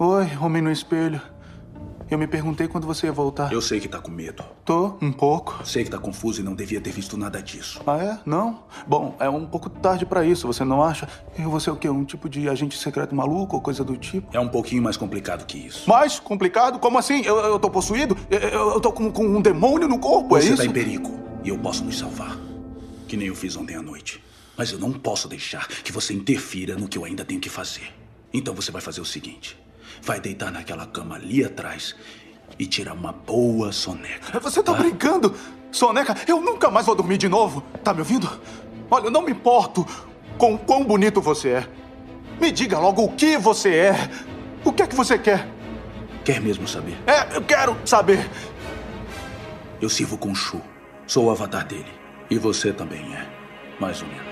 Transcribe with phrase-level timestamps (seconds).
[0.00, 1.20] Oi, homem no espelho.
[2.08, 3.52] Eu me perguntei quando você ia voltar.
[3.52, 4.44] Eu sei que tá com medo.
[4.64, 5.60] Tô, um pouco.
[5.64, 7.82] Sei que tá confuso e não devia ter visto nada disso.
[7.84, 8.18] Ah, é?
[8.24, 8.62] Não?
[8.86, 11.08] Bom, é um pouco tarde pra isso, você não acha?
[11.36, 11.88] Eu vou ser o quê?
[11.90, 14.34] Um tipo de agente secreto maluco ou coisa do tipo?
[14.34, 15.88] É um pouquinho mais complicado que isso.
[15.88, 16.78] Mais complicado?
[16.78, 17.22] Como assim?
[17.24, 18.16] Eu, eu tô possuído?
[18.30, 20.58] Eu, eu, tô com, com um demônio no corpo, é Você isso?
[20.58, 21.12] tá em perigo
[21.42, 22.38] e eu posso nos salvar.
[23.08, 24.22] Que nem eu fiz ontem à noite.
[24.56, 27.92] Mas eu não posso deixar que você interfira no que eu ainda tenho que fazer.
[28.32, 29.58] Então você vai fazer o seguinte:
[30.02, 31.94] vai deitar naquela cama ali atrás
[32.58, 34.38] e tirar uma boa soneca.
[34.40, 35.34] Você tá brincando?
[35.70, 37.62] Soneca, eu nunca mais vou dormir de novo.
[37.84, 38.28] Tá me ouvindo?
[38.90, 39.86] Olha, eu não me importo
[40.36, 41.68] com o quão bonito você é.
[42.40, 44.10] Me diga logo o que você é.
[44.64, 45.46] O que é que você quer?
[46.24, 46.96] Quer mesmo saber?
[47.06, 48.28] É, eu quero saber.
[49.80, 50.60] Eu sirvo com Shu.
[51.06, 51.92] Sou o avatar dele.
[52.30, 53.26] E você também é.
[53.80, 54.27] Mais ou menos.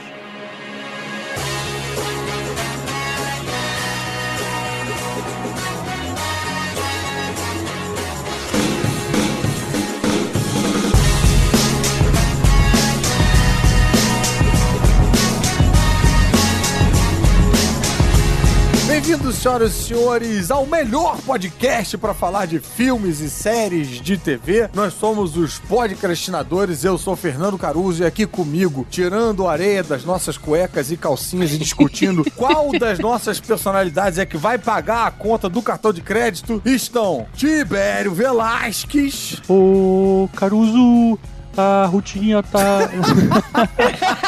[19.37, 24.69] Senhoras e senhores, ao melhor podcast para falar de filmes e séries de TV.
[24.75, 26.85] Nós somos os podcastinadores.
[26.85, 31.59] Eu sou Fernando Caruso e aqui comigo, tirando areia das nossas cuecas e calcinhas e
[31.59, 36.61] discutindo qual das nossas personalidades é que vai pagar a conta do cartão de crédito,
[36.65, 39.41] estão Tibério Velasquez.
[39.49, 41.19] Ô, Caruso,
[41.57, 42.89] a Rutinha tá.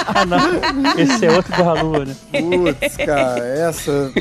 [0.06, 0.38] ah, não.
[0.98, 2.16] Esse é outro da Lua, né?
[2.32, 4.12] Putz, cara, essa.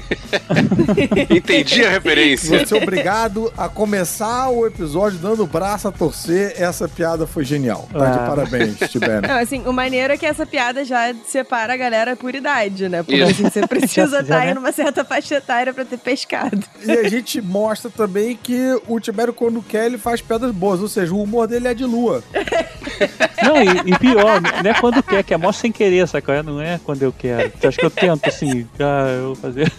[1.30, 2.66] Entendi a referência.
[2.66, 6.54] Você é obrigado a começar o episódio dando o braço a torcer.
[6.58, 7.88] Essa piada foi genial.
[7.92, 8.26] Tá de Ah.
[8.28, 9.28] parabéns, Tibério.
[9.28, 13.04] Não, assim, o maneiro é que essa piada já separa a galera por idade, né?
[13.04, 14.54] Porque assim, você precisa estar aí né?
[14.56, 16.60] numa certa faixa etária pra ter pescado.
[16.86, 20.82] E a gente mostra também que o Tibério, quando quer, ele faz piadas boas.
[20.82, 22.24] Ou seja, o humor dele é de lua.
[23.44, 26.42] Não, e, e pior, não é quando quer, que é mó sem querer, saca?
[26.44, 27.52] Não é quando eu quero.
[27.60, 29.72] Você acha que eu tento, assim, ah, eu vou fazer.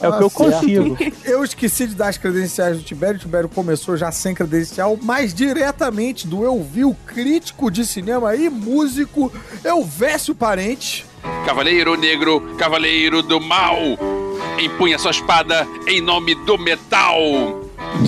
[0.00, 0.52] É o Ah, que eu certo.
[0.60, 0.98] consigo.
[1.24, 3.16] Eu esqueci de dar as credenciais do Tibério.
[3.16, 8.34] O Tibério começou já sem credencial, mas diretamente do Eu Vi, o crítico de cinema
[8.34, 9.32] e músico
[9.64, 11.06] Elvésio Parente.
[11.46, 13.76] Cavaleiro negro, cavaleiro do mal.
[14.60, 17.14] Empunha sua espada em nome do metal.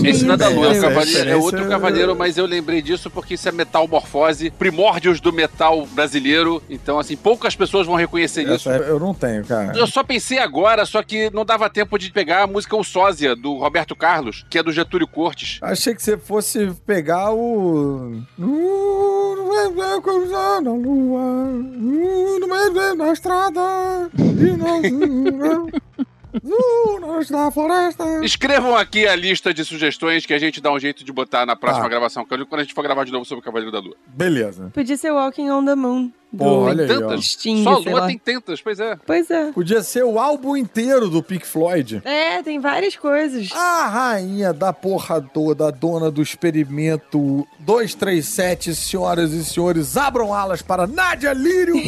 [0.04, 3.34] Esse não é da lua, é, é referência- outro cavaleiro, mas eu lembrei disso porque
[3.34, 6.62] isso é metalmorfose, primórdios do metal brasileiro.
[6.69, 8.70] Então, assim, poucas pessoas vão reconhecer isso.
[8.70, 9.76] Essa eu não tenho, cara.
[9.76, 13.34] Eu só pensei agora, só que não dava tempo de pegar a música O Sósia,
[13.34, 15.59] do Roberto Carlos, que é do Getúlio Cortes.
[15.62, 18.20] Achei que você fosse pegar o.
[20.62, 21.53] Na lua,
[22.97, 23.60] da estrada,
[24.19, 24.82] e nós.
[27.00, 28.04] Nós da floresta.
[28.24, 31.56] Escrevam aqui a lista de sugestões que a gente dá um jeito de botar na
[31.56, 31.88] próxima Tá.
[31.91, 33.97] gravação, quando a gente for gravar de novo sobre o Cavaleiro da Lua.
[34.06, 34.70] Beleza.
[34.75, 36.12] Podia ser Walking on the Moon.
[36.37, 37.00] Pô, olha aí, ó.
[37.00, 37.25] Tantas.
[37.26, 38.06] Sting, Só Lua lá.
[38.06, 38.97] tem tantas, pois é.
[39.06, 39.53] Pois é.
[39.53, 42.03] Podia ser o álbum inteiro do Pink Floyd.
[42.04, 43.50] É, tem várias coisas.
[43.53, 50.62] A rainha da porra toda, a dona do experimento 237, senhoras e senhores, abram alas
[50.62, 51.76] para Nadia Lírio.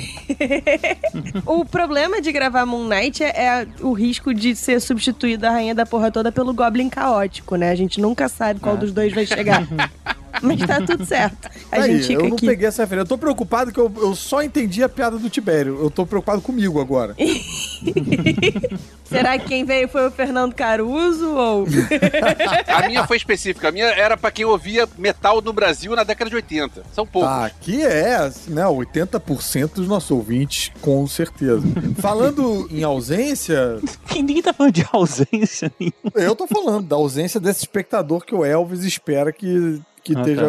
[1.46, 5.74] O problema de gravar Moon Knight é, é o risco de ser substituído a rainha
[5.74, 7.70] da porra toda pelo Goblin caótico, né?
[7.70, 9.66] A gente nunca sabe qual dos dois vai chegar.
[10.42, 11.48] Mas tá tudo certo.
[11.70, 12.46] A Aí, gente fica eu não aqui.
[12.46, 13.04] peguei essa referência.
[13.04, 15.78] Eu tô preocupado que eu, eu só entendi a piada do Tibério.
[15.80, 17.14] Eu tô preocupado comigo agora.
[19.04, 21.66] Será que quem veio foi o Fernando Caruso ou.
[22.68, 23.68] A minha foi específica.
[23.68, 26.82] A minha era pra quem ouvia metal no Brasil na década de 80.
[26.92, 27.28] São poucos.
[27.30, 31.62] Tá, aqui é, né, 80% dos nossos ouvintes, com certeza.
[31.98, 33.78] Falando em ausência,
[34.08, 36.12] Que ninguém tá falando de ausência nenhuma.
[36.14, 40.46] eu tô falando da ausência desse espectador que o Elvis espera que, que Ah, esteja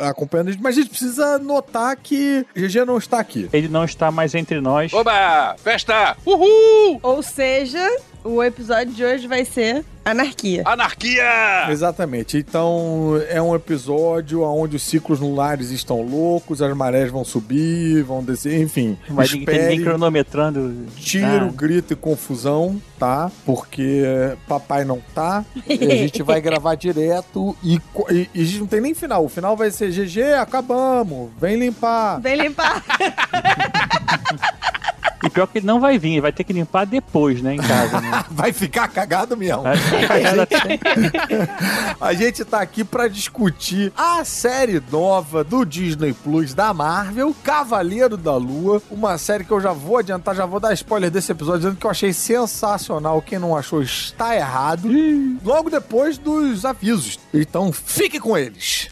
[0.00, 0.62] ah, acompanhando a gente.
[0.62, 3.48] Mas a gente precisa notar que GG não está aqui.
[3.52, 4.92] Ele não está mais entre nós.
[4.92, 5.56] Oba!
[5.62, 6.16] Festa!
[6.26, 7.00] Uhul!
[7.02, 7.80] ou seja,
[8.24, 10.62] o episódio de hoje vai ser Anarquia.
[10.64, 11.66] Anarquia!
[11.68, 12.38] Exatamente.
[12.38, 18.24] Então, é um episódio onde os ciclos lunares estão loucos, as marés vão subir, vão
[18.24, 18.98] descer, enfim.
[19.10, 20.86] Mas ninguém, tem ninguém espere, cronometrando.
[20.96, 23.30] tiro, Ah, grito e confusão, tá?
[23.44, 24.02] Porque
[24.48, 25.44] papai não tá.
[25.68, 27.78] E a gente vai gravar direto e,
[28.10, 29.24] e, e a gente não tem nem final.
[29.24, 32.20] O final vai ser GG, acabamos, vem limpar.
[32.20, 32.82] Vem limpar.
[35.24, 38.00] E pior que ele não vai vir, vai ter que limpar depois, né, em casa.
[38.00, 38.24] Né?
[38.30, 39.62] Vai ficar cagado mesmo.
[39.62, 40.78] Vai ficar cagado até-
[42.00, 48.16] A gente tá aqui pra discutir a série nova do Disney Plus da Marvel, Cavaleiro
[48.16, 51.60] da Lua, uma série que eu já vou adiantar, já vou dar spoiler desse episódio
[51.60, 53.20] dizendo que eu achei sensacional.
[53.20, 54.88] Quem não achou está errado.
[55.44, 57.18] Logo depois dos avisos.
[57.34, 58.88] Então fique com eles.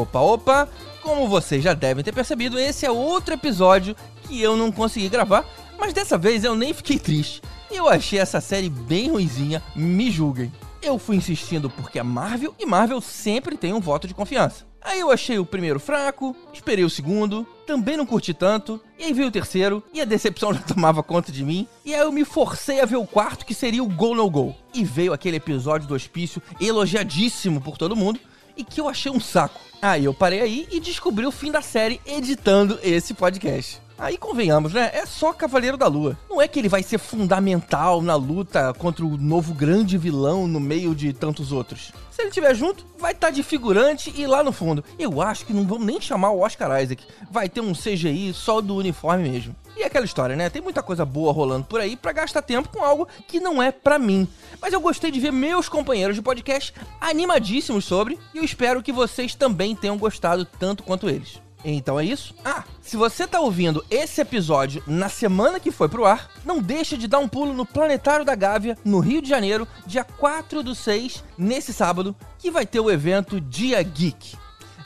[0.00, 0.68] Opa, opa!
[1.02, 5.44] Como vocês já devem ter percebido, esse é outro episódio que eu não consegui gravar,
[5.78, 7.42] mas dessa vez eu nem fiquei triste.
[7.70, 10.50] Eu achei essa série bem ruinzinha, me julguem.
[10.80, 14.64] Eu fui insistindo porque é Marvel e Marvel sempre tem um voto de confiança.
[14.80, 19.12] Aí eu achei o primeiro fraco, esperei o segundo, também não curti tanto, e aí
[19.12, 22.24] veio o terceiro, e a decepção já tomava conta de mim, e aí eu me
[22.24, 24.56] forcei a ver o quarto, que seria o Go No Go.
[24.72, 28.18] E veio aquele episódio do hospício elogiadíssimo por todo mundo,
[28.56, 29.60] e que eu achei um saco.
[29.82, 33.80] Aí eu parei aí e descobri o fim da série editando esse podcast.
[34.00, 34.90] Aí convenhamos, né?
[34.94, 36.16] É só Cavaleiro da Lua.
[36.30, 40.58] Não é que ele vai ser fundamental na luta contra o novo grande vilão no
[40.58, 41.92] meio de tantos outros.
[42.10, 44.82] Se ele estiver junto, vai estar de figurante e lá no fundo.
[44.98, 47.04] Eu acho que não vamos nem chamar o Oscar Isaac.
[47.30, 49.54] Vai ter um CGI só do uniforme mesmo.
[49.76, 50.48] E é aquela história, né?
[50.48, 53.70] Tem muita coisa boa rolando por aí pra gastar tempo com algo que não é
[53.70, 54.26] pra mim.
[54.62, 58.92] Mas eu gostei de ver meus companheiros de podcast animadíssimos sobre e eu espero que
[58.92, 61.38] vocês também tenham gostado tanto quanto eles.
[61.64, 62.34] Então é isso?
[62.44, 66.96] Ah, se você tá ouvindo esse episódio na semana que foi pro ar, não deixa
[66.96, 70.74] de dar um pulo no Planetário da Gávea, no Rio de Janeiro, dia 4 do
[70.74, 74.38] 6, nesse sábado, que vai ter o evento Dia Geek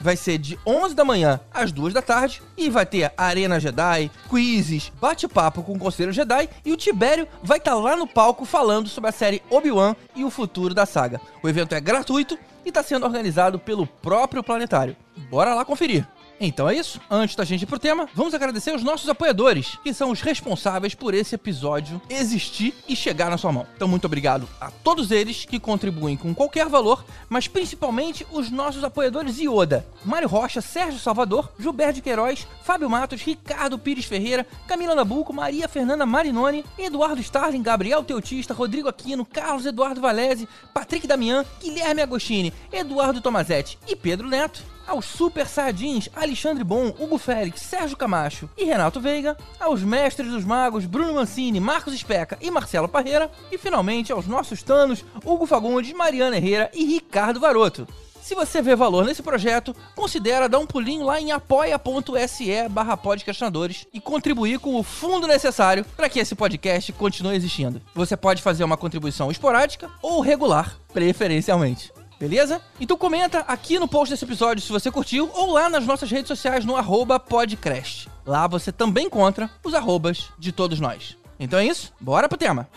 [0.05, 4.11] vai ser de 11 da manhã às 2 da tarde e vai ter Arena Jedi,
[4.29, 8.87] quizzes, bate-papo com o Conselho Jedi e o Tibério vai estar lá no palco falando
[8.87, 11.21] sobre a série Obi-Wan e o futuro da saga.
[11.43, 14.95] O evento é gratuito e está sendo organizado pelo próprio Planetário.
[15.31, 16.07] Bora lá conferir!
[16.41, 17.01] Então é isso.
[17.11, 20.95] Antes da gente ir pro tema, vamos agradecer os nossos apoiadores, que são os responsáveis
[20.95, 23.67] por esse episódio existir e chegar na sua mão.
[23.77, 28.83] Então, muito obrigado a todos eles que contribuem com qualquer valor, mas principalmente os nossos
[28.85, 35.33] apoiadores Ioda: Mário Rocha, Sérgio Salvador, Gilberto Queiroz, Fábio Matos, Ricardo Pires Ferreira, Camila Nabuco,
[35.33, 42.03] Maria Fernanda Marinoni, Eduardo Starling, Gabriel Teutista, Rodrigo Aquino, Carlos Eduardo Valese, Patrick Damian, Guilherme
[42.03, 48.49] Agostini, Eduardo Tomazetti e Pedro Neto aos Super Sardins, Alexandre Bom, Hugo Félix, Sérgio Camacho
[48.57, 53.59] e Renato Veiga, aos Mestres dos Magos, Bruno Mancini, Marcos Especa e Marcelo Parreira, e
[53.59, 57.87] finalmente aos nossos Tanos, Hugo Fagundes, Mariana Herrera e Ricardo Varoto.
[58.25, 63.87] Se você vê valor nesse projeto, considera dar um pulinho lá em apoia.se barra podcastinadores
[63.93, 67.83] e contribuir com o fundo necessário para que esse podcast continue existindo.
[67.95, 71.93] Você pode fazer uma contribuição esporádica ou regular, preferencialmente.
[72.19, 72.61] Beleza?
[72.81, 76.29] Então comenta aqui no post desse episódio se você curtiu ou lá nas nossas redes
[76.29, 78.09] sociais no arroba podcast.
[78.27, 81.17] Lá você também encontra os arrobas de todos nós.
[81.39, 82.69] Então é isso, bora pro tema.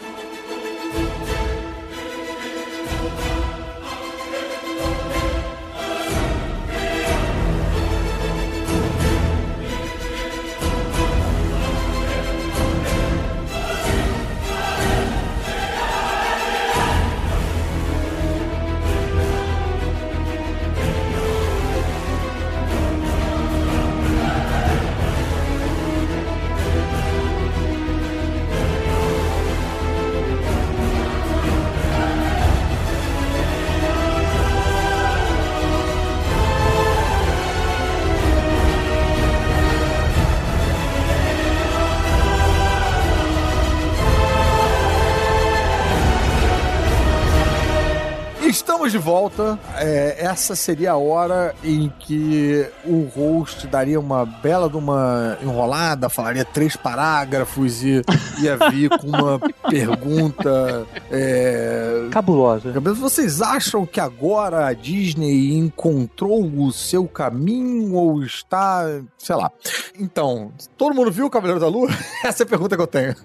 [48.57, 49.59] Estamos de volta.
[49.75, 56.09] É, essa seria a hora em que o host daria uma bela de uma enrolada,
[56.09, 58.01] falaria três parágrafos e
[58.39, 60.87] ia vir com uma pergunta.
[61.11, 62.71] É, Cabulosa.
[62.79, 68.85] Vocês acham que agora a Disney encontrou o seu caminho ou está,
[69.19, 69.51] sei lá?
[69.99, 71.89] Então, todo mundo viu o Cavaleiro da Lua?
[72.25, 73.15] Essa é a pergunta que eu tenho.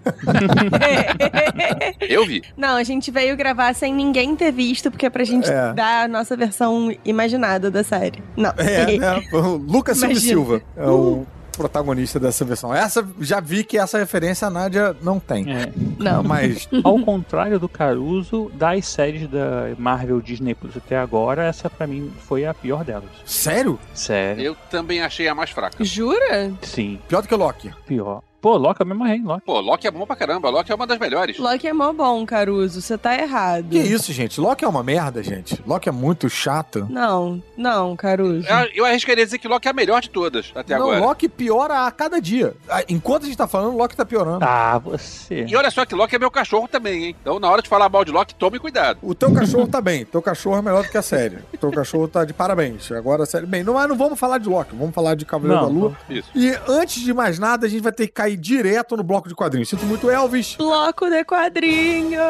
[2.01, 2.43] Eu vi.
[2.57, 5.73] Não, a gente veio gravar sem ninguém ter visto, porque é pra gente É.
[5.73, 8.23] dar a nossa versão imaginada da série.
[8.37, 8.53] Não.
[8.57, 9.23] É, né?
[9.33, 10.33] O Lucas Silva Imagina.
[10.33, 11.27] Silva é o
[11.57, 12.75] protagonista dessa versão.
[12.75, 15.53] Essa, já vi que essa referência a Nádia não tem.
[15.53, 15.71] É.
[15.99, 16.23] Não.
[16.23, 21.87] Mas, Ao contrário do Caruso, das séries da Marvel Disney Plus até agora, essa pra
[21.87, 23.11] mim foi a pior delas.
[23.27, 23.79] sério?
[23.95, 24.43] Sério.
[24.43, 25.85] Eu também achei a mais fraca.
[25.85, 26.53] Jura?
[26.63, 27.71] Sim, Pior do que Loki.
[27.87, 28.23] pior.
[28.43, 29.47] Pô, Loki eu me amarrei, Loki.
[29.47, 30.51] Pô, Loki é bom pra caramba.
[30.51, 31.39] Loki é uma das melhores.
[31.39, 32.83] Loki é mó bom, Caruso.
[32.83, 33.69] Você tá errado.
[33.71, 34.41] Que isso, gente?
[34.41, 35.63] Loki é uma merda, gente.
[35.65, 36.85] Loki é muito chato.
[36.91, 38.45] Não, não, Caruso.
[38.49, 40.99] Eu, eu arriscaria dizer que Loki é a melhor de todas até não, agora.
[41.07, 42.53] Loki piora a cada dia.
[42.69, 44.45] Ah, Enquanto a gente tá falando, Loki tá piorando.
[44.45, 45.47] Ah, você.
[45.49, 47.17] E olha só que Loki é meu cachorro também, hein?
[47.23, 48.99] Então, na hora de falar mal de Loki, tome cuidado.
[49.03, 50.05] O teu cachorro tá bem.
[50.05, 51.39] Teu cachorro é melhor do que a série.
[51.55, 52.91] O teu cachorro tá de parabéns.
[52.91, 53.47] Agora a série.
[53.47, 55.97] Bem, não, mas não vamos falar de Loki, vamos falar de Cavaleiro Não, da Lua.
[56.11, 56.29] Isso.
[56.35, 59.35] E antes de mais nada, a gente vai ter que cair direto no bloco de
[59.35, 59.69] quadrinhos.
[59.69, 60.55] Sinto muito, Elvis.
[60.57, 62.23] Bloco de quadrinhos.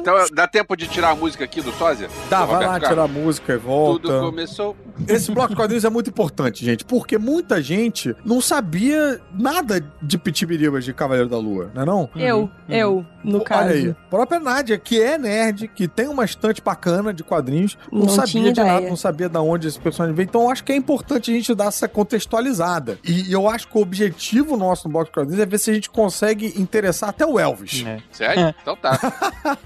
[0.00, 2.08] Então, dá tempo de tirar a música aqui do Sósia?
[2.28, 3.24] Tá, Do vai lá Roberto tirar a Carlos?
[3.24, 4.20] música e Tudo volta.
[4.20, 4.76] começou.
[5.08, 10.16] Esse bloco de quadrinhos é muito importante, gente, porque muita gente não sabia nada de
[10.18, 12.10] Pitibiribas de Cavaleiro da Lua, não é não?
[12.16, 13.68] Eu, eu, no Olha caso.
[13.70, 18.02] aí, a própria Nádia, que é nerd, que tem uma estante bacana de quadrinhos, não,
[18.02, 20.26] Não sabia de nada, não sabia de onde esse personagem veio.
[20.26, 22.98] Então eu acho que é importante a gente dar essa contextualizada.
[23.04, 25.74] E eu acho que o objetivo nosso no bloco de quadrinhos é ver se a
[25.74, 27.84] gente consegue interessar até o Elvis.
[27.86, 27.98] É.
[28.10, 28.54] Sério?
[28.60, 28.96] Então tá.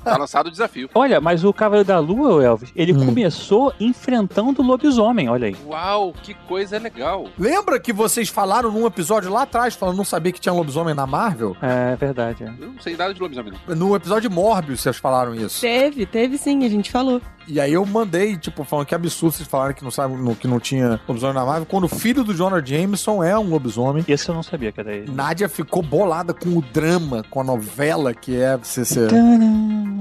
[0.04, 0.88] Tá lançado o desafio.
[0.94, 3.06] Olha, mas o Cavaleiro da Lua, o Elvis, ele Hum.
[3.06, 5.56] começou enfrentando o lobisomem, olha aí.
[5.66, 7.28] Uau, que coisa legal.
[7.38, 11.06] Lembra que vocês falaram num episódio lá atrás, falando não sabia que tinha lobisomem na
[11.06, 11.56] Marvel?
[11.62, 12.44] É verdade.
[12.44, 12.52] é.
[12.60, 13.74] Eu não sei nada de lobisomem, não.
[13.74, 15.62] No episódio de Morbius, vocês falaram isso.
[15.62, 17.22] Teve, teve sim, a gente falou.
[17.50, 20.46] E aí eu mandei, tipo, falando que absurdo vocês falaram que não, sabe, no- que
[20.46, 24.04] não tinha lobisomem na Marvel, quando o filho do Jonah Jameson é um lobisomem.
[24.06, 25.10] Esse eu não sabia que era ele.
[25.10, 29.08] Nádia ficou bolada com o drama, com a novela que é CC.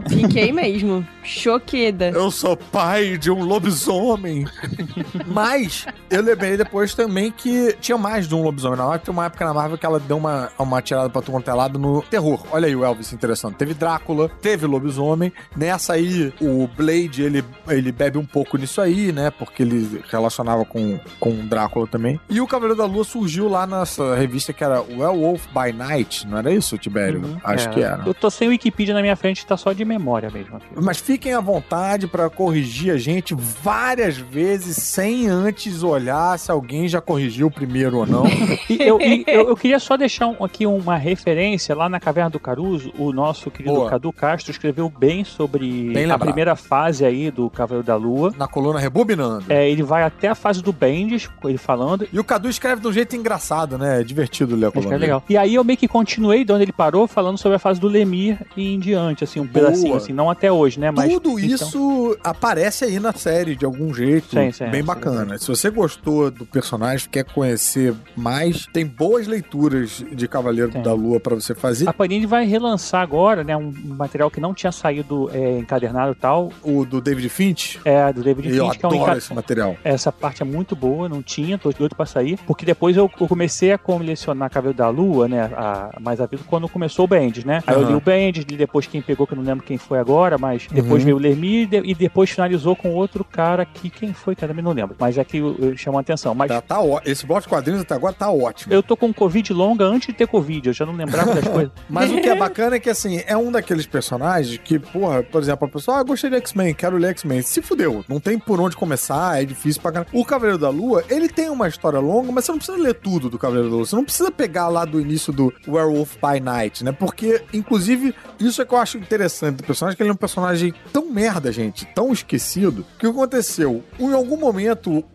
[0.10, 1.08] Fiquei mesmo.
[1.24, 2.10] Choqueda.
[2.10, 4.46] Eu sou pai de um lobisomem.
[5.26, 9.00] Mas eu lembrei depois também que tinha mais de um lobisomem na Marvel.
[9.06, 12.02] Tem uma época na Marvel que ela deu uma, uma tirada pra tu lado no
[12.04, 12.44] terror.
[12.52, 13.56] Olha aí o Elvis interessante.
[13.56, 15.32] Teve Drácula, teve lobisomem.
[15.56, 19.32] Nessa aí, o Blade, ele, ele bebe um pouco nisso aí, né?
[19.32, 22.20] Porque ele relacionava com, com o Drácula também.
[22.30, 26.28] E o Cavaleiro da Lua surgiu lá nessa revista que era Werewolf by Night.
[26.28, 27.22] Não era isso, Tibério?
[27.24, 27.38] Uhum.
[27.44, 27.72] Acho É.
[27.74, 28.04] que era.
[28.06, 30.68] Eu tô sem Wikipedia na minha frente, tá só de memória mesmo aqui.
[30.76, 36.88] Mas fiquem à vontade pra corrigir a gente várias vezes sem antes olhar se alguém
[36.88, 38.24] já corrigiu primeiro ou não.
[38.68, 42.32] E eu, e eu, eu queria só deixar um- aqui uma referência lá na Caverna
[42.32, 42.92] do Caruso.
[42.98, 43.90] O nosso querido Boa.
[43.92, 48.34] Cadu Castro escreveu bem sobre Bem a primeira fase aí do Cavaleiro da Lua.
[48.40, 49.46] Na coluna Rebobinando.
[49.50, 52.08] É, ele vai até a fase do Bendis, ele falando.
[52.12, 54.02] E o Cadu escreve de um jeito engraçado, né?
[54.02, 54.96] É divertido ler a coluna.
[54.96, 55.24] é legal.
[55.30, 57.88] E aí eu meio que continuei de onde ele parou, falando sobre a fase do
[57.88, 59.66] Lemir e em diante, assim, um Boa.
[59.68, 60.90] pedacinho, assim, não até hoje, né?
[60.90, 64.87] Mas, Tudo então- isso aparece aí na série de algum jeito, Sim, sim, bem sim.
[64.88, 65.38] Bacana.
[65.38, 70.82] Se você gostou do personagem, quer conhecer mais, tem boas leituras de Cavaleiro Tem.
[70.82, 71.88] da Lua pra você fazer.
[71.88, 73.56] A Panini vai relançar agora, né?
[73.56, 76.52] Um material que não tinha saído é, encadernado e tal.
[76.64, 79.76] O do David Finch, É, do David eu Finch, que é um adoro esse material.
[79.84, 82.40] Essa parte é muito boa, não tinha, tô doido pra sair.
[82.48, 85.42] Porque depois eu, eu comecei a colecionar Cabelo da Lua, né?
[85.56, 87.62] A, mais a vida quando começou o Bendis, né?
[87.68, 87.90] Aí eu Aham.
[87.90, 90.68] li o Bendis, li depois quem pegou, que eu não lembro quem foi agora, mas
[90.72, 91.06] depois Uhum.
[91.06, 93.90] veio o Lermir e, de- depois finalizou com outro cara que.
[93.90, 94.54] Quem foi, cara?
[94.54, 94.96] Não lembro.
[95.00, 95.42] Mas é que
[95.78, 96.34] chamou a atenção.
[96.34, 98.74] Mas Tá, tá ó- Esse bloco de quadrinhos até agora tá ótimo.
[98.74, 101.72] eu tô com Covid longa antes de ter Covid, eu já não lembrava das coisas.
[101.90, 105.42] Mas o que é bacana é que, assim, é um daqueles personagens que, porra, por
[105.42, 107.42] exemplo, a pessoa, ah, gostei de X-Men, quero ler X-Men.
[107.42, 110.10] Se fudeu, não tem por onde começar, é difícil pra caramba.
[110.14, 113.30] O Cavaleiro da Lua, ele tem uma história longa, mas você não precisa ler tudo
[113.30, 113.86] do Cavaleiro da Lua.
[113.86, 116.92] Você não precisa pegar lá do início do Werewolf by Night, né?
[116.92, 120.74] Porque, inclusive, isso é que eu acho interessante do personagem, que ele é um personagem
[120.94, 123.84] tão merda, gente, tão esquecido, que o que aconteceu?
[124.00, 124.67] Em algum momento,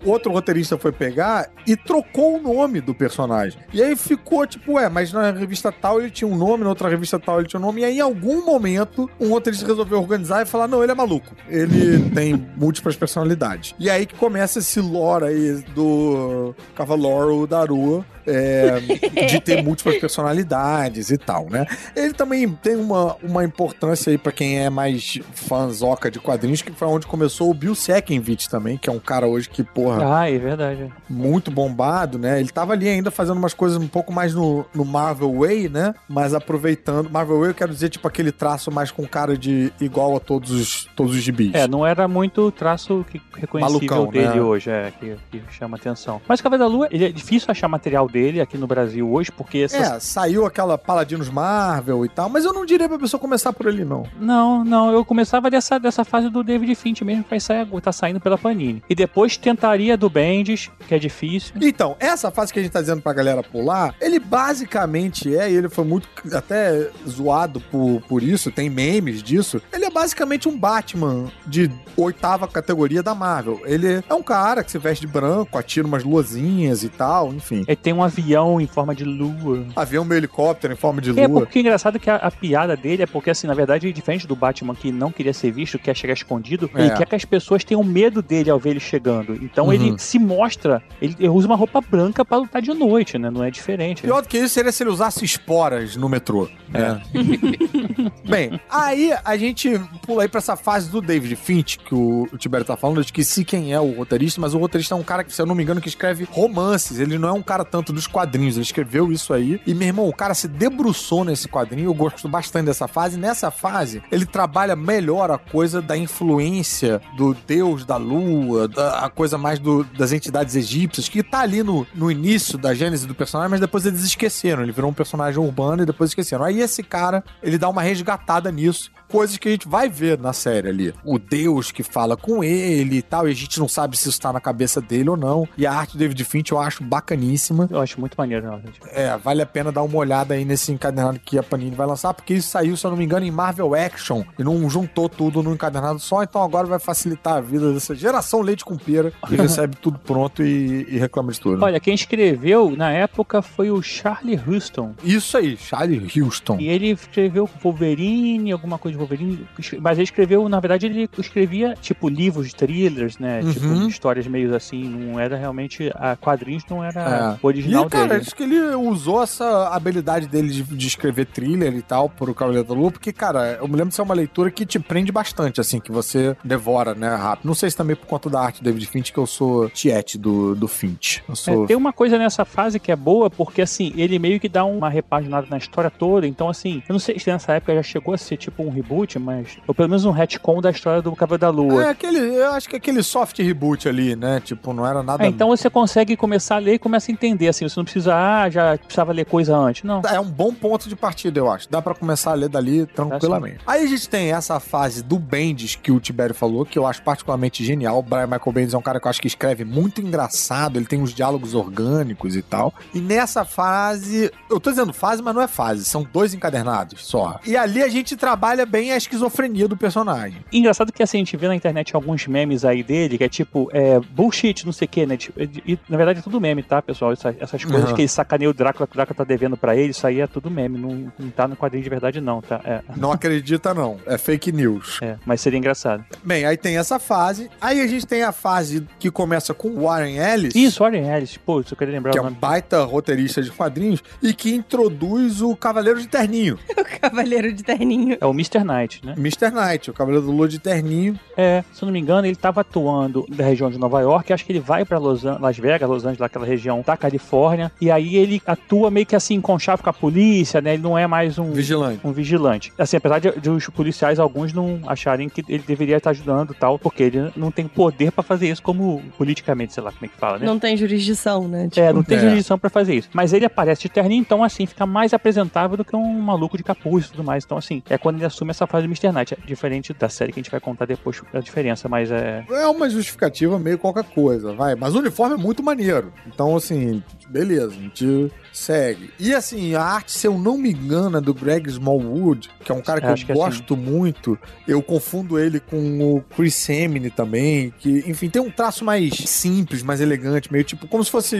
[0.04, 3.58] outro roteirista foi pegar e trocou o nome do personagem.
[3.72, 6.88] E aí ficou tipo, ué, mas na revista tal ele tinha um nome, na outra
[6.88, 7.82] revista tal ele tinha um nome.
[7.82, 11.34] E aí, em algum momento, um roteirista resolveu organizar e falar: não, ele é maluco.
[11.48, 13.74] Ele tem múltiplas personalidades.
[13.78, 18.04] E aí que começa esse lore aí do Cavaloro da Rua.
[18.26, 18.80] É,
[19.26, 21.66] de ter múltiplas personalidades e tal, né?
[21.96, 26.72] Ele também tem uma, uma importância aí pra quem é mais fãzoca de quadrinhos, que
[26.72, 30.30] foi onde começou o Bill Sekenvich também, que é um cara hoje que, porra, Ah,
[30.30, 30.92] é verdade.
[31.08, 32.40] muito bombado, né?
[32.40, 35.94] Ele tava ali ainda fazendo umas coisas um pouco mais no, no Marvel Way, né?
[36.08, 37.10] Mas aproveitando.
[37.10, 40.50] Marvel Way eu quero dizer, tipo, aquele traço mais com cara de igual a todos
[40.50, 41.54] os, todos os gibis.
[41.54, 44.40] É, não era muito traço que- reconhecível Malucão, dele né?
[44.42, 46.20] hoje, é, que, que chama atenção.
[46.28, 49.58] Mas Cavaleiro da Lua, ele é difícil achar material dele aqui no Brasil hoje, porque
[49.58, 49.80] essas...
[49.80, 53.66] É, saiu aquela Paladinos Marvel e tal, mas eu não diria pra pessoa começar por
[53.66, 54.06] ele, não.
[54.20, 57.92] Não, não, eu começava dessa, dessa fase do David Finch mesmo, que vai sair, tá
[57.92, 58.82] saindo pela Panini.
[58.88, 61.54] E depois tentaria do Bendis, que é difícil.
[61.60, 65.56] Então, essa fase que a gente tá dizendo pra galera pular, ele basicamente é, e
[65.56, 69.60] ele foi muito até zoado por, por isso, tem memes disso.
[69.72, 73.60] Ele é basicamente um Batman de oitava categoria da Marvel.
[73.64, 77.64] Ele é um cara que se veste de branco, atira umas luzinhas e tal, enfim.
[77.66, 79.64] Ele tem um um avião em forma de lua.
[79.76, 81.40] Avião meio helicóptero em forma de É, lua.
[81.40, 84.26] porque o engraçado é que a, a piada dele é porque, assim, na verdade, diferente
[84.26, 86.82] do Batman que não queria ser visto, quer chegar escondido, É.
[86.86, 89.34] ele quer que as pessoas tenham medo dele ao ver ele chegando.
[89.42, 89.72] Então Uhum.
[89.72, 93.30] ele se mostra, ele, ele usa uma roupa branca pra lutar de noite, né?
[93.30, 94.02] Não é diferente.
[94.02, 96.48] Pior do que isso seria se ele usasse esporas no metrô.
[96.74, 97.00] É.
[98.28, 102.38] Bem, aí a gente pula aí pra essa fase do David Finch, que o, o
[102.38, 105.02] Tibério tá falando, de que se quem é o roteirista, mas o roteirista é um
[105.02, 106.98] cara que, se eu não me engano, que escreve romances.
[106.98, 109.60] Ele não é um cara tanto dos quadrinhos, ele escreveu isso aí.
[109.66, 113.16] E, meu irmão, o cara se debruçou nesse quadrinho, eu gosto bastante dessa fase.
[113.18, 119.10] Nessa fase, ele trabalha melhor a coisa da influência do deus da lua, da- a
[119.10, 123.14] coisa mais do- das entidades egípcias, que tá ali no, no início da gênese do
[123.14, 124.62] personagem, mas depois eles esqueceram.
[124.62, 126.44] Ele virou um personagem urbano e depois esqueceram.
[126.44, 128.90] Aí esse cara, ele dá uma resgatada nisso.
[129.12, 130.94] Coisas que a gente vai ver na série ali.
[131.04, 134.18] O Deus que fala com ele e tal, e a gente não sabe se isso
[134.18, 135.46] tá na cabeça dele ou não.
[135.58, 137.68] E a arte do David Finch eu acho bacaníssima.
[137.70, 138.62] Eu acho muito maneiro, né?
[138.86, 142.14] É, vale a pena dar uma olhada aí nesse encadernado que a Panini vai lançar,
[142.14, 145.42] porque isso saiu, se eu não me engano, em Marvel Action e não juntou tudo
[145.42, 149.36] num encadernado só, então agora vai facilitar a vida dessa geração leite com pera que
[149.36, 151.62] recebe tudo pronto e, e reclama de tudo.
[151.62, 154.94] Olha, quem escreveu na época foi o Charlie Houston.
[155.04, 156.56] Isso aí, Charlie Houston.
[156.58, 159.46] E ele escreveu Wolverine, alguma coisa de Wolverine,
[159.80, 163.40] mas ele escreveu, na verdade, ele escrevia, tipo, livros, thrillers, né?
[163.42, 163.52] Uhum.
[163.52, 167.46] Tipo, histórias meio assim, não era realmente, a quadrinhos não era É.
[167.46, 168.20] original e, cara, dele.
[168.22, 172.66] acho que ele usou essa habilidade dele de, de escrever thriller e tal pro Cavaleiro
[172.66, 175.60] da Lua, porque, cara, eu me lembro de ser uma leitura que te prende bastante,
[175.60, 177.46] assim, que você devora, né, rápido.
[177.46, 180.18] Não sei se também por conta da arte do David Finch, que eu sou tiete
[180.18, 181.22] do, do Finch.
[181.34, 181.64] Sou...
[181.64, 184.64] É, tem uma coisa nessa fase que é boa, porque assim, ele meio que dá
[184.64, 186.26] uma repaginada na história toda.
[186.26, 188.91] Então, assim, eu não sei se nessa época já chegou a ser tipo um reboot,
[189.18, 189.58] mas.
[189.66, 191.84] Ou pelo menos um retcon da história do Cavaleiro da Lua.
[191.84, 194.40] É aquele, eu acho que aquele soft reboot ali, né?
[194.40, 195.24] Tipo, não era nada.
[195.24, 198.14] É, então você consegue começar a ler e começa a entender, assim, você não precisa,
[198.14, 199.84] ah, já precisava ler coisa antes.
[199.84, 200.02] Não.
[200.08, 201.70] É um bom ponto de partida, eu acho.
[201.70, 203.58] Dá pra começar a ler dali tranquilamente.
[203.66, 207.02] Aí a gente tem essa fase do Bendis que o Tibério falou, que eu acho
[207.02, 207.98] particularmente genial.
[207.98, 210.86] O Brian Michael Bendis é um cara que eu acho que escreve muito engraçado, ele
[210.86, 212.72] tem uns diálogos orgânicos e tal.
[212.94, 217.38] E nessa fase, eu tô dizendo fase, mas não é fase, são dois encadernados só.
[217.46, 220.38] E ali a gente trabalha bem a esquizofrenia do personagem.
[220.52, 223.68] Engraçado que assim, a gente vê na internet alguns memes aí dele, que é tipo,
[223.72, 225.16] é, bullshit, não sei o que, né?
[225.16, 227.12] Tipo, e, na verdade é tudo meme, tá, pessoal?
[227.12, 227.94] Essa- essas coisas Uhum.
[227.96, 230.26] que ele sacaneia o Drácula, que o Drácula tá devendo pra ele, isso aí é
[230.26, 232.60] tudo meme, não, não tá no quadrinho de verdade, não, tá?
[232.64, 233.98] É, Não acredita, não.
[234.06, 234.98] É fake news.
[235.02, 236.04] é, mas seria engraçado.
[236.24, 237.50] Bem, aí tem essa fase.
[237.60, 240.54] Aí a gente tem a fase que começa com o Warren Ellis.
[240.54, 243.50] Isso, Warren Ellis, pô, isso eu queria lembrar que é o um baita roteirista de
[243.50, 248.16] quadrinhos e que introduz o Cavaleiro de Terninho, O Cavaleiro de Terninho.
[248.20, 248.61] É o Mr.
[248.62, 249.14] Knight, né?
[249.16, 249.50] Mr.
[249.50, 251.18] Knight, o Cavaleiro do Lua de Terninho.
[251.36, 254.44] É, se eu não me engano, ele tava atuando da região de Nova York, acho
[254.44, 257.90] que ele vai pra Los An- Las Vegas, Los Angeles, aquela região da Califórnia, e
[257.90, 260.74] aí ele atua meio que assim, com chave com a polícia, né?
[260.74, 262.00] Ele não é mais um Vigilante.
[262.06, 262.72] um vigilante.
[262.78, 266.56] Assim, apesar de, de os policiais, alguns não acharem que ele deveria estar ajudando e
[266.56, 270.08] tal, porque ele não tem poder pra fazer isso como politicamente, sei lá como é
[270.08, 270.46] que fala, né?
[270.46, 271.68] Não tem jurisdição, né?
[271.68, 272.20] Tipo, É, não tem É.
[272.20, 273.08] jurisdição pra fazer isso.
[273.12, 276.62] Mas ele aparece de terninho, então, assim, fica mais apresentável do que um maluco de
[276.62, 277.44] capuz e tudo mais.
[277.44, 279.12] Então, assim, é quando ele assume essa fase do Mr.
[279.12, 279.34] Knight.
[279.34, 282.44] É diferente da série que a gente vai contar depois a diferença, mas é.
[282.48, 284.74] É uma justificativa meio qualquer coisa, vai.
[284.74, 286.12] Mas o uniforme é muito maneiro.
[286.26, 289.10] Então, assim, beleza, a gente segue.
[289.18, 292.74] E, assim, a arte, se eu não me engano, é do Greg Smallwood, que é
[292.74, 294.38] um cara que Eu eu que é gosto muito.
[294.66, 299.82] Eu confundo ele com o Chris Semine também, que, enfim, tem um traço mais simples,
[299.82, 301.36] mais elegante, meio tipo, como se fosse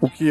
[0.00, 0.30] o, que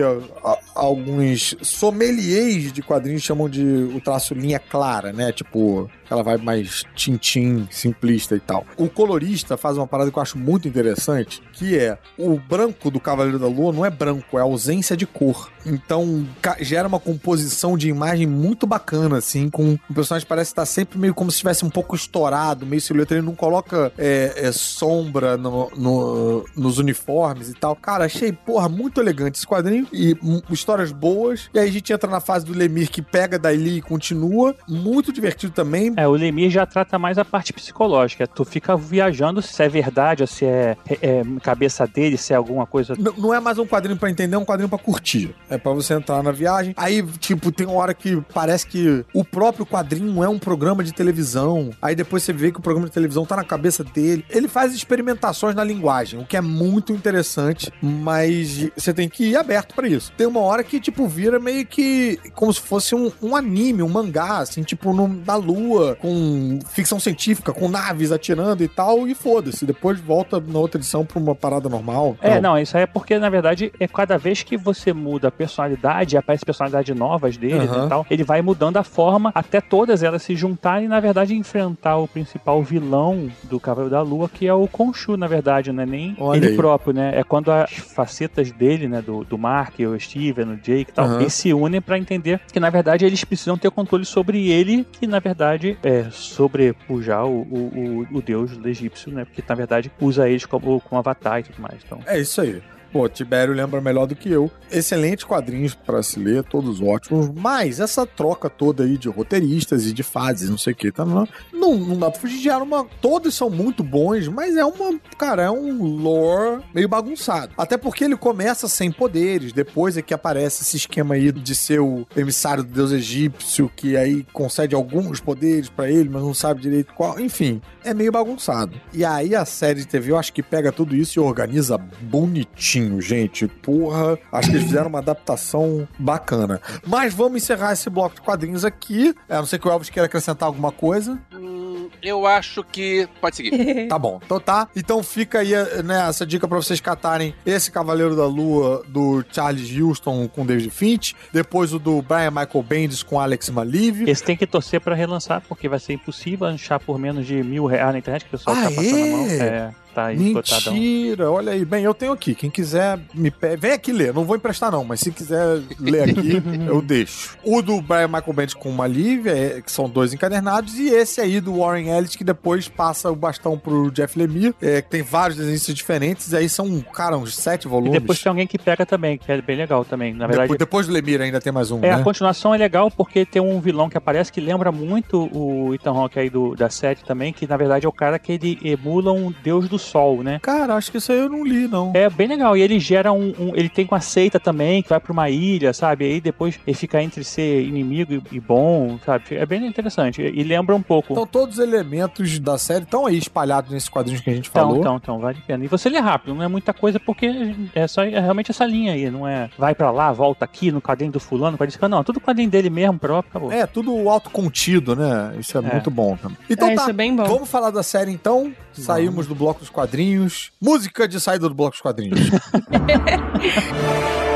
[0.73, 5.31] alguns sommeliers de quadrinhos chamam de o traço linha clara, né?
[5.31, 8.65] Tipo, ela vai mais tintim, simplista e tal.
[8.77, 12.99] O colorista faz uma parada que eu acho muito interessante, que é o branco do
[12.99, 15.49] Cavaleiro da Lua não é branco, é ausência de cor.
[15.65, 16.27] Então
[16.61, 21.13] gera uma composição de imagem muito bacana, assim, com o personagem parece estar sempre meio
[21.13, 25.71] como se estivesse um pouco estourado, meio silhueta, ele não coloca é, é, sombra no-
[25.75, 27.75] no- nos uniformes e tal.
[27.75, 31.49] Cara, achei, porra, muito elegante esse quadrinho e hum, histórias boas.
[31.53, 34.55] E aí a gente entra na fase do Lemir que pega dali e continua.
[34.67, 35.93] Muito divertido também.
[35.97, 38.27] É, o Lemir já trata mais a parte psicológica.
[38.27, 42.65] Tu fica viajando se é verdade ou se é, é cabeça dele, se é alguma
[42.65, 42.93] coisa.
[42.93, 45.33] N- Não é mais um quadrinho pra entender, é um quadrinho pra curtir.
[45.49, 46.73] É pra você entrar na viagem.
[46.77, 50.93] Aí, tipo, tem uma hora que parece que o próprio quadrinho é um programa de
[50.93, 51.69] televisão.
[51.81, 54.25] Aí depois você vê que o programa de televisão tá na cabeça dele.
[54.29, 59.35] Ele faz experimentações na linguagem, o que é muito interessante, mas você tem que ir
[59.45, 60.11] aberto pra isso.
[60.17, 63.89] Tem uma hora que, tipo, vira meio que como se fosse um, um anime, um
[63.89, 69.13] mangá, assim, tipo, no, na lua, com ficção científica, com naves atirando e tal, e
[69.15, 69.65] foda-se.
[69.65, 72.17] Depois volta na outra edição pra uma parada normal.
[72.21, 75.27] É, Então, não, isso aí é porque, na verdade, é cada vez que você muda
[75.27, 77.85] a personalidade, aparece personalidades novas dele Aham.
[77.85, 81.35] e tal, ele vai mudando a forma até todas elas se juntarem e, na verdade,
[81.35, 85.83] enfrentar o principal vilão do Cavaleiro da Lua, que é o Khonshu, na verdade, não
[85.83, 86.55] é nem Olha ele aí.
[86.55, 87.11] próprio, né?
[87.15, 91.05] É quando as facetas dele, né, do, do Mark, o Steven, o Jake e tal,
[91.05, 91.21] Aham.
[91.21, 95.07] eles se unem pra entender que, na verdade, eles precisam ter controle sobre ele, que,
[95.07, 99.25] na verdade, é sobrepujar o, o, o, o deus egípcio, né?
[99.25, 101.81] Porque, na verdade, usa eles como, como avatar e tudo mais.
[101.85, 102.61] Então, É isso aí.
[102.95, 104.49] Pô, Tibério lembra melhor do que eu.
[104.71, 107.29] Excelentes quadrinhos pra se ler, todos ótimos.
[107.35, 111.03] Mas essa troca toda aí de roteiristas e de fases, não sei o que, tá?
[111.03, 112.85] Não, não, não dá pra fugir de uma.
[113.01, 114.97] Todos são muito bons, mas é uma.
[115.17, 117.53] Cara, é um lore meio bagunçado.
[117.57, 121.81] Até porque ele começa sem poderes, depois é que aparece esse esquema aí de ser
[121.81, 126.61] o emissário do deus egípcio, que aí concede alguns poderes pra ele, mas não sabe
[126.61, 127.19] direito qual.
[127.19, 128.79] Enfim, é meio bagunçado.
[128.93, 132.84] E aí a série de TV eu acho que pega tudo isso e organiza bonitinho,
[133.01, 133.47] gente.
[133.47, 136.61] Porra, acho que eles fizeram uma adaptação bacana.
[136.85, 139.13] Mas vamos encerrar esse bloco de quadrinhos aqui.
[139.29, 141.19] É, a não ser que o Elvis queira acrescentar alguma coisa.
[141.33, 143.07] Hum, eu acho que.
[143.21, 143.55] Pode seguir.
[143.89, 144.67] Tá bom, então tá.
[144.75, 145.51] Então fica aí
[145.83, 150.69] né, essa dica pra vocês catarem esse Cavaleiro da Lua do Charles Houston com David
[150.69, 154.03] Finch, depois o do Brian Michael Bendis com Alex Maliv.
[154.09, 157.65] Esse tem que torcer pra relançar, porque vai ser impossível achar por menos de mil
[157.65, 159.27] reais na internet, que o pessoal Ah, tá passando a mão.
[159.29, 159.71] é?
[159.95, 160.73] Tá esgotadão.
[160.73, 161.63] Mentira, olha aí.
[161.63, 162.35] Bem, eu tenho aqui.
[162.35, 163.55] Quem quiser, me pe...
[163.55, 164.13] vem aqui ler.
[164.13, 167.37] Não vou emprestar, não, mas se quiser ler aqui, eu deixo.
[167.43, 171.21] O do Brian Michael Bendis com uma Liv, é, que são dois encadernados, e esse
[171.21, 175.01] aí do Warren Ellis, que depois passa o bastão pro Jeff Lemire, é, que tem
[175.01, 177.93] vários desenhos diferentes, e aí são, cara, uns sete E volumes.
[177.93, 180.13] depois tem alguém que pega também, que é bem legal também.
[180.13, 181.91] Na verdade, depois, depois do Lemire ainda tem mais um, É, né?
[181.93, 185.91] a continuação é legal porque tem um vilão que aparece que lembra muito o Ethan
[185.91, 189.11] Hawke aí do, da série também, que na verdade é o cara que ele emula
[189.13, 190.39] um deus do sol, né?
[190.41, 191.91] Cara, acho que isso aí eu não li, não.
[191.93, 192.55] É bem legal.
[192.57, 193.33] E ele gera um.
[193.39, 196.05] um- ele tem uma seita também, que vai pra uma ilha, sabe?
[196.05, 199.23] Aí depois ele fica entre ser inimigo e, e bom, sabe?
[199.35, 200.21] É bem interessante.
[200.21, 201.13] E, e lembra um pouco.
[201.13, 204.61] Então todos os elementos da série estão aí espalhados nesses quadrinhos que a gente Então,
[204.63, 204.79] falou.
[204.79, 205.63] então, então, vale a pena.
[205.63, 207.29] E você lê rápido, não é muita coisa, porque
[207.73, 210.81] é só é realmente essa linha aí, não é vai pra lá, volta aqui, no
[210.81, 213.51] quadrinho do fulano, no quadrinho do não, tudo quadrinho dele mesmo, próprio, acabou.
[213.51, 215.33] É, tudo autocontido, né?
[215.39, 215.71] Isso é, É.
[215.73, 216.15] muito bom.
[216.17, 216.37] também.
[216.49, 217.23] Então é, tá, isso é bem bom.
[217.25, 218.51] vamos falar da série então.
[218.81, 220.51] Saímos do bloco dos quadrinhos.
[220.61, 222.19] Música de saída do bloco dos quadrinhos.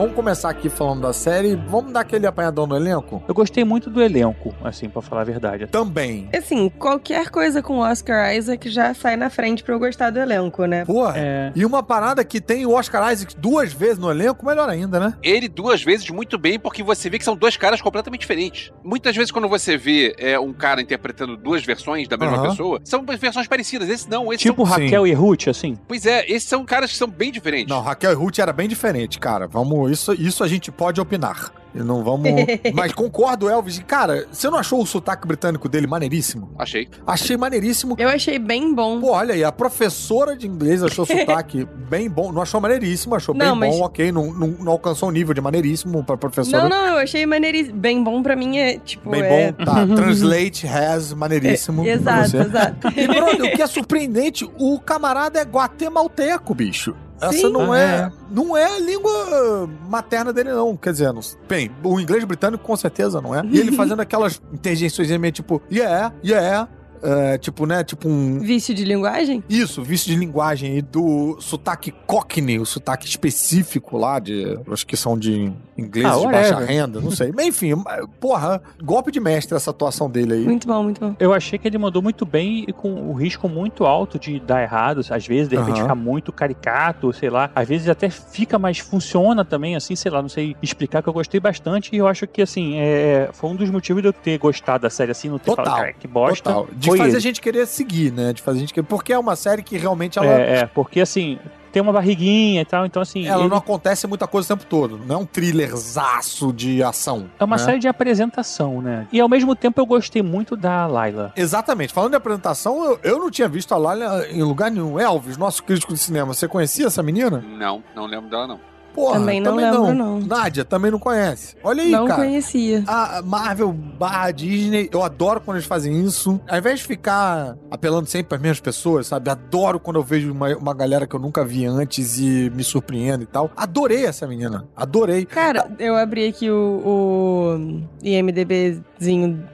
[0.00, 1.54] Vamos começar aqui falando da série.
[1.54, 3.22] Vamos dar aquele apanhadão no elenco?
[3.28, 5.66] Eu gostei muito do elenco, assim, pra falar a verdade.
[5.66, 6.26] Também.
[6.34, 10.18] Assim, qualquer coisa com o Oscar Isaac já sai na frente pra eu gostar do
[10.18, 10.86] elenco, né?
[10.86, 11.12] Porra.
[11.18, 14.98] É, E uma parada que tem o Oscar Isaac duas vezes no elenco, melhor ainda,
[14.98, 15.12] né?
[15.22, 18.72] Ele duas vezes muito bem, porque você vê que são dois caras completamente diferentes.
[18.82, 22.48] Muitas vezes, quando você vê é, um cara interpretando duas versões da mesma Aham.
[22.48, 23.86] pessoa, são versões parecidas.
[23.90, 24.78] Esse não, esse tipo são.
[24.78, 25.76] Raquel e Ruth, assim.
[25.86, 27.68] Pois é, esses são caras que são bem diferentes.
[27.68, 29.46] Não, Raquel e Ruth era bem diferente, cara.
[29.46, 31.52] Vamos, isso, isso a gente pode opinar.
[31.72, 32.28] E não vamos.
[32.74, 33.78] Mas concordo, Elvis.
[33.78, 36.50] E, Cara, você não achou o sotaque britânico dele maneiríssimo?
[36.58, 36.88] Achei.
[37.06, 37.94] Achei maneiríssimo.
[37.96, 39.00] Eu achei bem bom.
[39.00, 42.32] Pô, olha aí, a professora de inglês achou o sotaque bem bom.
[42.32, 44.10] Não achou maneiríssimo, achou Não, bem mas- bom, ok.
[44.10, 46.64] Não, não, não alcançou um nível de maneiríssimo pra professora.
[46.64, 47.78] Não, não, eu achei maneiríssimo.
[47.78, 49.52] Bem bom pra mim é, tipo, Bem é...
[49.52, 49.86] bom, tá.
[49.86, 51.82] Translate has maneiríssimo.
[51.86, 52.36] É, pra exato, você.
[52.38, 52.88] exato.
[53.00, 56.96] E, brother, o que é surpreendente, o camarada é guatemalteco, bicho.
[57.20, 57.50] Essa Sim.
[57.52, 58.12] não Ah, é, é.
[58.30, 60.76] não é a língua materna dele, não.
[60.76, 63.42] Quer dizer, não, bem, o inglês britânico com certeza não é.
[63.44, 66.68] E ele fazendo aquelas interjeições meio tipo, yeah, yeah.
[67.02, 67.82] É, tipo, né?
[67.84, 68.38] Tipo um.
[68.40, 69.42] Vício de linguagem?
[69.48, 74.58] Isso, vício de linguagem e do sotaque cockney, o sotaque específico lá de.
[74.70, 77.32] Acho que são de ingleses Ah, de baixa renda, não sei.
[77.34, 77.72] Mas enfim,
[78.20, 80.44] porra, golpe de mestre essa atuação dele aí.
[80.44, 81.14] Muito bom, muito bom.
[81.18, 84.62] Eu achei que ele mandou muito bem e com o risco muito alto de dar
[84.62, 85.00] errado.
[85.10, 85.82] Às vezes, de repente, Aham.
[85.82, 87.50] ficar muito caricato, sei lá.
[87.54, 91.12] Às vezes até fica, mas funciona também, assim, sei lá, não sei explicar, que eu
[91.12, 91.90] gostei bastante.
[91.94, 94.90] E eu acho que, assim, é, foi um dos motivos de eu ter gostado da
[94.90, 96.52] série, assim, não ter Total, falado, cara, que bosta.
[96.52, 96.68] Total.
[96.76, 97.16] De foi fazer ele.
[97.16, 98.32] a gente querer seguir, né?
[98.32, 98.86] De fazer a gente querer.
[98.86, 100.28] Porque é uma série que realmente ela.
[100.28, 101.38] É, é, porque, assim,
[101.72, 103.26] tem uma barriguinha e tal, então, assim.
[103.26, 104.98] Ela ele- não acontece muita coisa o tempo todo.
[105.06, 107.30] Não é um thrillerzaço de ação.
[107.38, 107.62] É uma né?
[107.62, 109.06] série de apresentação, né?
[109.12, 111.32] E ao mesmo tempo eu gostei muito da Layla.
[111.36, 111.92] Exatamente.
[111.92, 114.98] Falando de apresentação, eu, eu não tinha visto a Laila em lugar nenhum.
[114.98, 117.44] Elvis, nosso crítico de cinema, você conhecia essa menina?
[117.58, 118.69] Não, não lembro dela, não.
[118.94, 120.20] Porra, Também não lembro, não.
[120.20, 121.56] Nádia, também não conhece.
[121.62, 122.22] Olha aí, não cara.
[122.22, 122.84] conhecia.
[122.86, 126.40] A Marvel barra Disney, eu adoro quando eles fazem isso.
[126.48, 129.30] Ao invés de ficar apelando sempre as mesmas pessoas, sabe?
[129.30, 133.22] Adoro quando eu vejo uma, uma galera que eu nunca vi antes e me surpreendo
[133.22, 133.50] e tal.
[133.56, 134.66] Adorei essa menina.
[134.76, 135.24] Adorei.
[135.24, 137.80] Cara, eu abri aqui o, o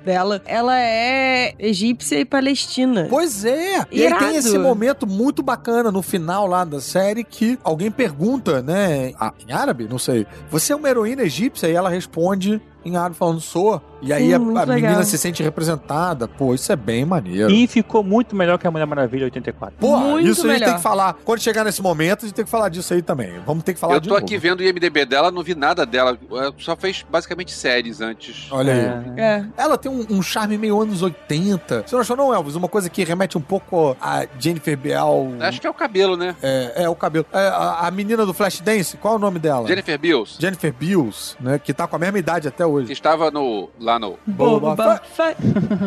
[0.05, 0.43] Dela.
[0.45, 3.07] Ela é egípcia e palestina.
[3.09, 3.85] Pois é.
[3.93, 8.61] E aí tem esse momento muito bacana no final lá da série que alguém pergunta,
[8.61, 9.13] né?
[9.47, 9.87] em árabe?
[9.89, 10.27] Não sei.
[10.51, 11.69] Você é uma heroína egípcia?
[11.69, 13.81] E ela responde em árabe falando sou.
[14.03, 16.29] E aí Sim, a, a menina se sente representada.
[16.29, 17.51] Pô, isso é bem maneiro.
[17.51, 19.79] E ficou muito melhor que a Mulher Maravilha 84.
[19.79, 20.67] Porra, Muito isso a gente melhor.
[20.67, 21.17] tem que falar.
[21.25, 23.33] Quando chegar nesse momento, a gente tem que falar disso aí também.
[23.47, 24.25] Vamos ter que falar Eu de tô novo.
[24.25, 26.19] aqui vendo o IMDB dela, não vi nada dela.
[26.31, 28.49] Ela Só fez basicamente séries antes.
[28.51, 29.21] Olha aí.
[29.21, 29.27] É.
[29.39, 29.47] É.
[29.57, 31.85] Ela tem um, um charme meio anos 80.
[31.87, 32.55] Você não achou, não, Elvis?
[32.55, 35.29] Uma coisa que remete um pouco a Jennifer Beal.
[35.41, 36.37] Acho que é o cabelo, né?
[36.43, 37.27] É, é, o cabelo.
[37.33, 39.67] É, a, a menina do Flashdance, qual é o nome dela?
[39.67, 40.37] Jennifer Bills.
[40.39, 41.59] Jennifer Beals, né?
[41.59, 42.93] Que tá com a mesma idade até Que hoje.
[42.93, 44.17] estava no, lá no.
[44.27, 45.37] Boba Boba Fett.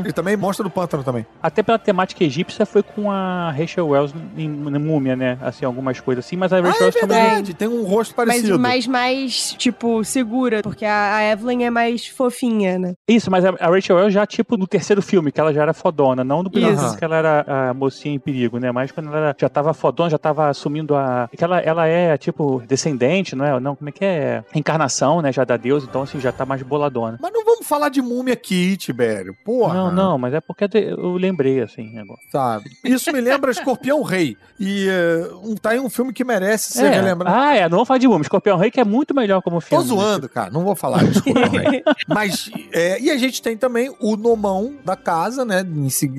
[0.08, 1.26] E também Monstro do Pântano também.
[1.42, 5.38] Até pela temática egípcia foi com a Rachel Wells em, em Múmia, né?
[5.42, 7.24] Assim, algumas coisas assim, mas a Ah, Rachel é Wells também.
[7.24, 7.54] verdade.
[7.54, 8.60] Tem um rosto parecido.
[8.60, 12.94] mas mais, tipo, segura, porque a, a Evelyn é mais fofinha, né?
[13.08, 15.74] Isso, mas a, a Rachel Wells já, tipo, no terceiro filme, que ela já era
[15.74, 18.72] fodona, não no primeiro filme que ela era a mocinha em perigo, né?
[18.72, 21.30] Mas quando ela já tava fodona, já tava assumindo a.
[21.36, 23.60] que ela, ela é, tipo, descendente, não é?
[23.60, 24.44] Não, como é que é?
[24.56, 25.32] Encarnação, né?
[25.32, 27.18] Já da Deus, então, assim, já tá mais boladona.
[27.22, 29.36] Mas não vamos falar de múmia aqui, Tibério.
[29.44, 29.74] Porra.
[29.74, 32.20] Não, não, mas é porque eu lembrei, assim, agora.
[32.32, 32.70] Sabe?
[32.84, 34.38] Isso me lembra Escorpião Rei.
[34.60, 34.88] E
[35.44, 36.90] um, tá aí um filme que merece ser É.
[36.96, 37.34] relembrado.
[37.36, 38.22] Ah, é, não vamos falar de Múmia.
[38.24, 39.86] Escorpião Rei, que é muito melhor como Tô filme.
[39.86, 40.50] zoando, cara.
[40.52, 41.84] Não vou falar de Escorpião Rei.
[42.08, 45.64] Mas, é, e a gente tem também o nomão da casa, né?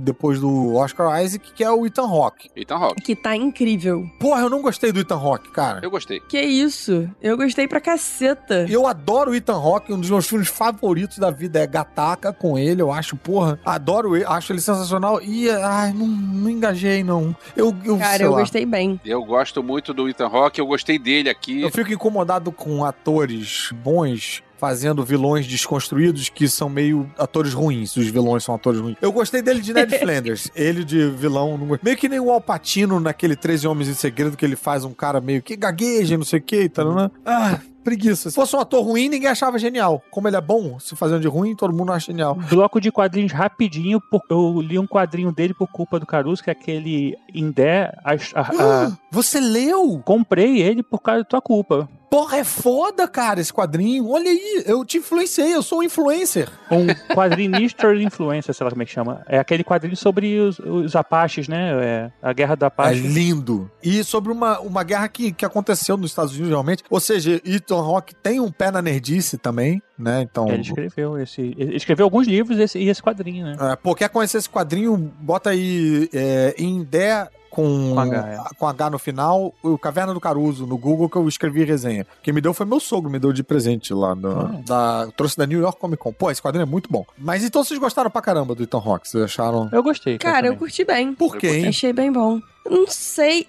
[0.02, 2.50] Depois do Oscar Isaac, que é o Ethan Hawke.
[2.56, 3.02] Ethan Hawke.
[3.02, 4.04] Que tá incrível.
[4.18, 5.80] Porra, eu não gostei do Ethan Hawke, cara.
[5.82, 6.20] Eu gostei.
[6.20, 7.08] Que isso?
[7.20, 8.66] Eu gostei pra caceta.
[8.68, 12.58] Eu adoro o Ethan Hawke, um dos meus filmes favoritos da vida é Gataca com
[12.58, 17.34] ele, eu acho, porra, adoro ele, acho ele sensacional e, ai, não, não engajei, não.
[17.56, 18.40] Eu, eu Cara, eu lá.
[18.40, 19.00] gostei bem.
[19.04, 21.62] Eu gosto muito do Ethan Hawke, eu gostei dele aqui.
[21.62, 27.96] Eu fico incomodado com atores bons fazendo vilões desconstruídos que são meio atores ruins.
[27.96, 28.96] Os vilões são atores ruins.
[29.00, 30.50] Eu gostei dele de Ned Flanders.
[30.54, 31.58] Ele de vilão.
[31.82, 35.18] Meio que nem o Alpatino naquele 13 Homens em Segredo que ele faz um cara
[35.20, 37.10] meio que gagueja, não sei o que e tal, né?
[37.24, 38.28] Ah, preguiça.
[38.28, 40.02] Se fosse um ator ruim, ninguém achava genial.
[40.10, 42.34] Como ele é bom, se fazendo de ruim, todo mundo acha genial.
[42.34, 46.50] Bloco de quadrinhos rapidinho, por- eu li um quadrinho dele por culpa do Caruso, que
[46.50, 47.90] é aquele Indé.
[48.04, 48.40] a- a-
[48.86, 50.02] a- Você leu?
[50.04, 51.88] comprei ele por causa da tua culpa.
[52.10, 54.08] Porra, é foda, cara, esse quadrinho.
[54.10, 56.48] Olha aí, eu te influenciei, eu sou um influencer.
[56.68, 59.22] Um quadrinista influencer, sei lá como é que chama.
[59.28, 61.70] É aquele quadrinho sobre os, os Apaches, né?
[61.80, 63.00] É, a guerra É Apache.
[63.00, 63.70] lindo.
[63.80, 66.82] E sobre uma, uma guerra que, que aconteceu nos Estados Unidos, realmente.
[66.90, 70.22] Ou seja, Ethan Hawke tem um pé na nerdice também, né?
[70.22, 70.48] Então.
[70.48, 71.54] Ele escreveu esse.
[71.56, 73.56] Ele escreveu alguns livros esse- e esse quadrinho, né?
[73.72, 74.96] É, pô, quer conhecer esse quadrinho?
[75.20, 78.54] Bota aí é, em Dé com, Com H, é.
[78.58, 82.06] com H no final, o Caverna do Caruso, no Google, que eu escrevi resenha.
[82.22, 84.14] Quem me deu foi meu sogro, me deu de presente lá.
[84.14, 84.60] No, Ah.
[84.66, 86.12] da, trouxe da New York Comic Con.
[86.12, 87.04] Pô, esse quadrinho é muito bom.
[87.18, 89.08] Mas então vocês gostaram pra caramba do Ethan Hawke?
[89.08, 89.68] Vocês acharam?
[89.72, 90.16] Eu gostei.
[90.18, 90.58] Cara, eu também.
[90.58, 91.14] curti bem.
[91.14, 91.64] Por quê?
[91.68, 92.40] Achei bem bom.
[92.68, 93.48] Não sei.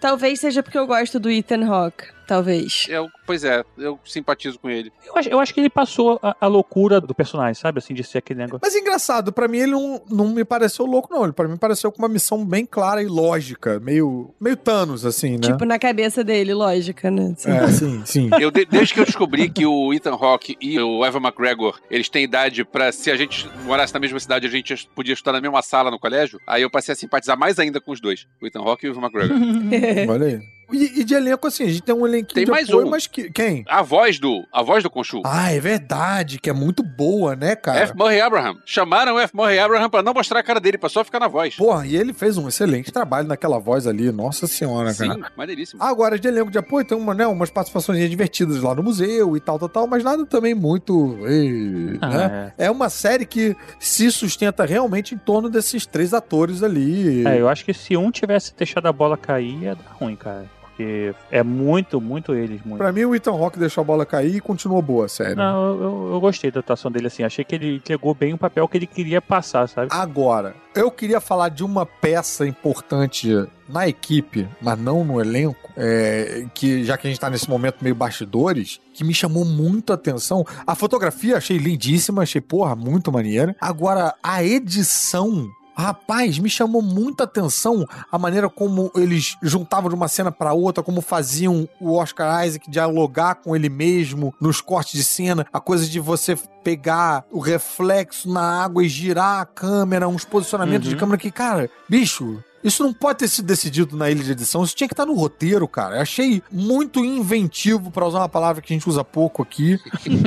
[0.00, 2.04] Talvez seja porque eu gosto do Ethan Hawke.
[2.32, 2.86] Talvez.
[2.88, 4.90] Eu, pois é, eu simpatizo com ele.
[5.06, 7.78] Eu acho, eu acho que ele passou a, a loucura do personagem, sabe?
[7.78, 8.60] Assim, de ser aquele negócio.
[8.62, 11.24] Mas engraçado, pra mim ele não, não me pareceu louco, não.
[11.24, 13.78] Ele pra mim pareceu com uma missão bem clara e lógica.
[13.80, 15.40] Meio, meio Thanos, assim, né?
[15.40, 17.34] Tipo, na cabeça dele, lógica, né?
[17.36, 17.50] Assim.
[17.50, 18.30] É, sim, sim.
[18.40, 22.08] Eu, de- desde que eu descobri que o Ethan Hawke e o Evan McGregor, eles
[22.08, 25.40] têm idade pra, se a gente morasse na mesma cidade, a gente podia estudar na
[25.42, 28.46] mesma sala no colégio, aí eu passei a simpatizar mais ainda com os dois, o
[28.46, 29.36] Ethan Hawke e o Evan McGregor.
[30.08, 30.40] Olha aí.
[30.70, 32.90] E, e de elenco, assim, a gente tem um elenquinho Tem de mais apoio, um.
[32.90, 33.64] mas que, quem?
[33.68, 35.22] A voz do, a voz do Conchu.
[35.24, 37.80] Ah, é verdade, que é muito boa, né, cara?
[37.80, 37.96] F.
[37.96, 38.56] Murray Abraham.
[38.64, 39.34] Chamaram o F.
[39.36, 41.56] Murray Abraham pra não mostrar a cara dele, pra só ficar na voz.
[41.56, 45.14] Porra, e ele fez um excelente trabalho naquela voz ali, nossa senhora, cara.
[45.14, 45.82] Sim, maneiríssimo.
[45.82, 49.40] Agora, de elenco de apoio, tem uma, né, umas participações divertidas lá no museu e
[49.40, 51.18] tal, tal, tal, mas nada também muito.
[51.26, 52.52] ei, Ah, né?
[52.56, 57.26] É uma série que se sustenta realmente em torno desses três atores ali.
[57.26, 60.46] É, eu acho que se um tivesse deixado a bola cair, ia dar ruim, cara.
[60.82, 62.78] Porque é muito, muito eles, muito.
[62.78, 65.34] Pra mim, o Ethan Rock deixou a bola cair e continuou boa a série.
[65.34, 67.22] Não, eu, eu- gostei da atuação dele, assim.
[67.24, 69.88] Achei que ele entregou bem o papel que ele queria passar, sabe?
[69.90, 73.28] Agora, eu queria falar de uma peça importante
[73.68, 77.76] na equipe, mas não no elenco, é, que já que a gente tá nesse momento
[77.80, 80.44] meio bastidores, que me chamou muito a atenção.
[80.66, 83.56] A fotografia achei lindíssima, achei, porra, muito maneira.
[83.60, 90.08] Agora, a edição Rapaz, me chamou muita atenção a maneira como eles juntavam de uma
[90.08, 95.04] cena pra outra, como faziam o Oscar Isaac dialogar com ele mesmo nos cortes de
[95.04, 100.24] cena, a coisa de você pegar o reflexo na água e girar a câmera, uns
[100.24, 104.32] posicionamentos de câmera que, cara, bicho, isso não pode ter sido decidido na ilha de
[104.32, 105.96] edição, isso tinha que estar no roteiro, cara.
[105.96, 109.80] Eu achei muito inventivo, pra usar uma palavra que a gente usa pouco aqui.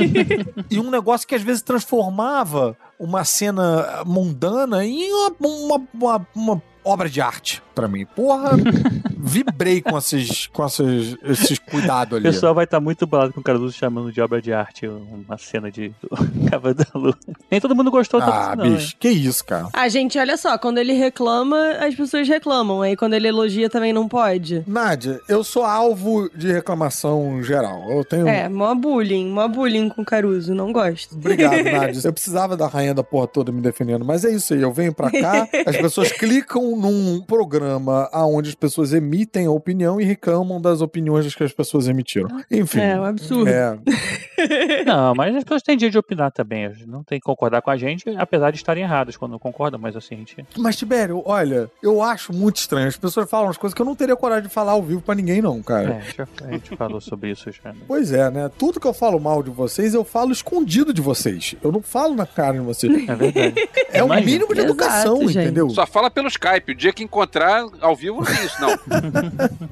[0.69, 6.63] e um negócio que às vezes transformava uma cena mundana em uma, uma, uma- uma
[6.83, 8.05] obra de arte pra mim.
[8.15, 8.51] Porra,
[9.17, 12.23] vibrei com esses, com esses, esses cuidados O ali.
[12.23, 15.69] pessoal vai estar muito bolado com o Cardoso chamando de obra de arte uma cena
[15.71, 15.91] de
[16.49, 17.17] Cavalo da Lua.
[17.51, 19.67] Nem todo mundo gostou tanto Ah, assim, não, bicho, que isso, cara.
[19.73, 22.81] A gente, olha só, quando ele reclama, as pessoas reclamam.
[22.81, 24.63] Aí quando ele elogia também não pode.
[24.65, 27.89] Nádia, eu sou alvo de reclamação geral.
[27.91, 28.27] Eu tenho.
[28.27, 31.15] É, mó bullying, mó bullying com o Caruso, não gosto.
[31.15, 32.01] Obrigado, Nádia.
[32.03, 34.61] Eu precisava da rainha da porra toda me defendendo, mas é isso aí.
[34.61, 37.64] Eu venho pra cá, as pessoas clicam num programa
[38.13, 42.29] onde as pessoas emitem a opinião e reclamam das opiniões que as pessoas emitiram.
[42.51, 42.79] Enfim.
[42.79, 43.49] É, um absurdo.
[43.49, 43.77] É,
[44.85, 46.71] Não, mas as pessoas têm dia de opinar também.
[46.85, 49.95] Não tem que concordar com a gente, apesar de estarem erradas quando não concordam, mas
[49.95, 50.35] assim, a gente.
[50.57, 52.87] Mas, Tibério, olha, eu acho muito estranho.
[52.87, 55.15] As pessoas falam umas coisas que eu não teria coragem de falar ao vivo pra
[55.15, 56.01] ninguém, não, cara.
[56.07, 57.71] É, já- a gente falou sobre isso já.
[57.71, 57.79] né?
[57.87, 58.49] Pois é, né?
[58.57, 61.55] Tudo que eu falo mal de vocês, eu falo escondido de vocês.
[61.63, 63.07] Eu não falo na cara de vocês.
[63.07, 63.69] É verdade.
[63.91, 64.25] É o Imagina.
[64.31, 65.39] mínimo de Exato, educação, gente.
[65.39, 65.69] entendeu?
[65.69, 66.71] Só fala pelo Skype.
[66.71, 68.77] O dia que encontrar ao vivo não tem isso, não.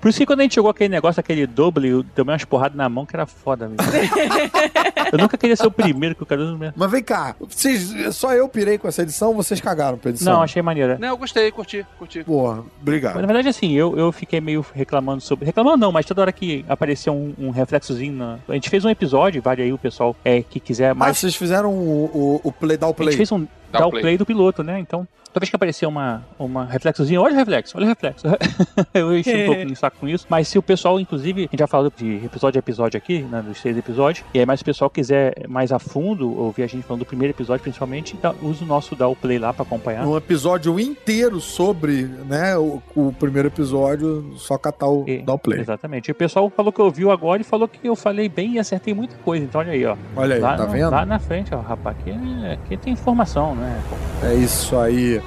[0.00, 2.76] Por isso que quando a gente jogou aquele negócio, aquele doble, eu tomei umas porradas
[2.76, 3.84] na mão que era foda mesmo.
[5.12, 6.72] eu nunca queria ser o primeiro que o me.
[6.76, 10.34] Mas vem cá, vocês, só eu pirei com essa edição, vocês cagaram pra edição.
[10.34, 10.98] Não, achei maneira.
[10.98, 12.24] Não, eu gostei, curti, curti.
[12.24, 13.20] Porra, Mas, obrigado.
[13.20, 15.44] na verdade, assim, eu, eu fiquei meio reclamando sobre.
[15.44, 18.38] Reclamando não, mas toda hora que apareceu um, um reflexozinho na.
[18.48, 21.18] A gente fez um episódio, vale aí o pessoal é, que quiser Mas mais.
[21.18, 23.10] vocês fizeram o, o, o play, dá o a play.
[23.10, 23.46] gente fez um
[23.82, 24.02] o o play.
[24.02, 24.78] play do piloto, né?
[24.78, 28.24] Então, toda vez que aparecer uma, uma reflexozinho, olha o reflexo, olha o reflexo.
[28.94, 30.24] eu enchi um pouco de saco com isso.
[30.28, 33.42] Mas se o pessoal, inclusive, a gente já falou de episódio a episódio aqui, né,
[33.42, 36.66] dos seis episódios, e aí, mas se o pessoal quiser mais a fundo, ouvir a
[36.68, 39.64] gente falando do primeiro episódio, principalmente, dá- usa o nosso dá o play lá pra
[39.64, 40.06] acompanhar.
[40.06, 45.38] Um episódio inteiro sobre, né, o, o primeiro episódio, só catar o, E- dar o
[45.38, 45.58] play.
[45.60, 46.08] Exatamente.
[46.08, 48.94] E o pessoal falou que ouviu agora e falou que eu falei bem e acertei
[48.94, 49.44] muita coisa.
[49.44, 49.96] Então olha aí, ó.
[50.16, 50.90] Olha aí, lá, tá vendo?
[50.90, 53.82] lá na frente, ó, rapaz, aqui, é- aqui tem informação, né?
[54.22, 55.20] É isso aí.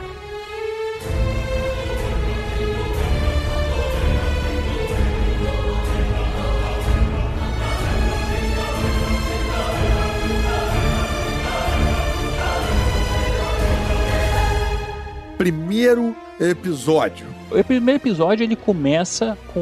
[15.38, 17.28] Primeiro episódio.
[17.52, 19.60] O primeiro episódio ele começa com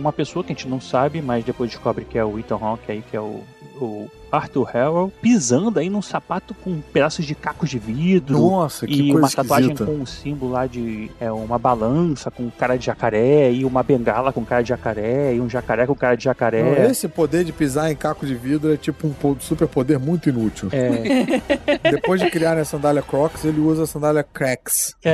[0.00, 2.90] uma pessoa que a gente não sabe, mas depois descobre que é o Ethan Hawke
[2.90, 3.42] aí, que é o,
[3.80, 8.38] o Arthur Harrow, pisando aí num sapato com pedaços de cacos de vidro.
[8.38, 9.84] Nossa, que e coisa uma tatuagem esquisita.
[9.96, 14.32] com um símbolo lá de é, uma balança com cara de jacaré, e uma bengala
[14.32, 16.86] com cara de jacaré, e um jacaré com cara de Não, jacaré.
[16.90, 20.68] Esse poder de pisar em caco de vidro é tipo um po- superpoder muito inútil.
[20.72, 24.94] É, Depois de criar a sandália Crocs, ele usa a sandália Cracks.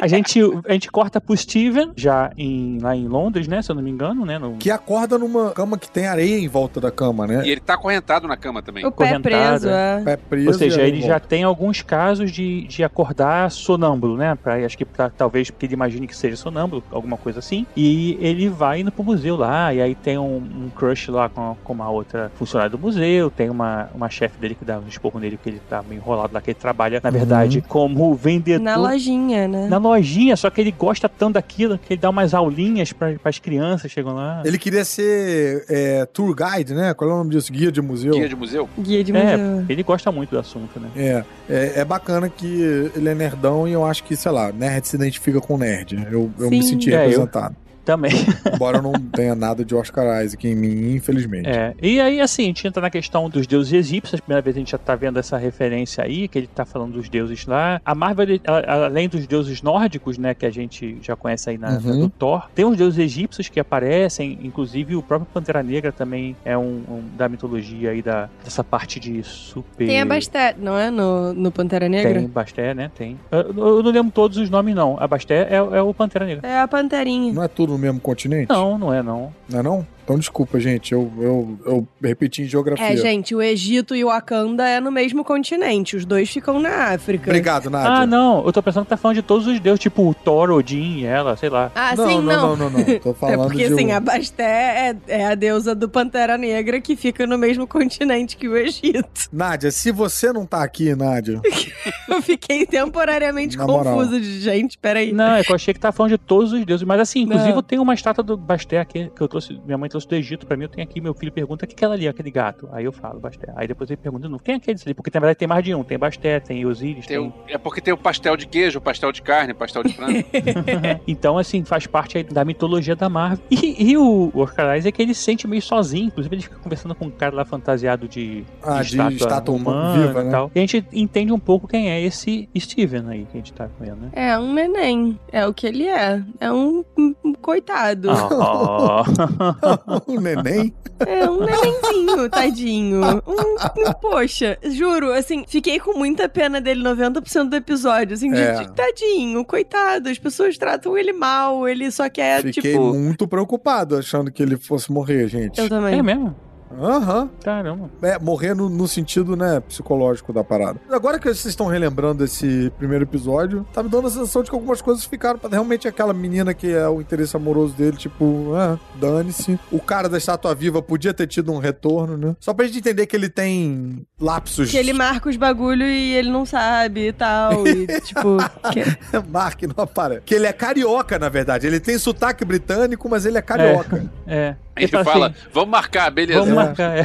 [0.00, 3.62] a, gente, a gente corta pro Steven, já em, lá em Londres, né?
[3.62, 4.38] Se eu não me engano, né?
[4.38, 7.42] No, Que acorda numa cama que tem areia em volta da cama, né?
[7.44, 8.84] E ele tá acorrentado na cama também.
[8.84, 10.02] O pé preso, é.
[10.04, 14.34] Pé preso Ou seja, areia ele já tem alguns casos de, de acordar sonâmbulo, né?
[14.34, 17.66] Pra, acho que pra, talvez porque ele imagine que seja sonâmbulo, alguma coisa assim.
[17.76, 21.56] E ele vai indo pro museu lá, e aí tem um, um crush lá com,
[21.62, 25.18] com uma outra funcionária do museu, tem uma, uma chefe dele que dá um esporro
[25.18, 28.62] nele porque ele tá meio enrolado lá, que ele trabalha, na verdade, como vendedor.
[28.62, 29.68] Na lojinha, né?
[29.68, 33.38] Na lojinha, só que ele gosta tanto daquilo que ele dá umas aulinhas para as
[33.38, 34.42] crianças, chegam lá.
[34.44, 36.94] Ele queria ser é, tour guide, né?
[36.94, 37.45] Qual é o nome disso?
[37.50, 38.12] Guia de museu.
[38.14, 38.68] Guia de museu.
[38.78, 39.66] Guia de É, museu.
[39.68, 40.88] ele gosta muito do assunto, né?
[40.96, 42.46] É, é, é bacana que
[42.94, 46.06] ele é nerdão e eu acho que, sei lá, nerd se identifica com nerd.
[46.10, 47.56] Eu, eu me senti É, eu- representado.
[47.86, 48.10] Também.
[48.52, 51.48] Embora eu não tenha nada de Oscar Isaac em mim, infelizmente.
[51.48, 54.18] É, e aí, assim, a gente entra na questão dos deuses egípcios.
[54.20, 56.94] A primeira vez a gente já tá vendo essa referência aí, que ele tá falando
[56.94, 57.80] dos deuses lá.
[57.84, 61.70] A Marvel, ela- além dos deuses nórdicos, né, que a gente já conhece aí na,
[61.72, 62.00] na Uhum.
[62.00, 66.58] do Thor, tem os deuses egípcios que aparecem, inclusive o próprio Pantera Negra também é
[66.58, 69.86] um, um da mitologia aí, da, dessa parte de super...
[69.86, 70.90] Tem a Bastet, não é?
[70.90, 72.14] No, no Pantera Negra?
[72.18, 72.90] Tem, Basté, né?
[72.96, 73.16] Tem.
[73.30, 74.96] Eu, eu não lembro todos os nomes, não.
[74.98, 76.48] A Basté é, é o Pantera Negra.
[76.48, 77.32] É a Panterinha.
[77.32, 78.48] Não é tudo no mesmo continente?
[78.48, 79.32] Não, não é, não.
[79.48, 79.86] Não é não?
[80.06, 82.86] Então, desculpa, gente, eu, eu, eu repeti em geografia.
[82.86, 85.96] É, gente, o Egito e o Wakanda é no mesmo continente.
[85.96, 87.28] Os dois ficam na África.
[87.28, 87.90] Obrigado, Nádia.
[87.90, 90.52] Ah, não, eu tô pensando que tá falando de todos os deuses, tipo o Thor,
[90.52, 91.72] Odin, ela, sei lá.
[91.74, 92.56] Ah, não, sim, não, não.
[92.56, 92.98] não, não, não.
[93.00, 96.38] Tô É falando porque, de assim, um- a Basté é, é a deusa do Pantera
[96.38, 99.28] Negra que fica no mesmo continente que o Egito.
[99.32, 101.40] Nádia, se você não tá aqui, Nádia,
[102.08, 103.96] Eu fiquei temporariamente Na moral.
[103.96, 105.12] confusa de gente, peraí.
[105.12, 106.86] Não, é que eu achei que tava falando de todos os deuses.
[106.86, 107.56] Mas assim, inclusive Não.
[107.56, 110.46] eu tenho uma estátua do Basté aqui, que eu trouxe, minha mãe trouxe do Egito
[110.46, 112.30] pra mim, eu tenho aqui, meu filho pergunta, o que que é ela ali, aquele
[112.30, 112.68] gato?
[112.72, 113.52] Aí eu falo, Basté.
[113.56, 114.94] Aí depois ele pergunta de novo, quem é aquele ali?
[114.94, 117.26] Porque na verdade tem mais de um, tem Basté, tem Osíris, Tem tem...
[117.28, 119.92] o- é porque tem o pastel de queijo, o pastel de carne, o pastel de
[119.94, 120.22] frango.
[121.06, 123.38] então, assim, faz parte aí da mitologia da Marvel.
[123.50, 126.06] E, e o Oscar Isaac, ele se sente meio sozinho.
[126.06, 130.20] Inclusive, ele fica conversando com um cara lá fantasiado de, Ah, de estátua humana viva,
[130.20, 130.30] e né?
[130.30, 130.50] tal.
[130.54, 133.68] E a gente entende um pouco quem é esse Steven aí que a gente tá
[133.80, 134.08] vendo, né?
[134.12, 135.18] É um neném.
[135.32, 136.22] É o que ele é.
[136.40, 138.08] É um, um- um coitado.
[138.36, 139.02] Oh.
[139.86, 140.74] o neném.
[141.06, 143.00] É um nenenzinho, tadinho.
[143.04, 148.14] Um, um- poxa, juro, assim, fiquei com muita pena dele 90% do episódio.
[148.14, 148.54] Assim, de, É.
[148.64, 150.08] de- tadinho, coitado.
[150.08, 151.68] As pessoas tratam ele mal.
[151.68, 152.92] Ele só quer, Fiquei tipo.
[152.94, 155.60] muito preocupado achando que ele fosse morrer, gente.
[155.60, 155.98] Eu também.
[155.98, 156.34] É mesmo?
[156.80, 157.30] Aham.
[157.42, 157.90] Caramba.
[158.02, 160.80] É, morrer no, no sentido, né, psicológico da parada.
[160.90, 164.56] Agora que vocês estão relembrando esse primeiro episódio, tá me dando a sensação de que
[164.56, 168.78] algumas coisas ficaram pra realmente aquela menina que é o interesse amoroso dele, tipo, ah,
[168.96, 169.58] dane-se.
[169.70, 172.36] O cara da estátua viva podia ter tido um retorno, né?
[172.40, 174.70] Só pra gente entender que ele tem lapsos.
[174.70, 177.66] Que ele marca os bagulho e ele não sabe e tal.
[177.66, 178.36] E, tipo.
[178.72, 178.96] que-
[179.30, 180.22] Mark não aparece.
[180.22, 181.66] Que ele é carioca, na verdade.
[181.66, 184.04] Ele tem sotaque britânico, mas ele é carioca.
[184.26, 184.56] É.
[184.76, 186.40] A gente fala, vamos marcar, beleza.
[186.40, 187.04] Vamos marcar, é.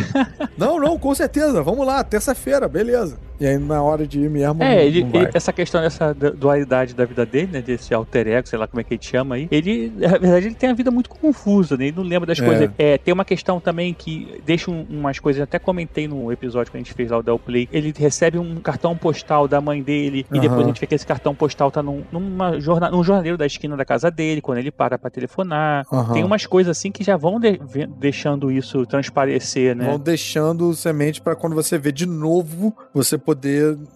[0.57, 1.63] Não, não, com certeza.
[1.63, 3.17] Vamos lá, terça-feira, beleza.
[3.41, 4.61] E aí, na hora de ir mesmo.
[4.61, 7.59] É, não- ele, não ele- essa questão dessa du- dualidade da vida dele, né?
[7.61, 9.47] Desse alter ego, sei lá como é que ele chama aí.
[9.49, 11.85] Ele, na verdade, ele tem a vida muito confusa, né?
[11.87, 12.45] Ele não lembra das É.
[12.45, 12.69] coisas.
[12.77, 16.77] É, tem uma questão também que deixa um- umas coisas, até comentei no episódio que
[16.77, 17.67] a gente fez lá o Del Play.
[17.71, 21.07] Ele recebe um cartão postal da mãe dele, e depois a gente vê que esse
[21.07, 24.69] cartão postal tá num, numa jorna, num jornaleiro da esquina da casa dele, quando ele
[24.69, 25.83] para pra telefonar.
[25.91, 26.13] Aham.
[26.13, 27.59] Tem umas coisas assim que já vão de-
[27.97, 29.85] deixando isso transparecer, né?
[29.85, 33.30] Vão deixando semente pra quando você vê de novo, você poder,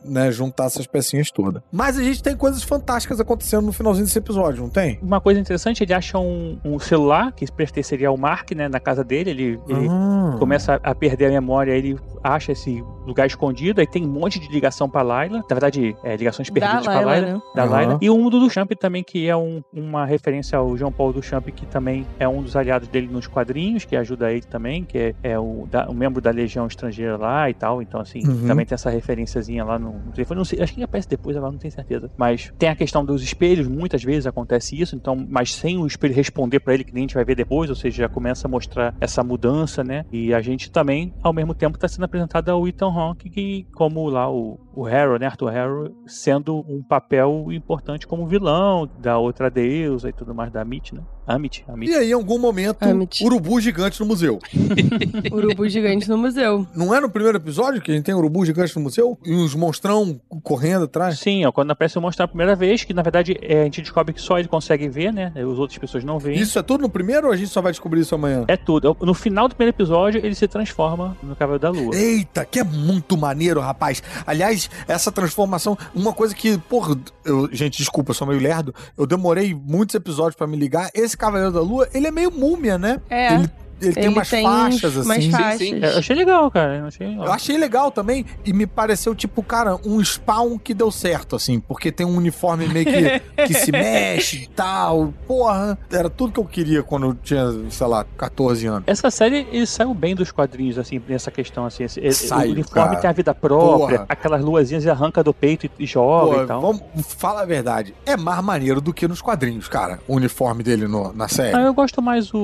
[0.03, 1.61] né, juntar essas pecinhas todas.
[1.71, 4.99] Mas a gente tem coisas fantásticas acontecendo no finalzinho desse episódio, não tem?
[5.01, 9.03] Uma coisa interessante, ele acha um, um celular que pertenceria ao Mark, né, na casa
[9.03, 9.29] dele.
[9.31, 10.35] Ele, ele Ah.
[10.39, 14.47] começa a perder a memória, ele acha esse lugar escondido, aí tem um monte de
[14.51, 15.37] ligação pra Layla.
[15.39, 17.33] Na verdade, é, ligações perdidas pra Layla, Layla.
[17.35, 17.41] né?
[17.55, 17.71] Da Aham.
[17.71, 17.97] Layla.
[18.01, 21.21] E o mundo do Champ também, que é um- uma referência ao João Paulo do
[21.21, 24.97] Champ, que também é um dos aliados dele nos quadrinhos, que ajuda ele também, que
[24.97, 27.81] é, é o, da- um membro da Legião Estrangeira lá e tal.
[27.81, 28.47] Então, assim, Uhum.
[28.47, 30.37] também tem essa referenciazinha lá no, no telefone.
[30.37, 32.11] Não sei, acho que aparece depois, agora não tenho certeza.
[32.17, 36.13] Mas tem a questão dos espelhos, muitas vezes acontece isso, então, mas sem o espelho
[36.13, 38.51] responder pra ele, que nem a gente vai ver depois, ou seja, já começa a
[38.51, 40.05] mostrar essa mudança, né?
[40.11, 44.09] E a gente também, ao mesmo tempo, tá sendo apresentado ao Ethan Hawke, que, como
[44.09, 45.25] lá o, o Harrow, né?
[45.25, 50.61] Arthur Harrow, sendo um papel importante como vilão da outra deusa e tudo mais da
[50.61, 51.01] Amit, né?
[51.27, 51.91] Amit, Amit.
[51.91, 53.23] E aí, em algum momento, Amit.
[53.23, 54.39] urubu gigante no museu.
[55.31, 56.67] Urubu gigante no museu.
[56.75, 59.17] Não é no primeiro episódio que a gente tem urubu gigante no museu?
[59.25, 61.19] E uns monstrão correndo atrás?
[61.19, 63.81] Sim, ó, quando aparece o monstro a primeira vez, que na verdade é, a gente
[63.81, 65.31] descobre que só ele consegue ver, né?
[65.35, 66.39] As outras pessoas não veem.
[66.39, 68.45] Isso é tudo no primeiro ou a gente só vai descobrir isso amanhã?
[68.47, 68.95] É tudo.
[69.01, 71.95] No final do primeiro episódio, ele se transforma no Cavaleiro da Lua.
[71.95, 74.01] Eita, que é muito maneiro, rapaz.
[74.25, 78.73] Aliás, essa transformação, uma coisa que, porra, eu, gente, desculpa, eu sou meio lerdo.
[78.97, 80.89] Eu demorei muitos episódios pra me ligar.
[80.93, 82.99] Esse Cavaleiro da Lua, ele é meio múmia, né?
[83.09, 83.33] É.
[83.33, 83.49] Ele,
[83.81, 85.29] ele tem umas faixas, uns- assim.
[85.29, 85.57] umas faixas.
[85.59, 85.79] sim.
[85.83, 86.77] É, eu achei legal, cara.
[86.77, 87.25] Eu achei legal.
[87.25, 91.59] Eu achei legal também e me pareceu, tipo, cara, um spawn que deu certo, assim,
[91.59, 95.13] porque tem um uniforme meio que, que se mexe e tal.
[95.27, 98.83] Porra, era tudo que eu queria quando eu tinha, sei lá, 14 anos.
[98.87, 101.83] Essa série, ele saiu bem dos quadrinhos, assim, nessa questão, assim.
[101.83, 103.01] esse- Saiu, o uniforme cara.
[103.01, 104.05] tem a vida própria, Porra.
[104.09, 106.61] aquelas luazinhas ele arranca do peito e, e joga Pô, e tal.
[106.61, 106.81] vamos,
[107.17, 111.11] fala a verdade, é mais maneiro do que nos quadrinhos, cara, o uniforme dele no-
[111.13, 111.55] na série.
[111.55, 112.37] Ah, eu gosto mais o,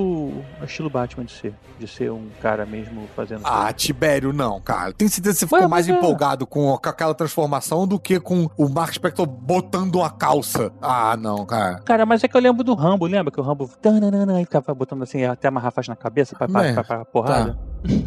[0.62, 1.54] o estilo Batman de ser.
[1.80, 3.42] De ser um cara mesmo fazendo.
[3.44, 4.94] Ah, Tibério, não, cara.
[4.94, 5.98] Tenho certeza que você Ué, ficou mais mas é.
[5.98, 10.72] empolgado com, com aquela transformação do que com o Mark Spector botando uma calça.
[10.82, 11.80] Ah, não, cara.
[11.84, 14.74] Cara, mas é que eu lembro do Rambo, lembra que o Rambo tananana, e ficava
[14.76, 17.58] botando assim, até amarrar a faixa na cabeça pra, pra, É, pra, pra porrada?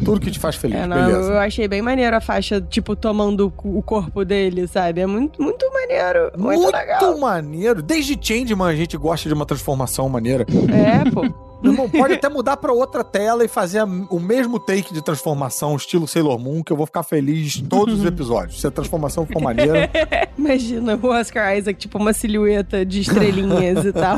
[0.05, 1.33] Tudo que te faz feliz, É, não, beleza.
[1.33, 5.01] eu achei bem maneiro a faixa, tipo, tomando o corpo dele, sabe?
[5.01, 6.31] É muito, muito maneiro.
[6.37, 7.17] Muito, legal.
[7.19, 7.81] maneiro.
[7.81, 10.45] Desde Changeman a gente gosta de uma transformação maneira.
[10.73, 11.23] É, pô.
[11.65, 15.01] Meu irmão, pode até mudar pra outra tela e fazer a- o mesmo take de
[15.01, 18.59] transformação, estilo Sailor Moon, que eu vou ficar feliz todos os episódios.
[18.61, 19.89] Se a transformação for maneira.
[20.37, 24.17] Imagina o Oscar Isaac, tipo uma silhueta de estrelinhas e tal.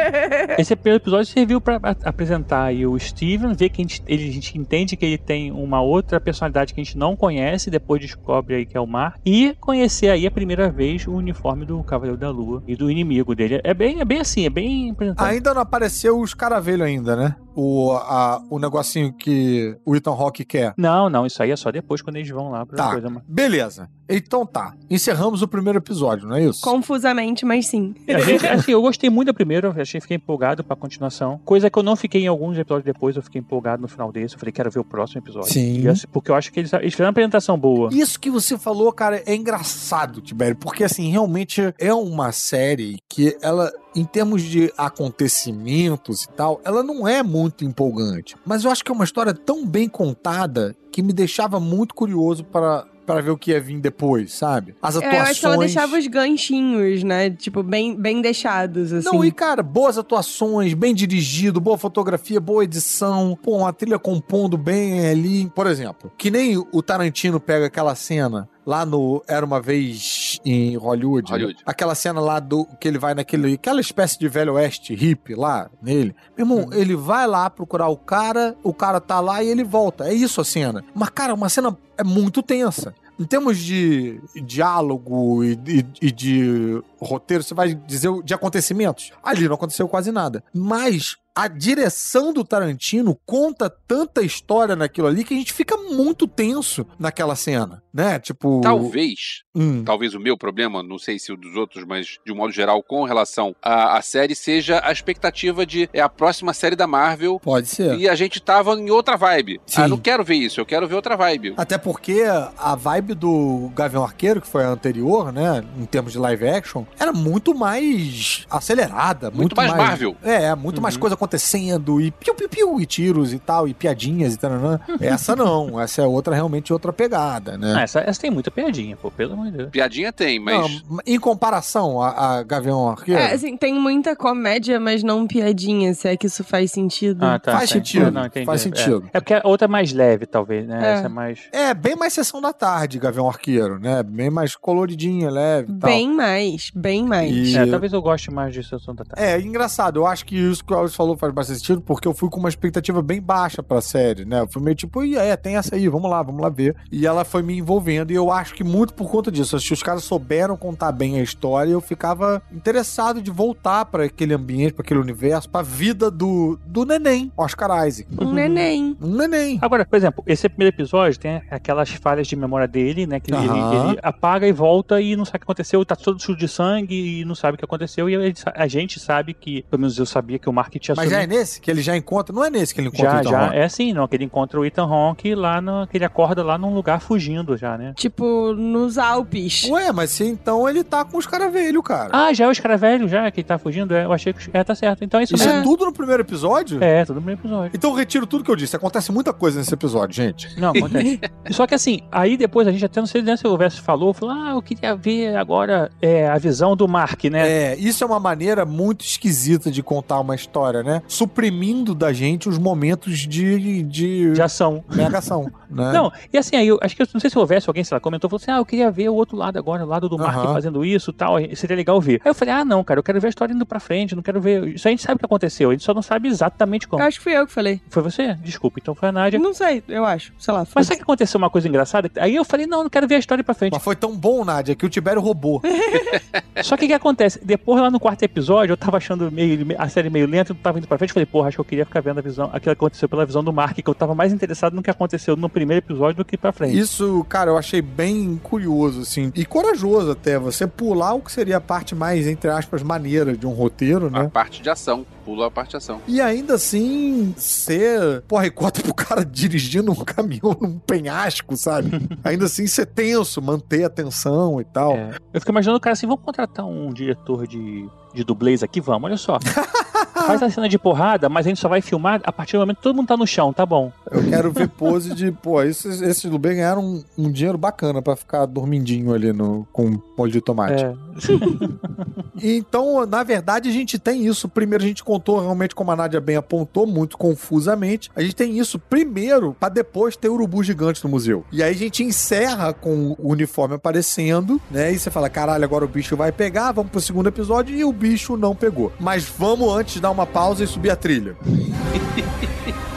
[0.58, 4.32] Esse primeiro episódio serviu pra apresentar aí o Steven, ver que a gente, ele- a
[4.32, 8.54] gente entende que ele tem uma outra personalidade que a gente não conhece, depois descobre
[8.56, 12.16] aí que é o Mar, e conhecer aí a primeira vez o uniforme do Cavaleiro
[12.18, 13.60] da Lua e do inimigo dele.
[13.64, 15.26] É bem, é bem assim, é bem apresentado.
[15.26, 17.36] Ainda não apareceu os caravelho ainda, né?
[17.56, 20.74] O, a, o negocinho que o Ethan Hawke quer.
[20.76, 23.08] Não, não, isso aí é só depois quando eles vão lá pra Tá, coisa.
[23.08, 23.88] mais- beleza.
[24.08, 24.72] Então tá.
[24.88, 26.60] Encerramos o primeiro episódio, não é isso?
[26.62, 27.92] Confusamente, mas sim.
[28.08, 31.40] A gente, assim, eu gostei muito da primeira, achei fiquei empolgado pra continuação.
[31.44, 34.34] Coisa que eu não fiquei em alguns episódios depois, eu fiquei empolgado no final desse.
[34.34, 35.52] Eu falei, quero ver o próximo episódio.
[35.52, 35.80] Sim.
[35.80, 37.88] E assim, porque eu acho que eles, eles fizeram uma apresentação boa.
[37.92, 43.36] Isso que você falou, cara, é engraçado, Tibério, porque assim, realmente é uma série que
[43.42, 48.34] ela, em termos de acontecimentos e tal, ela não é muito empolgante.
[48.44, 52.44] Mas eu acho que é uma história tão bem contada que me deixava muito curioso
[52.44, 52.84] para.
[53.06, 54.74] Para ver o que ia vir depois, sabe?
[54.82, 55.14] As É, atuações.
[55.14, 57.30] eu acho que ela deixava os ganchinhos, né?
[57.30, 59.06] Tipo, bem, bem deixados, assim.
[59.08, 64.58] Não, e cara, boas atuações, bem dirigido, boa fotografia, boa edição, pô, uma trilha compondo
[64.58, 65.48] bem ali.
[65.54, 70.76] Por exemplo, que nem o Tarantino pega aquela cena lá no Era uma Vez em
[70.76, 71.30] Hollywood.
[71.30, 71.58] Hollywood.
[71.64, 73.54] Aquela cena lá do que ele vai naquele.
[73.54, 76.14] aquela espécie de velho oeste hippie lá nele.
[76.36, 80.08] Meu irmão, ele vai lá procurar o cara, o cara tá lá e ele volta.
[80.08, 80.84] É isso a cena.
[80.94, 82.92] Mas, cara, uma cena é muito tensa.
[83.18, 89.10] Em termos de diálogo e, e- e de roteiro, você vai dizer de acontecimentos.
[89.22, 90.42] Ali não aconteceu quase nada.
[90.52, 96.26] Mas a direção do Tarantino conta tanta história naquilo ali que a gente fica muito
[96.26, 98.18] tenso naquela cena, né?
[98.18, 98.60] Tipo.
[98.62, 99.82] Talvez, Hum.
[99.84, 102.82] talvez o meu problema, não sei se o dos outros, mas de um modo geral,
[102.82, 107.40] com relação à, à série, seja a expectativa de é a próxima série da Marvel
[107.40, 107.98] Pode ser.
[107.98, 109.60] e a gente tava em outra vibe.
[109.66, 109.82] Sim.
[109.82, 111.54] Ah, não quero ver isso, eu quero ver outra vibe.
[111.56, 112.22] Até porque
[112.58, 116.84] a vibe do Gavião Arqueiro, que foi a anterior, né, em termos de live action,
[116.98, 119.26] era muito mais acelerada.
[119.30, 120.16] Muito, Muito mais Marvel.
[120.22, 121.00] É, muito mais Uhum.
[121.00, 124.50] coisa acontecendo, e piu-piu-piu, e tiros e tal, e piadinhas e tal.
[125.00, 127.74] Essa não, essa é outra, realmente outra pegada, né?
[127.78, 129.70] Ah, essa, essa tem muita piadinha, pô, pelo amor de Deus.
[129.70, 130.82] Piadinha tem, mas.
[130.88, 135.94] Não, em comparação a, a Gavião Arqueiro, É, assim, tem muita comédia, mas não piadinha,
[135.94, 137.24] se é que isso faz sentido.
[137.24, 137.52] Ah, tá.
[137.52, 137.74] Faz tá.
[137.76, 138.46] sentido, não, entendi.
[138.46, 138.64] faz É.
[138.64, 139.08] sentido.
[139.12, 140.80] É, porque a outra é mais leve, talvez, né?
[140.82, 140.92] É.
[140.94, 141.40] Essa é mais.
[141.52, 144.02] é bem mais sessão da tarde, Gavião Arqueiro, né?
[144.02, 145.90] Bem mais coloridinha, leve e tal.
[145.90, 147.30] Bem mais, bem mais.
[147.32, 149.22] E- É, talvez eu goste mais de Sessão da Tarde.
[149.24, 149.98] É, engraçado.
[150.00, 152.38] Eu acho que isso que o Alves falou faz bastante sentido, porque eu fui com
[152.40, 154.40] uma expectativa bem baixa pra série, né?
[154.40, 156.76] Eu fui meio tipo, e é, tem essa aí, vamos lá, vamos lá ver.
[156.90, 157.75] E ela foi me envolvendo,
[158.12, 159.56] e eu acho que muito por conta disso.
[159.58, 164.34] Que os caras souberam contar bem a história, eu ficava interessado de voltar pra aquele
[164.34, 168.08] ambiente, pra aquele universo, pra vida do, do neném, Oscar Isaac.
[168.18, 168.96] Um neném.
[169.00, 169.58] Um neném.
[169.60, 173.20] Agora, por exemplo, esse primeiro episódio tem aquelas falhas de memória dele, né?
[173.20, 176.38] Que ele, ele apaga e volta e não sabe o que aconteceu, tá todo sujo
[176.38, 178.08] de sangue e não sabe o que aconteceu.
[178.08, 181.10] E ele a gente sabe que, pelo menos eu sabia que o Mark tinha Mas
[181.10, 182.34] já é nesse que ele já encontra?
[182.34, 184.24] Não é nesse que ele encontra Já, o Ethan já, é assim, não, que ele
[184.24, 187.92] encontra o Ethan Hawke lá no, que ele acorda lá num lugar fugindo já, né?
[187.96, 189.64] Tipo, nos Alpes.
[189.68, 192.10] Ué, mas se então ele tá com os caras velhos, cara.
[192.12, 193.94] Ah, já é o escravelho já, que ele tá fugindo?
[193.94, 194.50] É, eu achei que.
[194.52, 195.04] É, tá certo.
[195.04, 195.60] Então é isso, Isso mesmo.
[195.60, 196.82] é tudo no primeiro episódio?
[196.82, 197.70] É, tudo no primeiro episódio.
[197.74, 198.76] Então eu retiro tudo que eu disse.
[198.76, 200.58] Acontece muita coisa nesse episódio, gente.
[200.60, 201.20] Não, acontece.
[201.50, 204.12] Só que assim, aí depois a gente até não sei né, se o Verso falou,
[204.12, 207.48] falou, ah, eu queria ver agora é, a visão do Mark, né?
[207.48, 211.02] É, isso é uma maneira muito esquisita de contar uma história, né?
[211.08, 214.84] Suprimindo da gente os momentos de, de, De ação.
[214.94, 215.92] negação, né?
[215.92, 218.00] Não, e assim, aí eu acho que eu não sei se houvesse alguém, sei lá,
[218.00, 220.36] comentou, falou assim: ah, eu queria ver o outro lado agora, o lado do Mark
[220.36, 220.52] Aham.
[220.52, 222.20] fazendo isso e tal, seria legal ver.
[222.24, 224.22] Aí eu falei: ah, não, cara, eu quero ver a história indo pra frente, não
[224.22, 224.68] quero ver.
[224.68, 227.02] Isso a gente sabe o que aconteceu, a gente só não sabe exatamente como.
[227.02, 227.80] Eu acho que fui eu que falei.
[227.88, 228.34] Foi você?
[228.34, 229.38] Desculpa, então foi a Nádia.
[229.38, 230.32] Não sei, eu acho.
[230.38, 230.66] Sei lá.
[230.74, 232.10] Mas sabe que aconteceu uma coisa engraçada?
[232.18, 233.72] Aí eu falei: não, não quero ver a história pra frente.
[233.72, 235.62] Mas foi tão bom, Nádia, que o Tibério roubou.
[236.62, 237.40] Só que o que acontece?
[237.44, 240.62] Depois, lá no quarto episódio, eu tava achando meio, a série meio lenta, eu não
[240.62, 241.12] tava indo pra frente.
[241.12, 243.42] Falei, porra, acho que eu queria ficar vendo a visão, aquilo que aconteceu pela visão
[243.42, 246.36] do Mark, que eu tava mais interessado no que aconteceu no primeiro episódio do que
[246.36, 246.78] pra frente.
[246.78, 251.58] Isso, cara, eu achei bem curioso, assim, e corajoso até, você pular o que seria
[251.58, 254.30] a parte mais, entre aspas, maneira de um roteiro, A né?
[254.32, 255.04] parte de ação.
[255.22, 256.00] Pula a parte de ação.
[256.06, 261.90] E ainda assim, ser, porra, e conta pro cara dirigindo um caminhão num penhasco, sabe?
[262.24, 264.92] ainda assim, ser tenso, manter a tensão e tal.
[264.92, 265.10] É.
[265.34, 268.80] Eu fico imaginando o cara assim, vamos contratar um diretor de, de dublês aqui?
[268.80, 269.38] Vamos, olha só.
[270.14, 272.76] Faz a cena de porrada, mas a gente só vai filmar a partir do momento
[272.78, 273.92] que todo mundo tá no chão, tá bom.
[274.10, 278.46] Eu quero ver pose de, pô, esses, esses ganharam um, um dinheiro bacana pra ficar
[278.46, 280.84] dormindinho ali no, com molho de tomate.
[280.84, 280.94] É.
[282.42, 284.48] Então, na verdade, a gente tem isso.
[284.48, 288.10] Primeiro, a gente contou realmente, como a Nádia bem apontou, muito confusamente.
[288.14, 291.44] A gente tem isso primeiro, pra depois ter urubu gigante no museu.
[291.50, 294.92] E aí a gente encerra com o uniforme aparecendo, né?
[294.92, 297.92] E você fala, caralho, agora o bicho vai pegar, vamos pro segundo episódio, e o
[297.92, 298.92] bicho não pegou.
[299.00, 301.36] Mas vamos antes dar uma pausa e subir a trilha.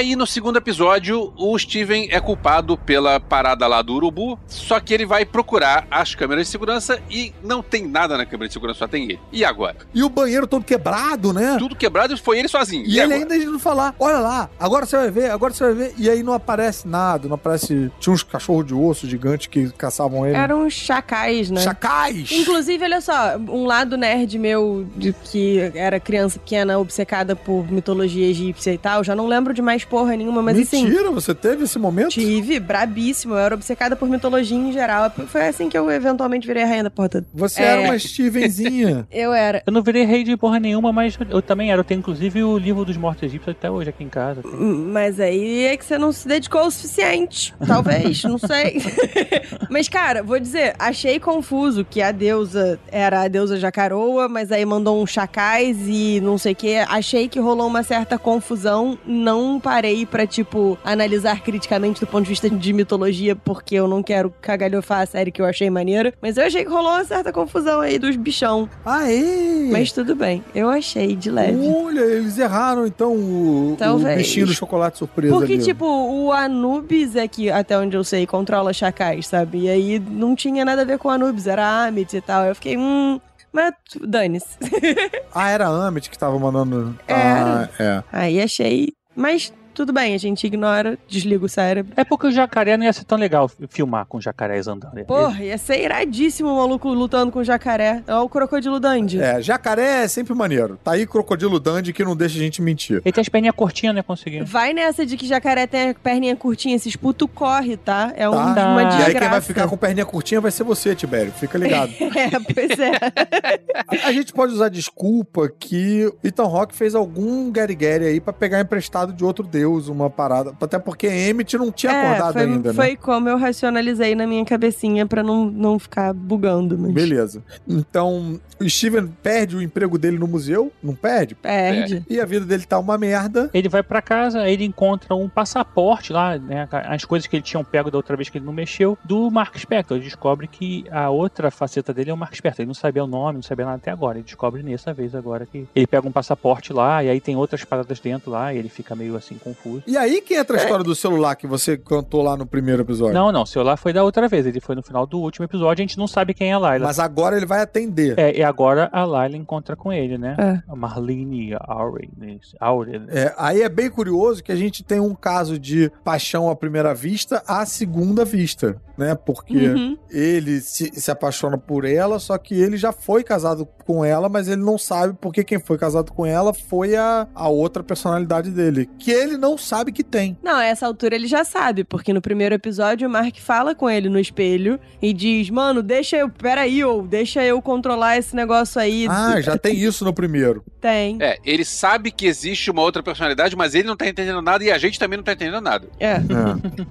[0.00, 4.92] aí, no segundo episódio, o Steven é culpado pela parada lá do urubu, só que
[4.92, 8.80] ele vai procurar as câmeras de segurança e não tem nada na câmera de segurança,
[8.80, 9.20] só tem ele.
[9.30, 9.76] E agora?
[9.94, 11.56] E o banheiro todo quebrado, né?
[11.58, 12.84] Tudo quebrado foi ele sozinho.
[12.86, 13.34] E, ele agora?
[13.34, 15.94] ainda não falar, olha lá, agora você vai ver, agora você vai ver.
[15.98, 17.90] E aí não aparece nada, não aparece.
[18.00, 20.36] Tinha uns cachorros de osso gigantes que caçavam ele.
[20.36, 21.60] Eram chacais, né?
[21.60, 22.32] Chacais!
[22.32, 28.26] Inclusive, olha só, um lado nerd meu, de que era criança pequena, obcecada por mitologia
[28.26, 30.84] egípcia e tal, já não lembro de mais porra nenhuma, mas assim.
[30.84, 32.10] Mentira, você teve esse momento?
[32.10, 33.34] Tive, brabíssimo.
[33.34, 35.10] Eu era obcecada por mitologia em geral.
[35.26, 37.26] Foi assim que eu eventualmente virei a rainha da porra toda.
[37.34, 37.66] Você É.
[37.66, 39.06] era uma Stevenzinha.
[39.10, 39.62] Eu era.
[39.66, 41.80] Eu não virei rei de porra nenhuma, mas eu também era.
[41.80, 44.42] Eu tenho inclusive o livro dos mortos egípcios até hoje aqui em casa.
[44.44, 47.52] Mas aí é que você não se dedicou o suficiente.
[47.66, 48.80] Talvez, não sei.
[49.68, 54.64] mas, cara, vou dizer, achei confuso que a deusa era a deusa Jacaroa, mas aí
[54.64, 56.84] mandou uns chacais e não sei o quê.
[56.88, 58.98] Achei que rolou uma certa confusão.
[59.06, 64.02] Não parei pra, tipo, analisar criticamente do ponto de vista de mitologia, porque eu não
[64.02, 66.12] quero cagalhofar a série que eu achei maneira.
[66.20, 68.68] Mas eu achei que rolou uma certa confusão aí dos bichão.
[68.84, 69.70] Aê!
[69.72, 71.66] Mas tudo bem, eu achei de leve.
[71.66, 75.62] Olha, eles erraram então o, o bichinho do chocolate surpresa Porque, ali.
[75.62, 79.60] tipo, o Anubis é que, até onde eu sei, controla chacais, sabe?
[79.60, 82.44] E aí não tinha nada a ver com o Anubis, era Amit e tal.
[82.44, 83.18] Eu fiquei, hum.
[83.50, 83.72] Mas
[84.06, 84.58] dane-se.
[85.34, 86.98] Ah, era a Amit que tava mandando.
[87.06, 87.70] Era.
[87.78, 88.02] Ah, é.
[88.12, 88.92] Aí achei.
[89.14, 91.92] Mas tudo bem, a gente ignora, desliga o cérebro.
[91.96, 95.04] É porque o jacaré não ia ser tão legal filmar com jacarés andando.
[95.04, 98.02] Porra, ia ser iradíssimo o maluco lutando com o jacaré.
[98.06, 99.20] É o crocodilo Dandy.
[99.20, 100.78] É, jacaré é sempre maneiro.
[100.82, 103.00] Tá aí crocodilo Dandy que não deixa a gente mentir.
[103.04, 104.02] Ele tem as perninhas curtinhas, né?
[104.02, 104.44] Conseguiu.
[104.44, 108.12] Vai nessa de que jacaré tem a perninha curtinha, esses puto corre, tá?
[108.16, 108.72] É um, Tá?
[108.72, 109.06] uma E desgraça.
[109.08, 111.32] aí quem vai ficar com perninha curtinha vai ser você, Tibério.
[111.32, 111.90] Fica ligado.
[112.20, 114.04] É, pois é.
[114.04, 118.60] a, a gente pode usar desculpa que Ethan Rock fez algum Gary aí pra pegar
[118.60, 120.54] emprestado de outro deus, uma parada.
[120.60, 122.74] Até porque Emmett não tinha É, acordado foi, ainda, né?
[122.74, 127.42] foi como eu racionalizei na minha cabecinha pra não, não ficar bugando, mas Beleza.
[127.68, 131.34] Então, o Steven perde o emprego dele no museu, não perde?
[131.34, 132.04] perde.
[132.08, 133.50] E a vida dele tá uma merda.
[133.52, 136.68] Ele vai pra casa, aí ele encontra um passaporte lá, né?
[136.70, 139.56] As coisas que ele tinha pego da outra vez que ele não mexeu, do Mark
[139.58, 139.96] Spector.
[139.96, 142.62] Ele descobre que a outra faceta dele é o Mark Spector.
[142.62, 144.18] Ele não sabia o nome, não sabia nada até agora.
[144.18, 147.64] Ele descobre nessa vez agora que ele pega um passaporte lá, e aí tem outras
[147.64, 149.82] paradas dentro lá, e ele fica meio assim confuso.
[149.86, 153.14] E aí que entra a história do celular que você cantou lá no primeiro episódio.
[153.14, 154.46] Não, não, o celular foi da outra vez.
[154.46, 156.86] Ele foi no final do último episódio, a gente não sabe quem é a Layla.
[156.86, 158.18] Mas agora ele vai atender.
[158.18, 160.36] É, e agora a Layla encontra com ele, né?
[160.38, 160.62] É.
[160.70, 162.10] A Marlene Aure?
[162.58, 163.06] Aure, né?
[163.08, 166.94] É, aí é bem curioso que a gente tem um caso de paixão à primeira
[166.94, 169.14] vista à segunda vista, né?
[169.14, 169.98] Porque Uhum.
[170.10, 174.46] ele se, se apaixona por ela, só que ele já foi casado com ela, mas
[174.46, 178.88] ele não sabe porque quem foi casado com ela foi a, a outra personalidade dele,
[178.98, 180.36] que ele não sabe que tem.
[180.42, 183.88] Não, a essa altura ele já sabe, porque no primeiro episódio o Mark fala com
[183.88, 186.28] ele no espelho e diz: Mano, deixa eu.
[186.28, 189.06] Peraí, ou deixa eu controlar esse negócio aí.
[189.08, 190.62] Ah, já tem isso no primeiro.
[190.80, 191.16] Tem.
[191.20, 194.70] É, ele sabe que existe uma outra personalidade, mas ele não tá entendendo nada e
[194.70, 195.88] a gente também não tá entendendo nada.
[195.98, 196.12] É.
[196.12, 196.20] É.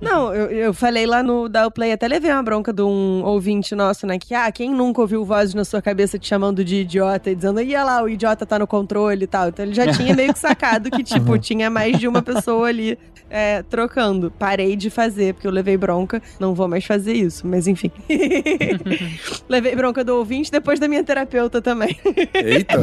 [0.01, 3.75] Não, eu, eu falei lá no Dow Play, até levei uma bronca de um ouvinte
[3.75, 4.17] nosso, né?
[4.17, 7.61] Que, ah, quem nunca ouviu vozes na sua cabeça te chamando de idiota e dizendo,
[7.61, 9.49] ia lá, o idiota tá no controle e tal.
[9.49, 12.97] Então ele já tinha meio que sacado que, tipo, tinha mais de uma pessoa ali
[13.29, 14.31] é, trocando.
[14.39, 16.21] Parei de fazer, porque eu levei bronca.
[16.39, 17.91] Não vou mais fazer isso, mas enfim.
[19.49, 21.99] levei bronca do ouvinte depois da minha terapeuta também.
[22.33, 22.77] Eita.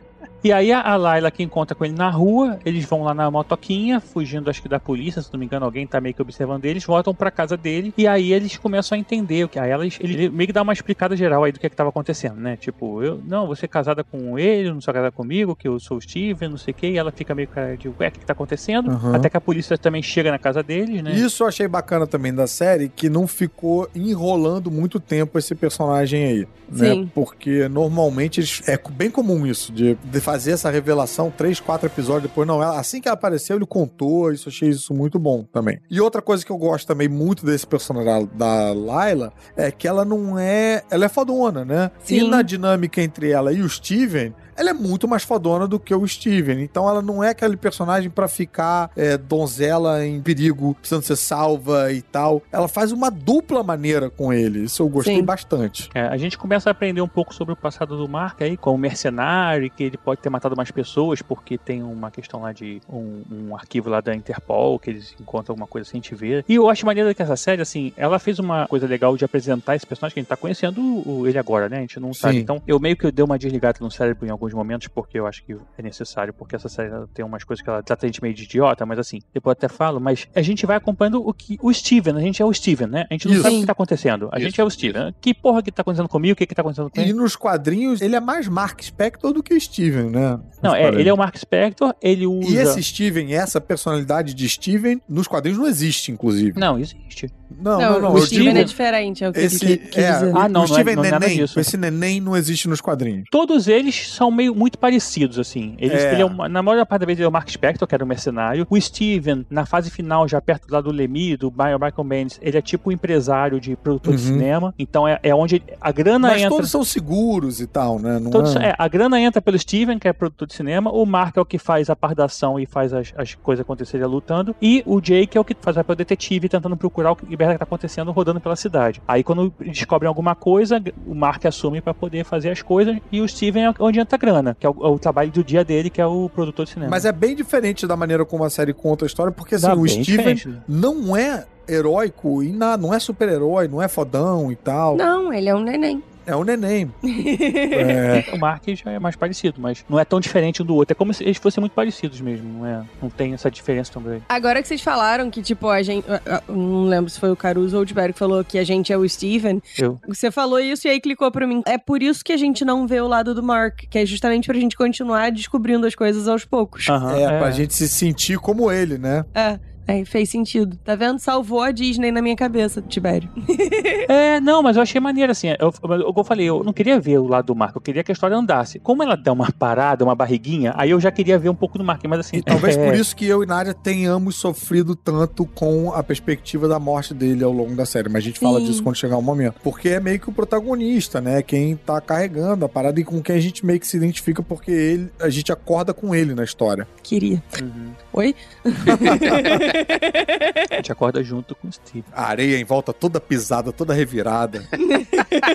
[0.46, 3.28] E aí a, a Layla que encontra com ele na rua, eles vão lá na
[3.28, 6.64] motoquinha, fugindo acho que da polícia, se não me engano, alguém tá meio que observando
[6.66, 9.98] eles, voltam pra casa dele, e aí eles começam a entender o que aí elas,
[10.00, 12.56] ele meio que dá uma explicada geral aí do que é que tava acontecendo, né?
[12.56, 15.96] Tipo, eu, não, você é casada com ele, não sou casada comigo, que eu sou
[15.96, 18.20] o Steven, não sei o que, e ela fica meio cara de, ué, o que,
[18.20, 18.88] que tá acontecendo?
[18.92, 19.16] Uhum.
[19.16, 21.12] Até que a polícia também chega na casa deles, né?
[21.12, 26.24] Isso eu achei bacana também da série, que não ficou enrolando muito tempo esse personagem
[26.24, 26.48] aí.
[26.70, 26.90] Né?
[26.94, 27.10] Sim.
[27.14, 31.86] Porque normalmente eles- é bem comum isso, de, de fazer fazer essa revelação três, quatro
[31.86, 32.46] episódios depois.
[32.46, 34.30] Não, ela- assim que ela apareceu, ele contou.
[34.30, 35.80] Isso achei isso muito bom também.
[35.90, 40.04] E outra coisa que eu gosto também muito desse personagem da Layla é que ela
[40.04, 40.82] não é.
[40.90, 41.90] Ela é fodona, né?
[42.04, 42.28] E Sim.
[42.28, 44.34] na dinâmica entre ela e o Steven.
[44.56, 46.62] Ela é muito mais fodona do que o Steven.
[46.62, 51.92] Então ela não é aquele personagem pra ficar é, donzela em perigo, precisando ser salva
[51.92, 52.42] e tal.
[52.50, 54.64] Ela faz uma dupla maneira com ele.
[54.64, 55.22] Isso eu gostei Sim.
[55.24, 55.88] bastante.
[55.94, 58.78] É, a gente começa a aprender um pouco sobre o passado do Mark aí, como
[58.78, 63.22] mercenário, que ele pode ter matado mais pessoas, porque tem uma questão lá de um,
[63.30, 66.44] um arquivo lá da Interpol, que eles encontram alguma coisa a gente vê.
[66.48, 69.76] E eu acho maneiro que essa série, assim, ela fez uma coisa legal de apresentar
[69.76, 71.78] esse personagem, que a gente tá conhecendo o- ele agora, né?
[71.78, 72.34] A gente não sabe.
[72.36, 72.40] Sim.
[72.40, 75.44] Então, eu meio que dei uma desligada no cérebro em alguns momentos, porque eu acho
[75.44, 78.34] que é necessário, porque essa série tem umas coisas que ela trata a gente meio
[78.34, 81.58] de idiota, mas assim, depois eu até falo, mas a gente vai acompanhando o que
[81.60, 83.06] o Steven, a gente é o Steven, né?
[83.10, 83.42] A gente não Isso.
[83.42, 84.28] sabe o que tá acontecendo.
[84.32, 85.14] A Isso, gente é o Steven.
[85.20, 86.34] Que porra que tá acontecendo comigo?
[86.34, 87.10] O que que tá acontecendo com ele?
[87.10, 90.38] E nos quadrinhos, ele é mais Mark Spector do que Steven, né?
[90.62, 92.50] Não, é, ele é o Mark Spector, ele usa.
[92.50, 96.58] E esse Steven, essa personalidade de Steven, nos quadrinhos não existe, inclusive.
[96.58, 97.28] Não, existe.
[97.58, 98.14] Não, Não, não, não.
[98.14, 100.26] o Steven digo- é diferente, é o que Esse, ele quis é, dizer.
[100.34, 102.68] o, Ah, não, o não é- Steven não é nada Neném, esse neném não existe
[102.68, 103.24] nos quadrinhos.
[103.30, 105.74] Todos eles são meio muito parecidos, assim.
[105.78, 106.12] Eles, É.
[106.12, 108.04] ele é uma- na maior parte da vez ele é o Mark Spector, que era
[108.04, 108.66] o mercenário.
[108.70, 112.62] O Steven, na fase final, já perto lá do Lemmy, do Michael Bendis, ele é
[112.62, 114.28] tipo um empresário de produtor de Uhum.
[114.38, 114.74] cinema.
[114.78, 116.50] Então é, é onde a grana Mas entra.
[116.50, 118.18] todos são seguros e tal, né?
[118.18, 118.70] Não Todos- é...
[118.70, 121.44] é, a grana entra pelo Steven, que é produtor de cinema, o Mark é o
[121.44, 125.00] que faz a parte da ação e faz as, as coisas acontecerem lutando, e o
[125.00, 127.64] Jake é o que faz o papel detetive tentando procurar o que merda que tá
[127.64, 129.00] acontecendo rodando pela cidade.
[129.06, 133.28] Aí quando descobrem alguma coisa, o Mark assume pra poder fazer as coisas, e o
[133.28, 135.88] Steven é onde entra a grana, que é o, é o trabalho do dia dele,
[135.88, 136.90] que é o produtor de cinema.
[136.90, 139.74] Mas é bem diferente da maneira como a série conta a história, porque assim, Dá
[139.74, 140.58] o Steven diferente.
[140.68, 144.96] não é heróico e nada, não é super-herói, não é fodão e tal.
[144.96, 146.02] Não, ele é um neném.
[146.26, 146.92] É um neném.
[147.04, 150.92] É, O Mark já é mais parecido, mas não é tão diferente um do outro.
[150.92, 152.84] É como se eles fossem muito parecidos mesmo, não é?
[153.00, 154.22] Não tem essa diferença tão grande.
[154.28, 156.06] Agora que vocês falaram que, tipo, a gente.
[156.48, 158.96] Não lembro se foi o Caruso ou o Tibério que falou que a gente é
[158.96, 159.62] o Steven.
[159.78, 160.00] Eu.
[160.08, 161.62] Você falou isso e aí clicou pra mim.
[161.66, 164.46] É por isso que a gente não vê o lado do Mark, que é justamente
[164.46, 166.88] pra gente continuar descobrindo as coisas aos poucos.
[166.88, 169.24] Aham, é, pra gente se sentir como ele, né?
[169.34, 169.58] É.
[169.86, 170.76] Aí fez sentido.
[170.84, 171.18] Tá vendo?
[171.18, 173.28] Salvou a Disney na minha cabeça, Tibério.
[174.08, 175.48] É, não, mas eu achei maneiro, assim.
[175.58, 178.12] Eu, eu, eu falei, eu não queria ver o lado do Mark, eu queria que
[178.12, 178.78] a história andasse.
[178.78, 181.84] Como ela dá uma parada, uma barriguinha, aí eu já queria ver um pouco do
[181.84, 182.36] Mark, mas assim.
[182.36, 186.68] E talvez é, por isso que eu e Nádia tenhamos sofrido tanto com a perspectiva
[186.68, 188.08] da morte dele ao longo da série.
[188.08, 188.66] Mas a gente fala Sim.
[188.66, 189.56] disso quando chegar o momento.
[189.62, 191.42] Porque é meio que o protagonista, né?
[191.42, 194.70] Quem tá carregando a parada e com quem a gente meio que se identifica, porque
[194.70, 196.86] ele, a gente acorda com ele na história.
[197.02, 197.42] Queria.
[197.60, 197.90] Uhum.
[198.12, 198.34] Oi?
[200.70, 202.04] A gente acorda junto com o Steve.
[202.12, 204.62] A areia em volta toda pisada, toda revirada.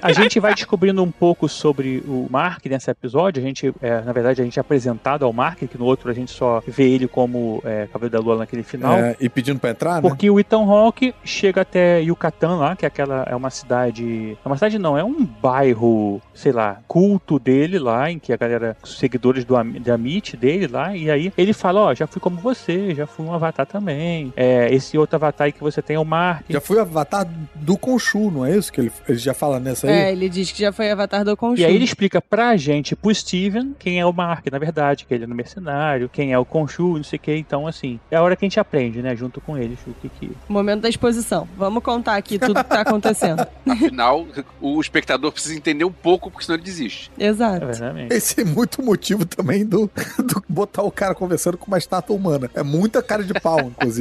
[0.01, 3.41] A gente vai descobrindo um pouco sobre o Mark nesse episódio.
[3.41, 6.13] A gente, é, na verdade, a gente é apresentado ao Mark, que no outro a
[6.13, 8.97] gente só vê ele como é, Cavaleiro da Lua naquele final.
[8.97, 10.09] É, e pedindo pra entrar, né?
[10.09, 14.47] Porque o Ethan Hawke chega até Yucatán lá, que é aquela é uma cidade, é
[14.47, 18.75] uma cidade não, é um bairro, sei lá, culto dele lá, em que a galera,
[18.83, 22.37] os seguidores do da Amit dele lá, e aí ele fala, ó, já fui como
[22.37, 24.10] você, já fui um avatar também.
[24.35, 26.45] É, esse outro avatar aí que você tem é o Mark.
[26.49, 29.87] Já foi o avatar do Conchu, não é isso que ele, ele já fala nessa
[29.87, 29.93] aí?
[29.93, 31.61] É, ele diz que já foi Avatar do Conchu.
[31.61, 35.13] E aí ele explica pra gente, pro Steven, quem é o Mark, na verdade, que
[35.13, 37.35] ele é no mercenário, quem é o Khonshu, não sei o que.
[37.35, 40.09] Então, assim, é a hora que a gente aprende, né, junto com eles, o que
[40.09, 40.31] que...
[40.47, 41.47] Momento da exposição.
[41.57, 43.45] Vamos contar aqui tudo que tá acontecendo.
[43.67, 44.25] Afinal,
[44.59, 47.11] o espectador precisa entender um pouco, porque senão ele desiste.
[47.17, 47.65] É Exato.
[47.65, 48.07] verdade.
[48.09, 52.49] Esse é muito motivo também do, do botar o cara conversando com uma estátua humana.
[52.53, 54.00] É muita cara de pau, inclusive.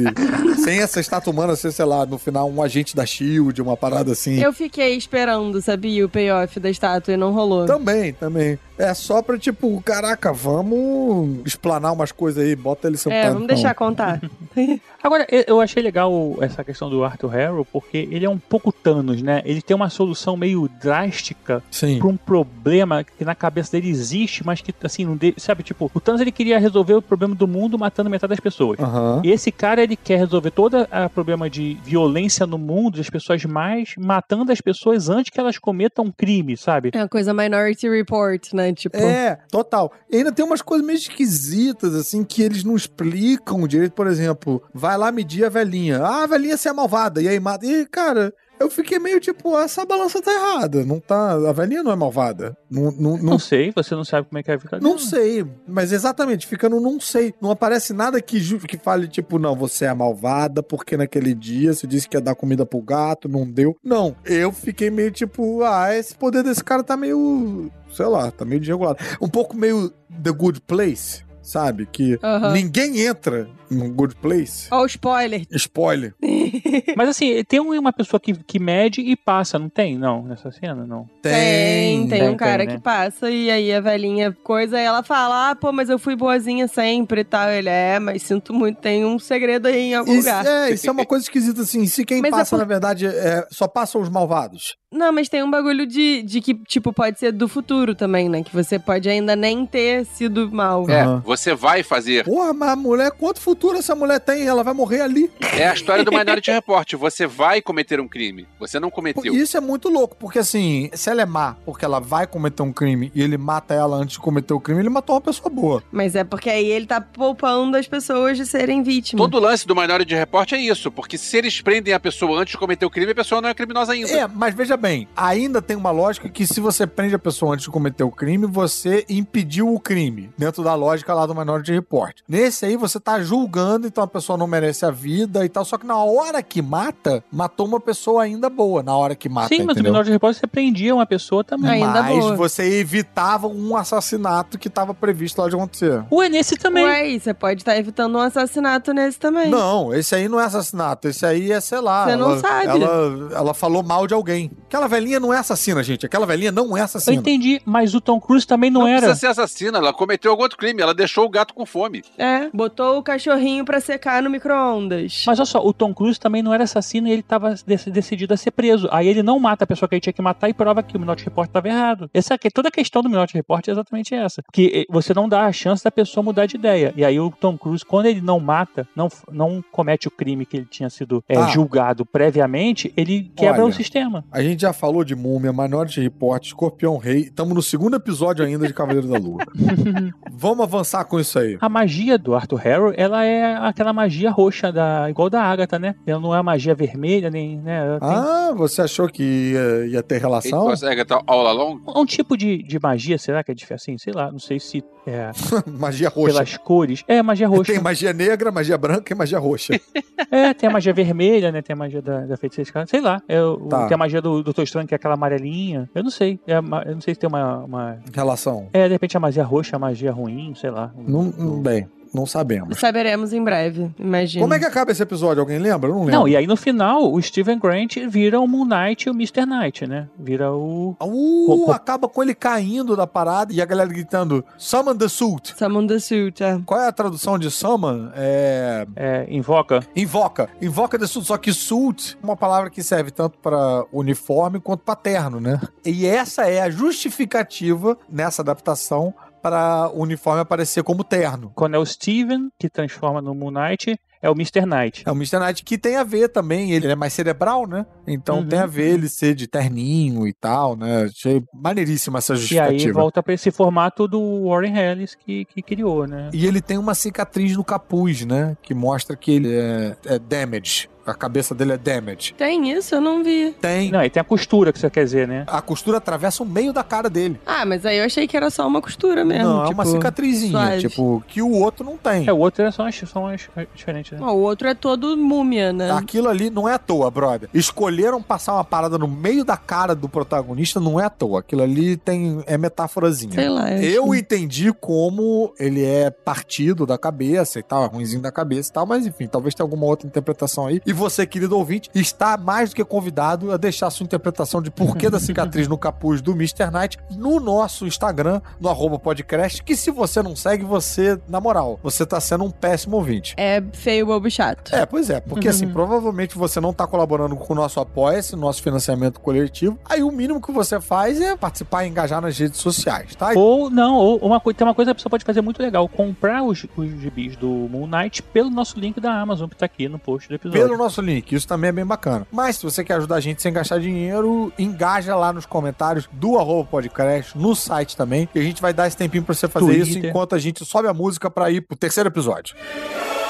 [0.63, 4.11] Sem essa estátua humana ser, sei lá, no final, um agente da Shield, uma parada
[4.11, 4.41] assim.
[4.41, 7.65] Eu fiquei esperando, sabia, o payoff da estátua e não rolou.
[7.65, 8.57] Também, também.
[8.81, 13.17] É só pra, tipo, caraca, vamos explanar umas coisas aí, bota ele sentado.
[13.19, 14.19] é, vamos deixar contar.
[15.03, 19.21] Agora, eu- achei legal essa questão do Arthur Harrow, porque ele é um pouco Thanos,
[19.21, 19.41] né?
[19.45, 21.99] Ele tem uma solução meio drástica Sim.
[21.99, 25.35] pra um problema que na cabeça dele existe, mas que, assim, não de...
[25.37, 25.61] sabe?
[25.61, 28.79] Tipo, o Thanos ele queria resolver o problema do mundo matando metade das pessoas.
[29.23, 33.43] E esse cara, ele quer resolver todo o problema de violência no mundo, das pessoas
[33.45, 36.89] mais matando as pessoas antes que elas cometam um crime, sabe?
[36.93, 38.70] É uma coisa Minority Report, né?
[38.73, 39.91] Tipo, É, total.
[40.09, 43.93] E ainda tem umas coisas meio esquisitas, assim, que eles não explicam direito.
[43.93, 45.99] Por exemplo, vai lá medir a velhinha.
[46.01, 47.21] Ah, a velhinha se é malvada.
[47.21, 47.65] E aí mata.
[47.65, 50.85] E, cara, Eu fiquei meio tipo, essa balança tá errada.
[50.85, 51.31] Não tá.
[51.33, 52.55] A velhinha não é malvada.
[52.69, 54.95] Não, não, Não não, sei, você não sabe como é que é a vida não
[54.95, 54.99] dela.
[54.99, 55.45] sei.
[55.67, 57.33] Mas exatamente, fica no não sei.
[57.41, 61.87] Não aparece nada que, que fale, tipo, não, você é malvada porque naquele dia você
[61.87, 63.75] disse que ia dar comida pro gato, não deu.
[63.83, 64.15] Não.
[64.25, 67.71] Eu fiquei meio tipo, ah, esse poder desse cara tá meio.
[67.93, 68.99] Sei lá, tá meio desregulado.
[69.21, 69.89] Um pouco meio
[70.23, 71.23] The Good Place.
[71.41, 71.87] Sabe?
[71.91, 72.53] Que Aham.
[72.53, 74.67] ninguém entra no Good Place.
[74.71, 75.45] Ó, o spoiler.
[75.51, 76.13] Spoiler.
[76.95, 79.97] Mas assim, tem um- uma pessoa que, que mede e passa, não tem?
[79.97, 81.07] Não, nessa cena, não.
[81.21, 82.75] Tem, tem, Tem, um cara tem, né?
[82.77, 86.15] que passa e aí a velhinha coisa, e ela fala, ah, pô, mas eu fui
[86.15, 87.49] boazinha sempre e tal.
[87.49, 90.45] Ele, é, mas sinto muito, tem um segredo aí em algum Isso, lugar.
[90.45, 91.85] é, isso é uma coisa esquisita, assim.
[91.87, 94.75] Se quem Mas é passa, por- na verdade, é, só passam os malvados.
[94.93, 98.43] Não, mas tem um bagulho de, de que, tipo, pode ser do futuro também, né?
[98.43, 100.85] Que você pode ainda nem ter sido mal.
[100.89, 101.21] É, Aham.
[101.25, 102.25] você vai fazer.
[102.25, 104.47] Porra, mas mulher, quanto futuro essa mulher tem?
[104.47, 105.31] Ela vai morrer ali.
[105.53, 106.93] É a história do Minority Report.
[106.93, 108.47] Você vai cometer um crime.
[108.59, 109.35] Você não cometeu.
[109.35, 112.73] Isso é muito louco, porque assim, se ela é má, porque ela vai cometer um
[112.73, 115.83] crime e ele mata ela antes de cometer o crime, ele matou uma pessoa boa.
[115.91, 119.21] Mas é porque aí ele tá poupando as pessoas de serem vítimas.
[119.21, 122.51] Todo o lance do Minority Report é isso, porque se eles prendem a pessoa antes
[122.51, 124.11] de cometer o crime, a pessoa não é criminosa ainda.
[124.11, 127.65] É, mas veja bem, ainda tem uma lógica que se você prende a pessoa antes
[127.65, 132.17] de cometer o crime, você impediu o crime, dentro da lógica lá do Minority Report.
[132.27, 133.50] Nesse aí, você tá julgando,
[133.87, 137.23] então a pessoa não merece a vida e tal, só que na hora que mata,
[137.31, 139.91] matou uma pessoa ainda boa, na hora que mata, Sim, mas no entendeu?
[139.93, 141.83] menor de repórter você prendia uma pessoa também.
[141.83, 142.35] Ainda mas boa.
[142.35, 146.03] você evitava um assassinato que estava previsto lá de acontecer.
[146.11, 146.83] Ué, nesse também.
[146.85, 149.49] Ué, você pode estar evitando um assassinato nesse também.
[149.49, 151.07] Não, esse aí não é assassinato.
[151.07, 152.05] Esse aí é, sei lá.
[152.05, 152.67] Você não ela, sabe.
[152.83, 154.51] Ela, ela falou mal de alguém.
[154.67, 156.05] Aquela velhinha não é assassina, gente.
[156.05, 157.17] Aquela velhinha não é Eu assassina.
[157.17, 159.07] entendi, mas o Tom Cruise também não, Não era.
[159.07, 162.03] precisa ser assassina, ela cometeu algum outro crime, ela deixou o gato com fome.
[162.17, 163.03] É, botou o
[163.41, 165.23] cachorrinho pra secar no micro-ondas.
[165.25, 168.33] Mas olha só, o Tom Cruise também não era assassino e ele tava dec- decidido
[168.33, 168.87] a ser preso.
[168.91, 170.99] Aí ele não mata a pessoa que ele tinha que matar e prova que o
[170.99, 172.09] Minority Report estava errado.
[172.13, 174.43] Essa aqui, toda a questão do Minority Report é exatamente essa.
[174.53, 176.93] Que eh, você não dá a chance da pessoa mudar de ideia.
[176.95, 180.57] E aí o Tom Cruise, quando ele não mata, não, não comete o crime que
[180.57, 181.47] ele tinha sido eh, Ah.
[181.47, 183.69] julgado previamente, ele quebra Olha.
[183.71, 184.23] o sistema.
[184.31, 187.21] A gente já falou de Múmia, Minority Report, Escorpião Rei.
[187.21, 189.43] Estamos no segundo episódio ainda de Cavaleiro da Lua.
[190.31, 191.57] Vamos avançar com isso aí.
[191.59, 193.30] A magia do Arthur Harrow, ela é
[193.61, 195.95] aquela magia roxa, da, igual da Agatha, né?
[196.05, 197.57] Ela não é a magia vermelha, nem.
[197.59, 197.77] Né?
[197.85, 200.65] Ela tem Ah, você achou que ia, ia ter relação?
[200.65, 201.79] consegue tá all along?
[201.95, 203.81] um tipo de, de magia, será que é diferente?
[203.81, 205.31] Assim, sei lá, não sei se é
[205.79, 206.33] magia roxa.
[206.33, 207.03] pelas cores.
[207.07, 207.71] É, magia roxa.
[207.73, 209.73] Tem magia negra, magia branca e magia roxa.
[210.29, 211.61] É, tem a magia vermelha, né?
[211.61, 212.85] Tem a magia da, da feiticeira.
[212.87, 213.21] Sei lá.
[213.27, 213.87] É, o- Tá.
[213.87, 215.89] Tem a magia do Doutor Estranho, que é aquela amarelinha.
[215.93, 216.39] Eu não sei.
[216.47, 218.69] É, eu não sei se tem uma, uma- relação.
[218.71, 220.89] É, de repente a magia roxa, a magia ruim, sei lá.
[220.95, 222.79] Não, não- bem, não sabemos.
[222.79, 224.43] Saberemos em breve, imagina.
[224.43, 225.41] Como é que acaba esse episódio?
[225.41, 225.89] Alguém lembra?
[225.89, 226.19] Eu não lembro.
[226.19, 229.45] Não, e aí no final, o Steven Grant vira o Moon Knight e o Mr.
[229.45, 230.07] Knight, né?
[230.17, 230.95] Vira o.
[231.01, 235.07] Uh, Co- co- acaba com ele caindo da parada e a galera gritando Summon the
[235.07, 235.53] Suit.
[235.57, 236.59] Summon the suit, é.
[236.65, 238.09] Qual é a tradução de summon?
[238.15, 238.85] É...
[238.95, 239.81] É, invoca.
[239.95, 240.49] Invoca.
[240.61, 241.25] Invoca the suit.
[241.27, 245.59] Só que suit é uma palavra que serve tanto para uniforme quanto para terno, né?
[245.85, 251.51] E essa é a justificativa nessa adaptação para o uniforme aparecer como terno.
[251.55, 254.65] Quando é o Steven que transforma no Moon Knight, é o Mr.
[254.67, 255.03] Knight.
[255.05, 255.39] É o Mr.
[255.39, 257.85] Knight que tem a ver também, ele é mais cerebral, né?
[258.05, 258.47] Então Uhum.
[258.47, 261.05] tem a ver ele ser de terninho e tal, né?
[261.05, 262.89] Achei maneiríssima essa E justificativa.
[262.89, 266.29] aí volta pra esse formato do Warren Ellis que, que criou, né?
[266.33, 268.55] E ele tem uma cicatriz no capuz, né?
[268.61, 270.87] Que mostra que ele é, é damage.
[271.05, 272.33] A cabeça dele é damage.
[272.37, 272.95] Tem isso?
[272.95, 273.55] Eu não vi.
[273.59, 273.91] Tem.
[273.91, 275.43] Não, e tem a costura que você quer dizer, né?
[275.47, 277.39] A costura atravessa o meio da cara dele.
[277.45, 279.43] Ah, mas aí eu achei que era só uma costura mesmo.
[279.49, 280.79] não, é tipo, uma cicatrizinha, suave.
[280.89, 282.27] tipo, que o outro não tem.
[282.27, 283.41] É, o outro é só umas, são umas
[283.73, 284.19] diferentes, né?
[284.21, 285.91] Ó, o outro é todo múmia, né?
[285.91, 287.49] Aquilo ali não é à toa, brother.
[287.53, 291.39] Escolheram passar uma parada no meio da cara do protagonista, não é à toa.
[291.39, 293.33] Aquilo ali tem é metáforazinha.
[293.33, 293.71] Sei lá.
[293.71, 298.69] Eu acho- entendi como ele é partido da cabeça e tal, é ruimzinho da cabeça
[298.69, 300.81] e tal, mas enfim, talvez tenha alguma outra interpretação aí.
[300.85, 305.09] E você, querido ouvinte, está mais do que convidado a deixar sua interpretação de porquê
[305.09, 306.69] da cicatriz no capuz do Mr.
[306.71, 311.79] Knight no nosso Instagram, no arroba podcast, que se você não segue, você, na moral,
[311.81, 313.33] você tá sendo um péssimo ouvinte.
[313.37, 314.73] É feio, bobo e chato.
[314.73, 318.61] É, pois é, porque assim, provavelmente você não tá colaborando com o nosso apoia-se, nosso
[318.61, 319.79] financiamento coletivo.
[319.85, 323.31] Aí o mínimo que você faz é participar e engajar nas redes sociais, tá?
[323.35, 326.43] Ou não, ou uma, tem uma coisa que a pessoa pode fazer muito legal: comprar
[326.43, 329.99] os, os gibis do Moon Knight pelo nosso link da Amazon, que tá aqui no
[329.99, 330.67] post do episódio.
[330.67, 332.27] Pelo nosso link, isso também é bem bacana.
[332.31, 336.37] Mas se você quer ajudar a gente sem gastar dinheiro, engaja lá nos comentários do
[336.37, 338.27] arroba podcast, no site também.
[338.33, 339.87] E a gente vai dar esse tempinho pra você fazer Twitter.
[339.87, 342.55] isso enquanto a gente sobe a música pra ir pro terceiro episódio.
[342.55, 343.20] final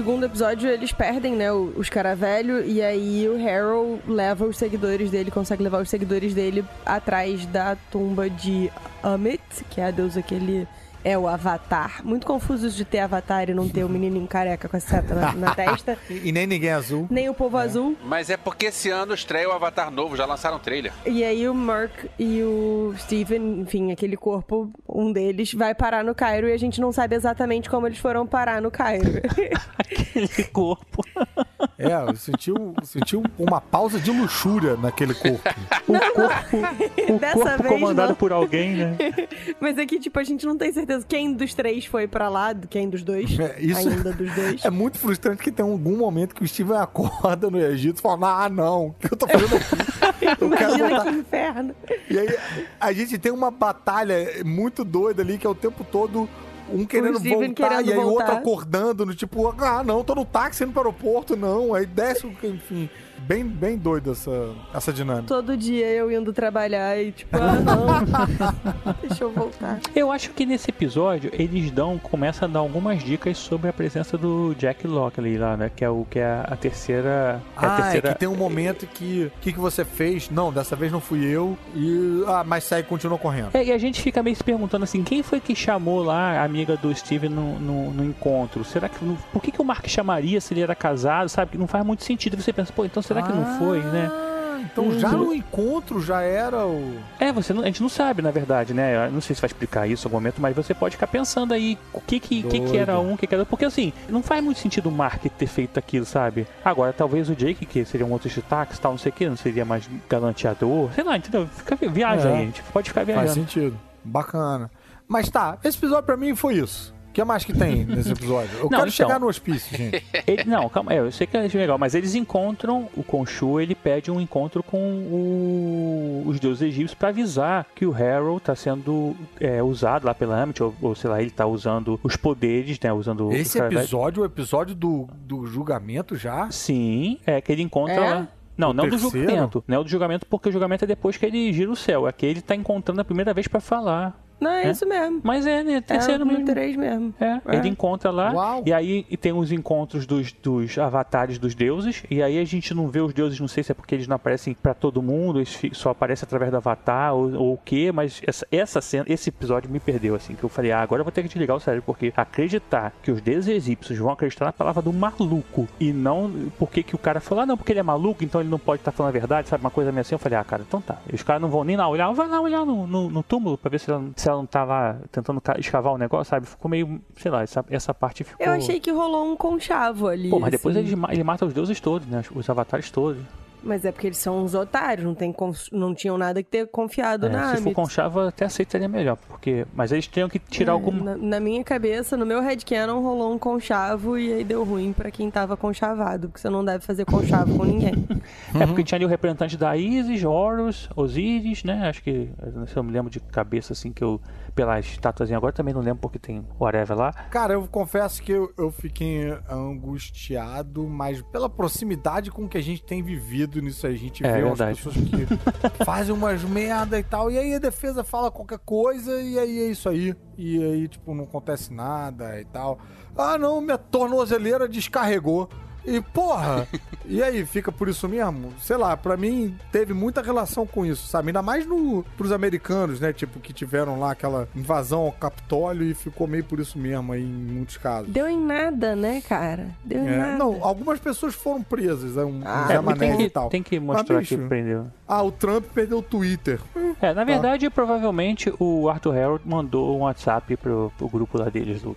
[0.00, 5.10] segundo episódio, eles perdem, né, os cara velho, e aí o Harold leva os seguidores
[5.10, 8.72] dele, consegue levar os seguidores dele atrás da tumba de
[9.02, 10.66] Amit, que é a deusa que ele
[11.04, 12.00] é o Avatar.
[12.04, 15.14] Muito confuso isso de ter Avatar e não ter o menininho careca com a seta
[15.14, 17.06] na, na testa, E, e nem ninguém azul.
[17.10, 17.96] nem o povo azul.
[18.04, 20.92] Mas é porque esse ano estreia o Avatar novo, já lançaram o trailer.
[21.06, 26.14] E aí o Mark e o Steven, enfim, aquele corpo, um deles, vai parar no
[26.14, 29.20] Cairo e a gente não sabe exatamente como eles foram parar no Cairo.
[29.78, 31.02] Aquele corpo.
[31.80, 35.40] É, eu senti, um- senti um- uma pausa de luxúria naquele corpo.
[35.88, 38.14] O corpo, o Dessa corpo vez, comandado não.
[38.16, 38.96] por alguém, né?
[39.60, 42.54] Mas é que, tipo, a gente não tem certeza quem dos três foi pra lá,
[42.54, 44.64] quem dos dois, É, isso- ainda dos dois.
[44.64, 48.44] É muito frustrante que tem algum momento que o Steven acorda no Egito e fala:
[48.44, 49.90] Ah, não, o que eu tô fazendo aqui?
[50.40, 51.04] Eu quero Imagina voltar.
[51.04, 51.74] que inferno.
[52.10, 52.36] E aí
[52.78, 56.28] a gente tem uma batalha muito doida ali, que é o tempo todo
[56.72, 60.24] um querendo voltar querendo e aí o outro acordando, no tipo, ah, não, tô no
[60.24, 61.74] táxi indo pro aeroporto, não.
[61.74, 62.88] Aí desce, o- enfim.
[63.26, 65.28] Bem, bem doido essa, essa dinâmica.
[65.28, 68.92] Todo dia eu indo trabalhar e, tipo, ah, não.
[69.06, 69.78] Deixa eu voltar.
[69.94, 74.18] Eu acho que nesse episódio eles dão, começam a dar algumas dicas sobre a presença
[74.18, 75.70] do Jack Lockley lá, né?
[75.74, 77.40] Que é o que é a terceira.
[77.60, 78.08] é a Ah, terceira...
[78.10, 79.30] é que tem um momento que.
[79.36, 80.28] O que, que você fez?
[80.30, 81.56] Não, dessa vez não fui eu.
[81.74, 82.24] E.
[82.26, 83.50] Ah, mas segue, continua correndo.
[83.54, 86.44] É, e a gente fica meio se perguntando assim, quem foi que chamou lá a
[86.44, 88.64] amiga do Steven no, no, no encontro?
[88.64, 88.98] Será que.
[89.32, 91.52] Por que, que o Mark chamaria se ele era casado, sabe?
[91.52, 92.40] Que não faz muito sentido.
[92.40, 94.08] Você pensa, pô, então será que não foi, né?
[94.12, 94.26] Ah,
[94.72, 96.94] Então já no encontro já era o.
[97.18, 99.06] É, você não- a gente não sabe, na verdade, né?
[99.08, 101.52] Eu não sei se vai explicar isso em algum momento, mas você pode ficar pensando
[101.54, 103.44] aí o que que, que, que era um, o que, que era.
[103.44, 106.46] Porque assim, não faz muito sentido o Mark ter feito aquilo, sabe?
[106.64, 109.36] Agora, talvez o Jake, que seria um outro destaque, tal, não sei o que, não
[109.36, 110.90] seria mais galanteador.
[110.94, 111.48] Sei lá, entendeu?
[111.48, 112.32] Fica, viaja É.
[112.34, 113.34] aí, a gente pode ficar Faz viajando.
[113.34, 113.76] sentido.
[114.04, 114.70] Bacana.
[115.08, 116.94] Mas tá, esse episódio pra mim foi isso.
[117.10, 118.50] O que mais que tem nesse episódio?
[118.56, 118.90] Eu Não, quero então.
[118.92, 120.04] chegar no hospício, gente.
[120.26, 123.74] Ele- não, calma, é, eu sei que é legal, mas eles encontram, o Khonshu, ele
[123.74, 129.16] pede um encontro com o- os deuses egípcios pra avisar que o Harold tá sendo
[129.40, 132.92] é, usado lá pela Amit, ou, ou sei lá, ele tá usando os poderes, né,
[132.92, 133.32] usando...
[133.32, 136.48] Esse episódio, o episódio do, do julgamento já.
[136.50, 138.00] Sim, é que ele encontra É?
[138.00, 138.28] lá...
[138.56, 139.18] Não, O não do terceiro?
[139.26, 139.64] julgamento.
[139.66, 142.06] Não é o do julgamento, porque o julgamento é depois que ele gira o céu.
[142.06, 144.14] É que ele tá encontrando a primeira vez pra falar.
[144.40, 144.70] Não, é, É?
[144.70, 145.20] isso mesmo.
[145.22, 145.74] Mas é, né?
[145.74, 146.46] É Terceiro no mesmo.
[146.46, 147.14] 3 mesmo.
[147.20, 147.56] É, É.
[147.56, 148.32] ele encontra lá.
[148.32, 148.62] Uau.
[148.66, 152.02] E aí e tem os encontros dos, dos avatares dos deuses.
[152.10, 154.16] E aí a gente não vê os deuses, não sei se é porque eles não
[154.16, 158.20] aparecem pra todo mundo, eles só aparecem através do avatar ou, ou o quê, mas
[158.26, 161.12] essa, essa cena, esse episódio me perdeu, assim, que eu falei, ah, agora eu vou
[161.12, 164.80] ter que desligar o cérebro, porque acreditar que os deuses egípcios vão acreditar na palavra
[164.82, 168.24] do maluco e não porque que o cara falou, ah, não, porque ele é maluco,
[168.24, 169.62] então ele não pode estar falando a verdade, sabe?
[169.62, 170.98] Uma coisa meio assim, eu falei, ah, cara, então tá.
[171.10, 173.58] E os caras não vão nem lá olhar, vai lá olhar no, no, no túmulo
[173.58, 176.46] pra ver se ela, se ela não tá lá tentando ca- escavar o negócio, sabe?
[176.46, 178.46] Ficou meio, sei lá, essa, essa parte ficou.
[178.46, 180.30] Eu achei que rolou um conchavo ali.
[180.30, 180.86] Pô, mas depois assim.
[180.86, 182.22] ele, ma- ele mata os deuses todos, né?
[182.34, 183.22] Os avatares todos.
[183.62, 185.34] Mas é porque eles são uns otários, não, tem
[185.72, 189.66] não tinham nada que ter confiado É, na se for conchava, até aceitaria melhor, porque.
[189.74, 191.16] Mas eles tinham que tirar É, alguma.
[191.16, 195.10] na, na minha cabeça, no meu headcanon, rolou um conchavo e aí deu ruim pra
[195.10, 197.94] quem tava conchavado, porque você não deve fazer conchavo com ninguém.
[198.54, 201.88] É porque tinha ali o representante da Isis, Horus, Osíris, né?
[201.88, 202.28] Acho que.
[202.66, 204.20] Se eu me lembro de cabeça assim, que eu.
[204.60, 207.12] Pela estatuazinha agora também não lembro porque tem whatever lá.
[207.30, 212.82] Cara, eu confesso que eu, eu fiquei angustiado, mas pela proximidade com que a gente
[212.84, 213.94] tem vivido nisso aí.
[213.94, 214.76] A gente É, vê verdade.
[214.76, 215.26] pessoas que
[215.82, 219.70] fazem umas merda e tal, e aí a defesa fala qualquer coisa, e aí é
[219.70, 220.14] isso aí.
[220.36, 222.78] E aí, tipo, não acontece nada e tal.
[223.16, 225.48] Ah, não, minha tornozeleira descarregou.
[225.84, 226.66] E, porra,
[227.06, 228.52] e aí, fica por isso mesmo?
[228.60, 231.28] Sei lá, pra mim teve muita relação com isso, sabe?
[231.28, 233.12] Ainda mais no, pros americanos, né?
[233.12, 237.22] Tipo, que tiveram lá aquela invasão ao Capitólio e ficou meio por isso mesmo aí
[237.22, 238.10] em muitos casos.
[238.12, 239.68] Deu em nada, né, cara?
[239.84, 240.36] Deu em É, nada.
[240.36, 243.48] não, algumas pessoas foram presas, é um, Ah, um É, tem que, e tal.
[243.48, 244.86] tem que mostrar Mas, que bicho, prendeu.
[245.08, 246.60] Ah, o Trump perdeu o Twitter.
[247.00, 251.82] É, na verdade, provavelmente o Arthur Harold mandou um WhatsApp pro, pro grupo lá deles,
[251.82, 251.96] do,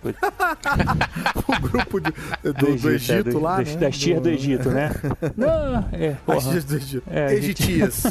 [1.46, 2.12] o grupo de-
[2.42, 3.73] do, do Egito, é, do- lá, das, né?
[3.76, 4.90] Das tias do Egito, né?
[5.36, 6.50] Não, é, As porra.
[6.52, 7.02] tias do Egito.
[7.10, 8.04] É, Egitias.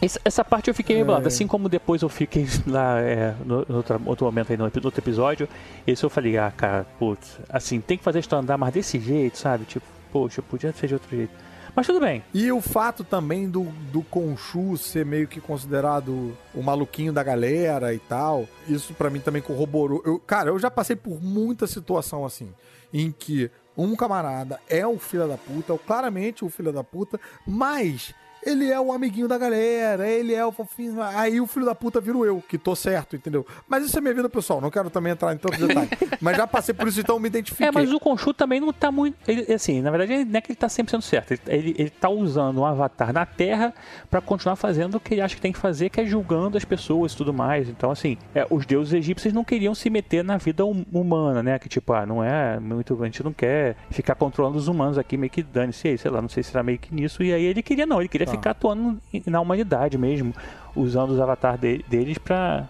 [0.00, 1.26] Essa, essa parte eu fiquei meio É.
[1.26, 4.70] assim como depois eu fiquei lá é, no, no outro, outro momento aí no, no
[4.84, 5.48] outro episódio,
[5.86, 8.98] esse eu falei, ah, cara, putz, assim, tem que fazer a história andar, mas desse
[8.98, 9.64] jeito, sabe?
[9.64, 11.32] Tipo, poxa, podia ser de outro jeito.
[11.74, 12.22] Mas tudo bem.
[12.34, 17.94] E o fato também do, do Conchu ser meio que considerado o maluquinho da galera
[17.94, 20.02] e tal, isso pra mim também corroborou.
[20.04, 22.48] Eu, cara, eu já passei por muita situação assim,
[22.92, 23.48] em que
[23.82, 28.14] um camarada é o filho da puta, ou claramente o filho da puta, mas
[28.44, 31.00] ele é o amiguinho da galera, ele é o fofinho.
[31.02, 33.46] Aí o filho da puta vira eu, que tô certo, entendeu?
[33.68, 35.90] Mas isso é minha vida pessoal, não quero também entrar em tantos detalhes.
[36.20, 37.66] mas já passei por isso, então me identifiquei.
[37.66, 39.16] É, mas o Conchu também não tá muito.
[39.28, 41.32] Ele, assim, na verdade, não é que ele tá 100% certo.
[41.32, 43.74] Ele, ele, ele tá usando um avatar na Terra
[44.10, 46.64] pra continuar fazendo o que ele acha que tem que fazer, que é julgando as
[46.64, 47.68] pessoas e tudo mais.
[47.68, 51.58] Então, assim, é, os deuses egípcios não queriam se meter na vida hum- humana, né?
[51.58, 53.00] Que tipo, ah, não é muito.
[53.02, 56.20] A gente não quer ficar controlando os humanos aqui, meio que dane-se aí, sei lá,
[56.20, 57.22] não sei se era meio que nisso.
[57.22, 58.29] E aí ele queria, não, ele queria.
[58.30, 60.34] Ficar atuando na humanidade mesmo,
[60.74, 62.68] usando os avatares de- deles pra.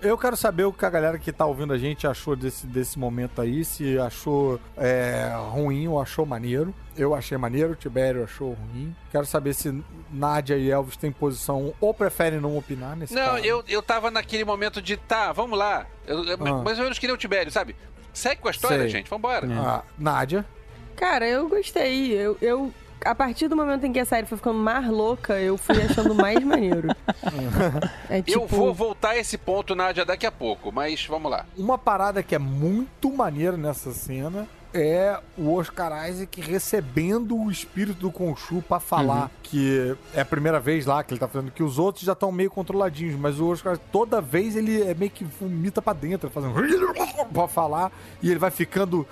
[0.00, 2.96] Eu quero saber o que a galera que tá ouvindo a gente achou desse, desse
[2.96, 6.72] momento aí, se achou é, ruim ou achou maneiro.
[6.96, 8.94] Eu achei maneiro, o Tibério achou ruim.
[9.10, 9.82] Quero saber se
[10.12, 13.44] Nádia e Elvis têm posição ou preferem não opinar nesse Não, caso.
[13.44, 15.84] eu, eu tava naquele momento de, tá, vamos lá.
[16.06, 16.62] Eu, eu- Ah.
[16.62, 17.74] Mais ou menos que nem o Tibério, sabe?
[18.12, 18.88] Segue com a história, Sei.
[18.88, 19.48] gente, vambora.
[19.52, 20.44] Ah, Nádia.
[20.94, 22.12] Cara, eu gostei.
[22.12, 22.72] Eu, eu,
[23.04, 26.14] a partir do momento em que a série foi ficando mais louca, eu fui achando
[26.14, 26.88] mais maneiro.
[28.08, 31.44] É tipo, Eu vou voltar a esse ponto, Nádia, daqui a pouco, mas vamos lá.
[31.56, 38.00] Uma parada que é muito maneira nessa cena é o Oscar Isaac recebendo o espírito
[38.00, 41.62] do Conchu pra falar que é a primeira vez lá que ele tá fazendo, que
[41.62, 45.24] os outros já estão meio controladinhos, mas o Oscar toda vez ele é meio que
[45.24, 46.54] vomita pra dentro, fazendo
[47.32, 47.90] pra falar,
[48.22, 49.06] e ele vai ficando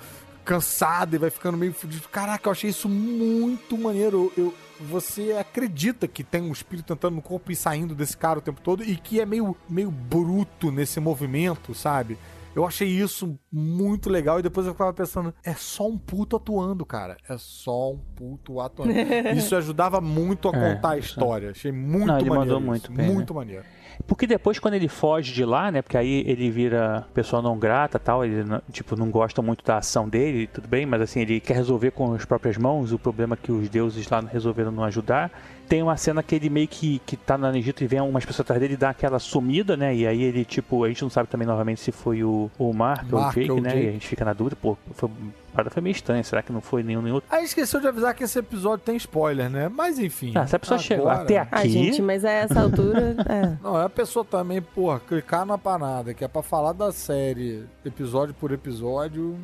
[0.47, 2.07] cansado e vai ficando meio fudido.
[2.07, 4.31] Caraca, eu achei isso muito maneiro.
[4.37, 8.41] Eu, você acredita que tem um espírito entrando no corpo e saindo desse cara o
[8.41, 12.17] tempo todo e que é meio, meio bruto nesse movimento, sabe?
[12.57, 16.85] Eu achei isso muito legal e depois eu ficava pensando, é só um puto atuando,
[16.85, 17.15] cara.
[17.29, 18.91] É só um puto atuando.
[19.37, 21.09] Isso ajudava muito a É, contar a isso.
[21.09, 21.51] história.
[21.51, 22.49] Achei muito Não, ele maneiro.
[22.55, 23.63] mandou muito bem, Muito maneiro.
[24.05, 25.81] Porque depois, quando ele foge de lá, né?
[25.81, 28.23] Porque aí ele vira pessoa não grata tal.
[28.25, 31.55] Ele, não- tipo, não gosta muito da ação dele, tudo bem, mas assim, ele quer
[31.55, 35.31] resolver com as próprias mãos o problema que os deuses lá resolveram não ajudar.
[35.67, 38.41] Tem uma cena que ele meio que, que tá no Egito e vem umas pessoas
[38.45, 39.93] atrás dele e dá aquela sumida, né?
[39.95, 43.05] E aí ele, tipo, a gente não sabe também novamente se foi o, o Mark,
[43.11, 43.69] ou o Mark Jake, ou né?
[43.69, 43.83] Jake.
[43.85, 46.23] E a gente fica na dúvida, pô, foi, a parada foi meio estranha.
[46.23, 47.29] Será que não foi nenhum nem outro?
[47.33, 49.67] Aí esqueceu de avisar que esse episódio tem spoiler, né?
[49.69, 50.31] Mas enfim.
[50.35, 51.49] Ah, se a pessoa chegou agora- até aqui.
[51.51, 53.15] Ah, gente, mas a essa altura.
[53.27, 53.57] É.
[53.61, 57.65] Não, é a pessoa também, porra, clicar na parada, que é pra falar da série
[57.83, 59.37] episódio por episódio.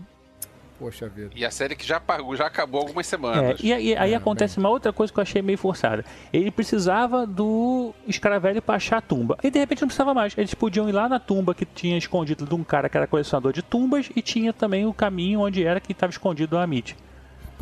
[0.83, 1.29] Poxa vida.
[1.33, 3.59] E a série que já pagou, já acabou algumas É, semanas.
[3.63, 6.03] e aí, aí É, acontece uma outra coisa que eu achei meio forçada.
[6.33, 9.37] Ele precisava do escaravelho pra achar a tumba.
[9.41, 10.37] E de repente não precisava mais.
[10.37, 13.53] Eles podiam ir lá na tumba que tinha escondido de um cara que era colecionador
[13.53, 16.97] de tumbas e tinha também o caminho onde era que estava escondido o Amit.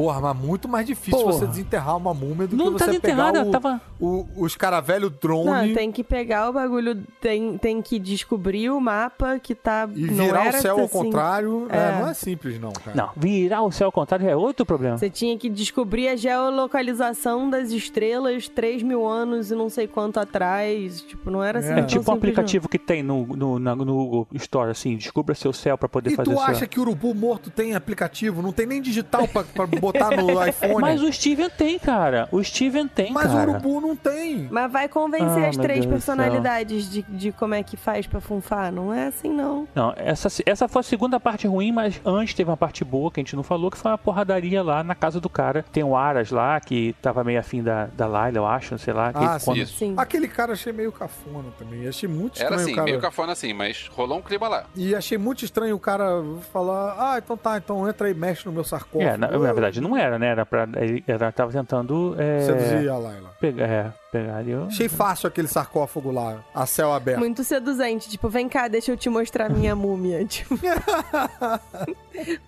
[0.01, 1.33] Porra, mas muito mais difícil Porra.
[1.33, 3.81] você desenterrar uma múmia do Não que tá você pegar o, tava.
[3.99, 8.79] o, o escaravelho drone Não, tem que pegar o bagulho, tem, tem que descobrir o
[8.79, 9.87] mapa que tá.
[9.95, 10.93] e não virar o céu ao assim.
[10.97, 11.67] contrário.
[11.69, 11.99] É, É.
[12.01, 12.95] não é simples, não, cara.
[12.95, 14.97] Não, virar o céu ao contrário é outro problema.
[14.97, 20.19] Você tinha que descobrir a geolocalização das estrelas 3 mil anos e não sei quanto
[20.19, 21.01] atrás.
[21.01, 21.73] Tipo, não era assim.
[21.73, 21.79] É.
[21.79, 25.51] É tipo um aplicativo que tem no, no, na- no Google Store, assim, descubra seu
[25.51, 26.41] céu pra poder E fazer tu seu...
[26.45, 28.41] acha que o urubu morto tem aplicativo?
[28.41, 30.81] Não tem nem digital pra, pra botar no iPhone.
[30.81, 32.27] Mas o Steven tem, cara.
[32.31, 33.49] O Steven tem, Mas o cara.
[33.51, 34.47] urubu não tem.
[34.51, 38.19] Mas vai convencer Ah, as três Deus personalidades de, de como é que faz pra
[38.21, 38.71] funfar.
[38.71, 39.67] Não é assim, não.
[39.75, 43.19] Não, essa, essa foi a segunda parte ruim, mas antes teve uma parte boa que
[43.19, 45.63] a gente não falou, que foi uma porradaria lá na casa do cara.
[45.71, 49.11] Tem o Aras lá, que tava meio afim da, da Laila, eu acho, sei lá.
[49.13, 49.77] Ah, quando- Isso.
[49.77, 49.93] Sim.
[49.97, 51.87] Aquele cara achei meio cafona também.
[51.87, 52.85] Achei muito estranho Era assim, o cara.
[52.85, 54.65] meio cafona assim, mas rolou um clima lá.
[54.75, 56.05] E achei muito estranho o cara
[56.51, 59.01] falar: Ah, então tá, então entra aí e mexe no meu sarcófago.
[59.03, 60.27] É, na, na verdade não era, né?
[60.27, 60.67] Era pra.
[60.75, 62.15] Ele era, tava tentando.
[62.19, 63.29] É, Seduzir a Laila.
[63.39, 64.53] pegar, é, pegar ali.
[64.55, 67.19] o- Achei fácil aquele sarcófago lá, a céu aberto.
[67.19, 68.09] Muito seduzente.
[68.09, 70.25] Tipo, vem cá, deixa eu te mostrar minha múmia.
[70.25, 70.55] Tipo.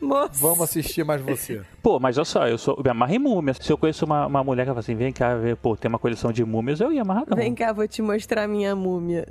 [0.02, 0.40] Moço.
[0.42, 1.62] Vamos assistir mais você.
[1.82, 2.76] Pô, mas olha só, eu sou.
[2.78, 3.58] Eu me amarro em múmias.
[3.62, 6.00] Se eu conheço uma, uma mulher que fala assim, vem cá ver, pô, tem uma
[6.00, 7.38] coleção de múmias, eu ia amarrar não.
[7.38, 9.28] Vem cá, vou te mostrar minha múmia.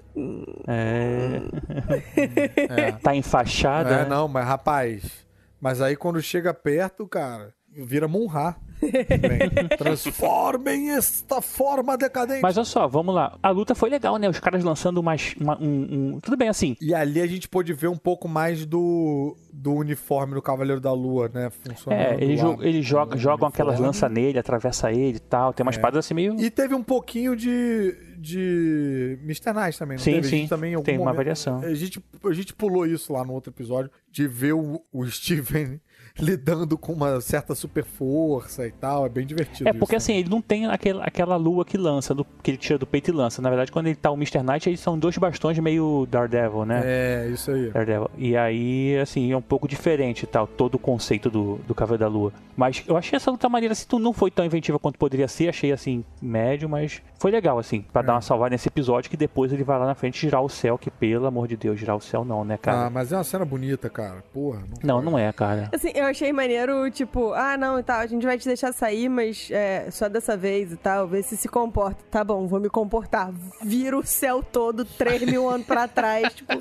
[0.66, 1.40] É.
[2.72, 2.92] É.
[2.92, 3.90] Tá enfaixada.
[3.94, 5.26] É, não, mas rapaz.
[5.60, 8.56] Mas aí quando chega perto, cara, vira Munra.
[8.82, 12.42] Bem, Transformem esta forma decadente.
[12.42, 13.38] Mas olha só, vamos lá.
[13.40, 14.28] A luta foi legal, né?
[14.28, 15.34] Os caras lançando umas.
[15.40, 16.76] uma- um, um- Tudo bem assim.
[16.80, 20.92] E ali a gente pôde ver um pouco mais do, do uniforme do Cavaleiro da
[20.92, 21.48] Lua, né?
[21.50, 22.00] Funcionando.
[22.20, 22.56] É, eles, lá.
[22.56, 25.52] jo eles jogam, aquelas lanças nele, atravessa ele e tal.
[25.52, 25.80] Tem umas É.
[25.80, 26.34] paradas assim meio.
[26.40, 29.52] E teve um pouquinho de, de Mr.
[29.54, 30.28] Nice também, não Sim, teve?
[30.28, 30.46] Sim.
[30.48, 31.58] também, Tem uma momento- variação.
[31.60, 35.80] A gente, a gente pulou isso lá no outro episódio, de ver o, o Steven
[36.18, 39.06] lidando com uma certa super força e tal.
[39.06, 39.68] É bem divertido.
[39.68, 42.58] É porque isso, assim, ele não tem aquela, aquela lua que lança, do, que ele
[42.58, 43.40] tira do peito e lança.
[43.42, 44.42] Na verdade, quando ele tá o Mr.
[44.42, 46.82] Knight, eles são dois bastões meio Daredevil, né?
[46.84, 47.70] É, isso aí.
[47.70, 48.10] Daredevil.
[48.16, 52.08] E aí, assim, é um pouco diferente tal, todo o conceito do, do Cavaleiro da
[52.08, 52.32] Lua.
[52.56, 55.72] Mas eu achei essa luta maneira, assim, não foi tão inventiva quanto poderia ser, achei
[55.72, 59.64] assim, médio, mas foi legal, assim, pra dar uma salvada nesse episódio que depois ele
[59.64, 62.24] vai lá na frente girar o céu, que pelo amor de Deus, girar o céu
[62.24, 62.90] não, né, Ah, cara?
[62.90, 64.22] mas é uma cena bonita, cara.
[64.32, 64.62] Porra.
[64.82, 65.70] não, não é, cara.
[65.72, 69.08] Assim, eu achei maneiro, tipo, ah, não, e tal, a gente vai te deixar sair,
[69.08, 72.02] mas é, só dessa vez e tal, ver se se comporta.
[72.10, 73.32] Tá bom, vou me comportar.
[73.62, 76.32] Vira o céu todo 3 mil anos pra trás.
[76.42, 76.54] Tipo,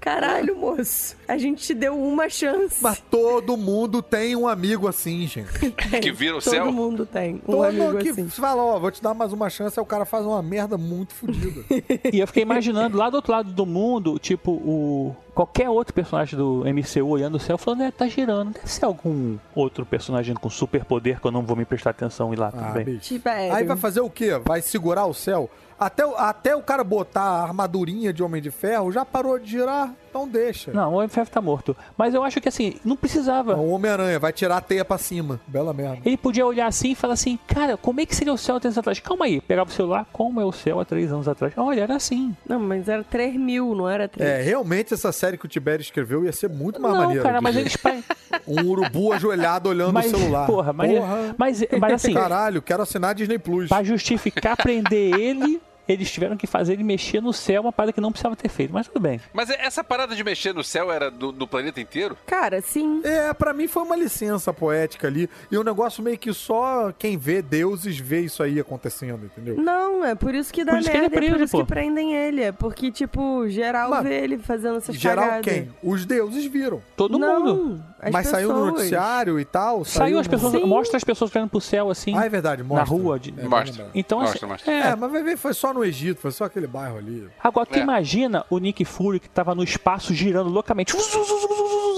[0.00, 1.16] caralho, moço.
[1.26, 2.76] A gente te deu uma chance.
[2.82, 5.48] Mas todo mundo tem um amigo assim, gente.
[6.00, 6.72] Que vira o Todo céu.
[6.72, 8.28] mundo tem um Todo amigo que assim.
[8.28, 11.14] fala, ó, vou te dar mais uma chance, aí o cara faz uma merda muito
[11.14, 11.62] fodida.
[12.12, 15.14] E eu fiquei imaginando lá do outro lado do mundo, tipo, o.
[15.38, 18.54] Qualquer outro personagem do MCU olhando o céu falando, é, tá girando.
[18.54, 22.36] Deve ser algum outro personagem com superpoder que eu não vou me prestar atenção e
[22.36, 22.84] lá Ah, também.
[22.84, 22.98] bicho.
[23.02, 24.36] Tipo, é, Aí vai fazer o quê?
[24.44, 25.48] Vai segurar o céu?
[25.78, 29.48] Até, o- até o cara botar a armadurinha de Homem de Ferro, já parou de
[29.50, 30.72] girar, então deixa.
[30.72, 31.76] Não, o MFF tá morto.
[31.96, 33.54] Mas eu acho que assim, não precisava.
[33.54, 35.40] O Homem-Aranha vai tirar a teia pra cima.
[35.46, 35.98] Bela merda.
[36.04, 38.60] Ele podia olhar assim e falar assim, cara, como é que seria o céu há
[38.60, 38.98] três anos atrás?
[39.00, 41.52] Calma aí, pegava o celular, como é o céu há três anos atrás?
[41.56, 42.34] Olha, era assim.
[42.48, 44.28] Não, mas era 3 mil, não era 3.
[44.28, 47.22] É, realmente essa série que o Tibério escreveu ia ser muito mais não, maneira.
[47.22, 47.76] cara, de mas eles.
[48.46, 50.46] Um urubu ajoelhado olhando mas, o celular.
[50.46, 51.34] Porra, mas, Porra.
[51.36, 53.68] mas, mas assim, Caralho, quero assinar Disney Plus.
[53.68, 58.00] pra justificar prender ele, eles tiveram que fazer ele mexer no céu, uma parada que
[58.00, 58.72] não precisava ter feito.
[58.72, 59.20] Mas tudo bem.
[59.32, 62.16] Mas essa parada de mexer no céu era do, do planeta inteiro?
[62.26, 63.00] Cara, sim.
[63.04, 65.28] É, pra mim foi uma licença poética ali.
[65.50, 69.56] E um negócio meio que só quem vê deuses vê isso aí acontecendo, entendeu?
[69.56, 71.44] Não, é por isso que dá Por isso que ele merda, é preso, é por
[71.44, 71.64] isso pô.
[71.64, 72.42] que prendem ele.
[72.42, 75.44] É porque, tipo, geral Mas, vê ele fazendo essas Geral cagadas.
[75.44, 75.70] quem?
[75.82, 76.82] Os deuses viram.
[76.96, 77.84] Todo não, mundo.
[78.00, 78.72] as mas saiu no pessoas.
[78.74, 79.84] noticiário e tal.
[79.84, 80.64] Saiu as no- pessoas, Sim.
[80.66, 82.16] mostra as pessoas olhando pro céu assim.
[82.16, 82.84] Ah, é verdade, mostra.
[82.88, 83.86] rua de- É, Mostra.
[83.94, 84.72] Então, Mostra, assim, mostra.
[84.72, 84.96] É, é.
[84.96, 87.28] mas vai ver, foi só no Egito, foi só aquele bairro ali.
[87.42, 87.82] Agora, tu É.
[87.82, 90.92] imagina o Nick Fury que tava no espaço girando loucamente.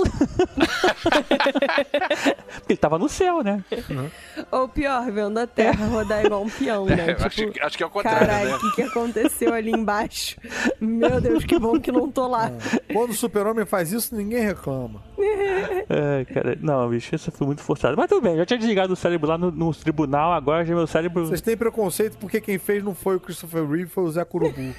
[2.68, 3.64] Ele tava no céu, né?
[4.50, 7.10] Ou pior, vendo a Terra rodar igual um peão, né?
[7.10, 8.56] É, tipo, acho, que- acho que é o contrário, Caralho, né?
[8.56, 10.36] o que, que aconteceu ali embaixo?
[10.80, 12.50] Meu Deus, que bom que não tô lá.
[12.92, 15.02] Quando o super-homem faz isso, ninguém reclama.
[15.18, 17.96] Ai, cara, não, bicho, isso foi muito forçado.
[17.96, 20.86] Mas tudo bem, já tinha desligado o cérebro lá no, no tribunal, agora já meu
[20.86, 21.26] cérebro.
[21.26, 24.60] Vocês têm preconceito porque quem fez não foi o Christopher Reeve, foi o Zé Curubu.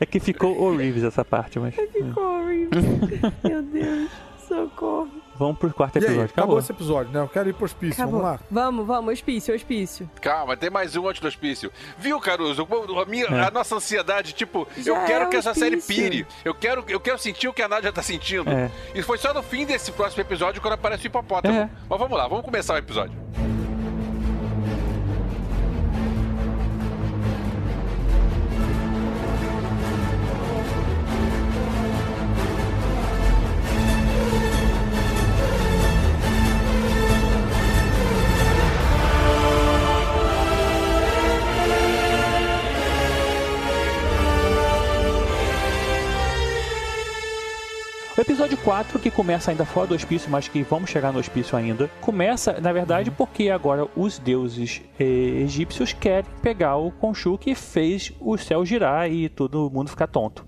[0.00, 1.74] É que ficou horrível essa parte, mas.
[1.74, 2.75] Ficou horrível.
[3.44, 4.10] Meu Deus,
[4.48, 5.08] socorro.
[5.38, 6.24] Vamos pro quarto E aí, episódio.
[6.24, 6.58] acabou Acabou.
[6.60, 7.20] esse episódio, né?
[7.20, 8.22] Eu quero ir pro hospício, Acabou.
[8.22, 8.46] vamos lá.
[8.50, 10.08] Vamos, vamos, hospício, hospício.
[10.22, 11.70] Calma, tem mais um antes do hospício.
[11.98, 12.66] Viu, Caruso?
[12.98, 13.40] A, minha, É.
[13.46, 16.26] a nossa ansiedade, tipo, Já eu quero é que essa série pire.
[16.42, 18.48] Eu quero, eu quero sentir o que a Nádia tá sentindo.
[18.48, 18.70] É.
[18.94, 21.54] E foi só no fim desse próximo episódio quando aparece o hipopótamo.
[21.54, 21.68] É.
[21.86, 23.14] Mas vamos lá, vamos começar o episódio.
[48.26, 51.88] Episódio 4, que começa ainda fora do hospício, mas que vamos chegar no hospício ainda,
[52.00, 58.12] começa, na verdade, porque agora os deuses eh, egípcios querem pegar o Khonshu que fez
[58.20, 60.44] o céu girar e todo mundo ficar tonto.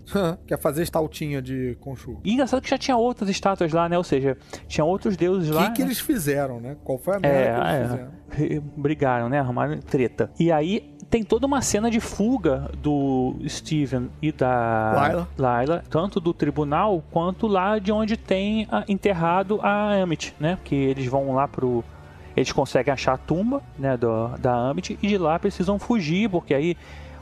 [0.46, 2.18] Quer fazer estaltinha de Conchu.
[2.24, 3.96] E engraçado que já tinha outras estátuas lá, né?
[3.96, 4.36] Ou seja,
[4.66, 5.66] tinha outros deuses O lá.
[5.68, 5.86] que, que né?
[5.88, 6.76] eles fizeram, né?
[6.82, 8.38] Qual foi a É, merda que eles é.
[8.38, 8.72] fizeram?
[8.76, 9.38] Brigaram, né?
[9.38, 10.30] Arrumaram treta.
[10.38, 15.28] E aí tem toda uma cena de fuga do Steven e da Layla.
[15.88, 20.58] tanto do tribunal quanto lá de onde tem ah, enterrado a Amit, né?
[20.64, 21.82] Que eles vão lá pro.
[22.36, 26.54] Eles conseguem achar a tumba, né, do, da Amit, e de lá precisam fugir, porque
[26.54, 26.76] aí.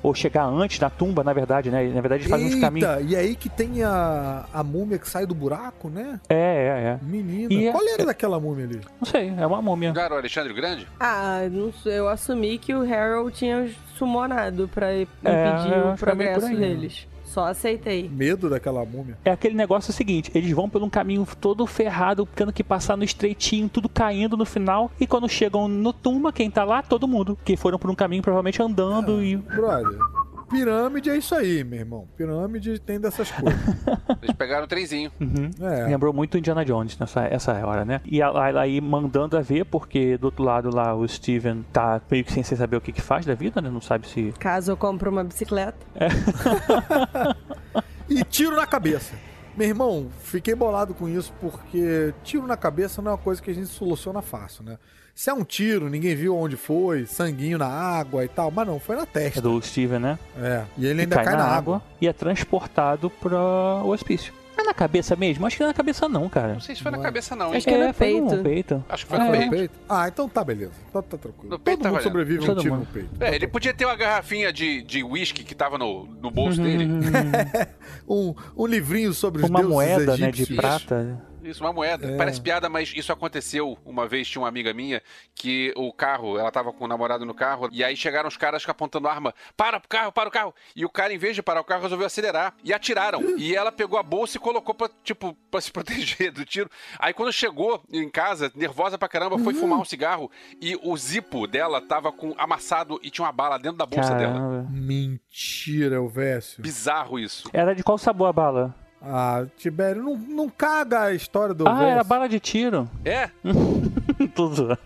[0.06, 1.82] Ou chegar antes da tumba, na verdade, né?
[1.88, 2.88] Na verdade, eles fazem uns caminhos.
[3.10, 6.20] E aí que tem a, a múmia que sai do buraco, né?
[6.28, 6.98] É, é, é.
[7.02, 7.52] Menina.
[7.52, 8.80] E é- Qual era daquela múmia ali?
[9.00, 9.92] Não sei, é uma múmia.
[9.96, 10.86] Era o Alexandre o Grande?
[11.00, 15.72] Ah, não sei, eu assumi que o Harold tinha sumonado pra impedir É, o que
[15.74, 16.56] é por progresso aí.
[16.56, 17.08] deles.
[17.36, 18.08] Só aceitei.
[18.08, 19.18] Medo daquela múmia.
[19.22, 23.04] É aquele negócio seguinte, eles vão por um caminho todo ferrado, tendo que passar no
[23.04, 26.82] estreitinho, tudo caindo no final, e quando chegam no tumba, quem tá lá?
[26.82, 27.36] Todo mundo.
[27.44, 29.36] Que foram por um caminho provavelmente andando e.
[29.36, 29.98] Brother,
[30.48, 32.08] pirâmide é isso aí, meu irmão.
[32.16, 33.60] Pirâmide tem dessas coisas.
[34.22, 35.10] Eles pegaram o trenzinho.
[35.20, 35.50] Uhum.
[35.60, 35.86] É.
[35.86, 38.00] Lembrou muito Indiana Jones nessa essa hora, né?
[38.04, 42.24] E ela aí mandando a ver, porque do outro lado lá o Steven tá meio
[42.24, 43.70] que sem saber o que, que faz da vida, né?
[43.70, 44.32] Não sabe se.
[44.38, 45.78] Caso eu compre uma bicicleta.
[48.08, 49.14] E tiro na cabeça.
[49.56, 53.50] Meu irmão, fiquei bolado com isso porque tiro na cabeça não é uma coisa que
[53.50, 54.78] a gente soluciona fácil, né?
[55.16, 58.78] Se é um tiro, ninguém viu onde foi, sanguinho na água e tal, mas não,
[58.78, 59.40] foi na É testa.
[59.40, 60.18] do Steven, né?
[60.38, 61.80] É, e ele E ainda cai, na, água.
[61.98, 63.34] e é transportado para
[63.82, 64.34] o hospício.
[64.58, 65.46] É na cabeça mesmo?
[65.46, 66.52] Acho que não é na cabeça não, cara.
[66.54, 67.02] Não sei se foi na é.
[67.02, 67.56] cabeça, não, hein?
[67.56, 68.36] Acho que é no foi peito.
[68.36, 68.84] no peito.
[68.90, 69.50] Acho que foi Ah, no foi peito.
[69.52, 69.74] no peito?
[69.88, 70.72] Ah, então tá, beleza.
[70.92, 71.50] Tá, tá tranquilo.
[71.50, 72.02] No peito Todo tá mundo valendo.
[72.08, 72.80] sobrevive a um tiro mundo.
[72.80, 73.08] no peito.
[73.22, 76.86] É, ele podia ter uma garrafinha de de uísque que tava no, no bolso dele.
[78.08, 80.56] Um, um livrinho sobre os Uma deuses moeda, né, de egípcios.
[80.58, 81.20] prata.
[81.46, 82.12] Isso, uma moeda.
[82.12, 82.16] É.
[82.16, 84.28] Parece piada, mas isso aconteceu uma vez.
[84.28, 85.02] Tinha uma amiga minha
[85.34, 88.66] que o carro, ela tava com o namorado no carro, e aí chegaram os caras
[88.68, 89.34] apontando arma.
[89.56, 90.54] Para o carro, para o carro.
[90.74, 92.54] E o cara, em vez de parar o carro, resolveu acelerar.
[92.64, 93.20] E atiraram.
[93.36, 96.70] E ela pegou a bolsa e colocou pra, tipo, pra se proteger do tiro.
[96.98, 100.30] Aí quando chegou em casa, nervosa pra caramba, foi fumar um cigarro.
[100.60, 104.32] E o zipo dela tava com amassado e tinha uma bala dentro da bolsa dela.
[104.32, 104.68] Caramba.
[104.70, 106.62] Mentira, Elvésio.
[106.62, 107.48] Bizarro isso.
[107.52, 108.74] Era de qual sabor a bala?
[109.00, 112.88] Ah, Tibério, não, não caga a história do Ah, era bala de tiro.
[113.04, 113.30] É,
[114.54, 114.78] zoando.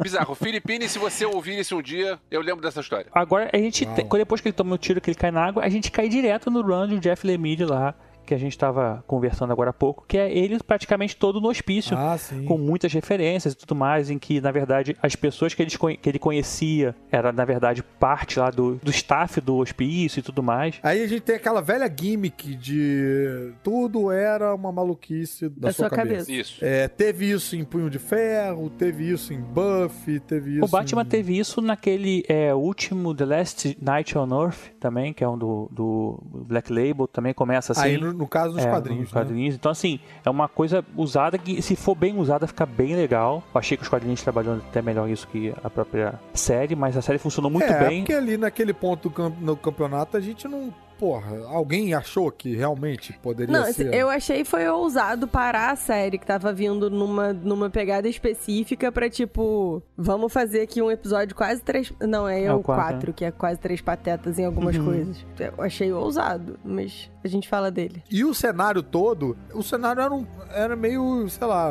[0.00, 0.34] bizarro.
[0.34, 3.06] Filipine, se você ouvir isso um dia, eu lembro dessa história.
[3.12, 5.68] Agora, a gente, depois que ele toma o tiro, que ele cai na água, a
[5.68, 7.94] gente cai direto no run do Jeff Lemire lá,
[8.24, 11.96] que a gente tava conversando agora há pouco, que é ele praticamente todo no hospício.
[11.96, 12.44] Ah, sim.
[12.44, 16.08] com muitas referências e tudo mais, em que, na verdade, as pessoas que ele, que
[16.08, 20.78] ele conhecia era, na verdade, parte lá do, do staff do hospício e tudo mais.
[20.82, 25.88] Aí a gente tem aquela velha gimmick de tudo era uma maluquice da, Da sua,
[25.88, 26.26] sua cabeça.
[26.26, 26.32] cabeça.
[26.32, 26.64] Isso.
[26.64, 31.02] É, teve isso em Punho de Ferro, teve isso em Buffy, teve isso O Batman
[31.02, 31.06] em...
[31.06, 35.68] teve isso naquele é, último The Last Night on Earth também, que é um do,
[35.70, 37.82] do Black Label, também começa assim.
[37.82, 39.20] Aí, no, no caso, nos É, quadrinhos, nos né?
[39.20, 39.54] quadrinhos.
[39.54, 43.42] Então, assim, é uma coisa usada que, se for bem usada, fica bem legal.
[43.54, 47.02] Eu achei que os quadrinhos trabalhando até melhor isso que a própria série, mas a
[47.02, 48.00] série funcionou muito é, bem.
[48.00, 50.72] porque ali naquele ponto do cam- no campeonato a gente não...
[51.04, 53.92] Porra, alguém achou que realmente poderia Não, ser...
[53.92, 59.10] eu achei foi ousado parar a série que tava vindo numa, numa pegada específica pra
[59.10, 61.92] tipo, vamos fazer aqui um episódio quase três.
[62.00, 65.26] Não, é, É o o quatro, quatro, que é quase três patetas em algumas coisas.
[65.38, 68.02] Eu achei ousado, mas a gente fala dele.
[68.10, 71.68] E o cenário todo, o cenário era, um, era meio, sei lá,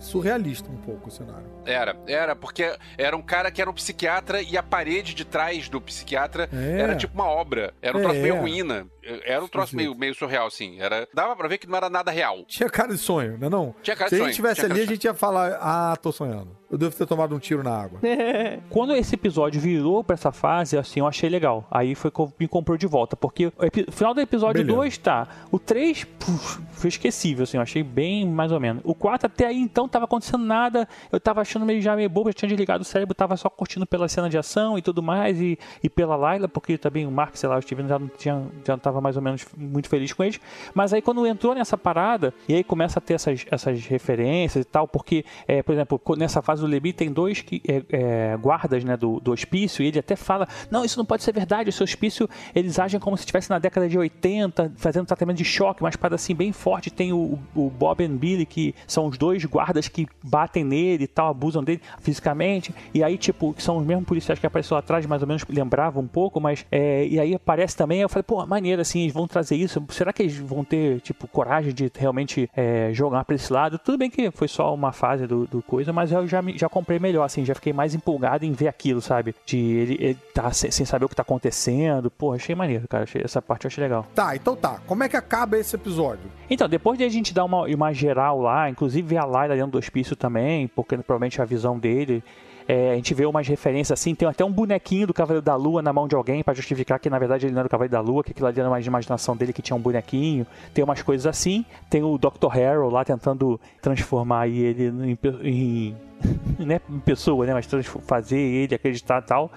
[0.00, 1.46] surrealista um pouco o cenário.
[1.64, 5.68] Era, era, porque era um cara que era um psiquiatra e a parede de trás
[5.68, 6.80] do psiquiatra É.
[6.80, 7.72] era tipo uma obra.
[7.82, 8.38] Era um É, troço meio é.
[8.40, 8.86] ruína.
[9.02, 10.80] Era um troço meio, meio surreal, assim.
[10.80, 12.44] Era, dava pra ver que não era nada real.
[12.46, 13.74] Tinha cara de sonho, né não?
[13.82, 14.28] Tinha cara Se de a sonho.
[14.28, 16.60] gente estivesse tinha cara ali, a gente ia falar, ah, tô sonhando.
[16.70, 17.98] Eu devo ter tomado um tiro na água.
[18.70, 21.66] Quando esse episódio virou pra essa fase, assim, eu achei legal.
[21.68, 23.16] Aí foi que eu me comprou de volta.
[23.16, 24.76] Porque o final do episódio Beleza.
[24.76, 25.28] 2 tá.
[25.50, 28.82] O 3 puf, foi esquecível, assim, eu achei bem mais ou menos.
[28.84, 30.88] O 4 até aí então tava acontecendo nada.
[31.10, 33.84] Eu tava achando meio já meio bobo, já tinha desligado o cérebro, tava só curtindo
[33.84, 35.40] pela cena de ação e tudo mais.
[35.40, 38.46] E, e pela Layla, porque também o Mark, sei lá, o Steven já não, tinha,
[38.64, 40.40] já não tava mais ou menos muito feliz com eles.
[40.74, 44.68] Mas aí quando entrou nessa parada, e aí começa a ter essas, essas referências e
[44.68, 48.84] tal, porque, é, por exemplo, nessa fase do Lebi tem dois que, é, é, guardas
[48.84, 51.72] né, do, do hospício, e ele até fala: não, isso não pode ser verdade, o
[51.72, 55.82] seu hospício eles agem como se estivesse na década de 80, fazendo tratamento de choque,
[55.82, 56.90] uma espada assim bem forte.
[56.90, 61.06] Tem o, o Bob e Billy, que são os dois guardas que batem nele e
[61.06, 65.06] tal, abusam dele fisicamente, e aí, tipo, são os mesmos policiais que apareceram lá atrás,
[65.06, 68.44] mais ou menos lembrava um pouco, mas é, e aí aparece também, eu falei, pô,
[68.46, 72.48] maneiro assim, eles vão trazer isso, será que eles vão ter, tipo, coragem de realmente
[72.56, 73.78] é, jogar pra esse lado?
[73.78, 76.98] Tudo bem que foi só uma fase do, do coisa, mas eu já, já comprei
[76.98, 79.34] melhor, assim, já fiquei mais empolgado em ver aquilo, sabe?
[79.46, 83.04] De ele, ele tá sem, sem saber o que tá acontecendo, pô, achei maneiro, cara,
[83.04, 84.06] achei- essa parte eu achei legal.
[84.14, 84.80] Tá, então tá.
[84.86, 86.30] Como é que acaba esse episódio?
[86.48, 89.72] Então, depois de a gente dar uma, uma geral lá, inclusive ver a Layla dentro
[89.72, 92.22] do hospício também, porque provavelmente a visão dele.
[92.70, 95.82] É, a gente vê umas referências assim, tem até um bonequinho do Cavaleiro da Lua
[95.82, 98.00] na mão de alguém pra justificar que na verdade ele não era o Cavaleiro da
[98.00, 100.46] Lua, que aquilo ali era mais imaginação dele que tinha um bonequinho.
[100.72, 101.64] Tem umas coisas assim.
[101.90, 102.46] Tem o Dr.
[102.48, 105.96] Harrow lá tentando transformar ele em, em
[106.64, 107.66] né, pessoa, né, mas
[108.06, 109.50] fazer ele acreditar tal.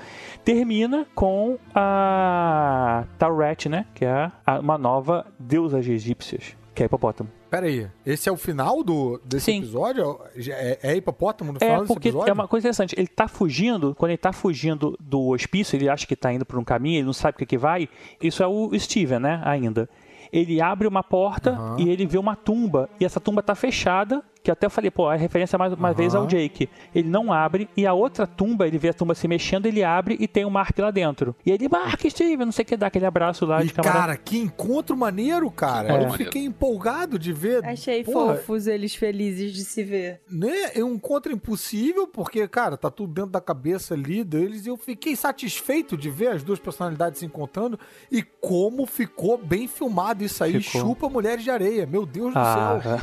[0.44, 6.88] Termina com a Tauret, né, que é uma nova deusa de egípcios, que é a
[6.88, 7.30] hipopótamo.
[7.54, 9.58] Pera aí, esse é o final do, desse Sim.
[9.60, 10.20] episódio?
[10.36, 12.32] É, é hipopótamo no final É, desse porque episódio?
[12.32, 12.96] é uma coisa interessante.
[12.98, 16.58] Ele tá fugindo, quando ele tá fugindo do hospício, ele acha que tá indo por
[16.58, 17.88] um caminho, ele não sabe o que, que vai.
[18.20, 19.88] Isso é o Steven, né, ainda.
[20.32, 21.76] Ele abre uma porta Aham.
[21.80, 22.90] e ele vê uma tumba.
[23.00, 26.14] E essa tumba tá fechada, que até eu falei, pô, a referência mais uma vez
[26.14, 26.70] ao Jake.
[26.94, 30.18] Ele não abre e a outra tumba, ele vê a tumba se mexendo, ele abre
[30.20, 31.36] e tem o Mark lá dentro.
[31.46, 34.00] E ele, Mark, Steve, não sei o que, dá aquele abraço lá E, de camarada.
[34.02, 35.98] cara, que encontro maneiro, cara.
[35.98, 37.64] Que Eu fiquei empolgado de ver.
[37.66, 40.20] Achei Porra, fofos eles felizes de se ver.
[40.30, 40.72] né?
[40.76, 44.66] É um encontro impossível, porque, cara, tá tudo dentro da cabeça ali deles.
[44.66, 47.80] E eu fiquei satisfeito de ver as duas personalidades se encontrando
[48.12, 50.62] e como ficou bem filmado isso aí.
[50.62, 50.82] Ficou.
[50.82, 51.86] Chupa Mulheres de Areia.
[51.86, 53.00] Meu Deus do Ah, céu.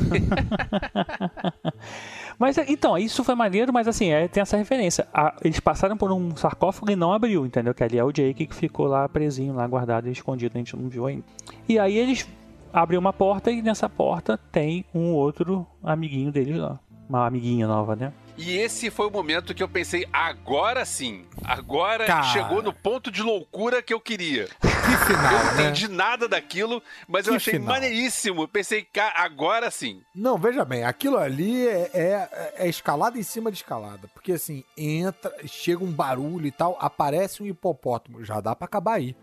[2.37, 5.07] mas então, isso foi maneiro, mas assim, é, tem essa referência.
[5.13, 7.73] A- eles passaram por um sarcófago e não abriu, entendeu?
[7.73, 10.75] Que ali é o Jake que ficou lá presinho, lá guardado e escondido, a gente
[10.75, 11.23] não viu ainda.
[11.67, 12.27] E aí eles
[12.73, 16.79] abrem uma porta e nessa porta tem um outro amiguinho deles lá.
[17.09, 18.13] Uma amiguinha nova, né?
[18.43, 21.25] E esse foi o momento que eu pensei, agora sim.
[21.43, 22.23] Agora Cara.
[22.23, 24.47] chegou no ponto de loucura que eu queria.
[24.81, 25.61] Que final, Eu não né?
[25.63, 27.67] entendi nada daquilo, mas eu Que achei final.
[27.75, 28.47] maneiríssimo.
[28.47, 30.01] Pensei, "Ca- agora sim.
[30.13, 34.09] Não, veja bem, aquilo ali é, é, é escalada em cima de escalada.
[34.13, 38.25] Porque assim, entra, chega um barulho e tal, aparece um hipopótamo.
[38.25, 39.15] Já dá pra acabar aí.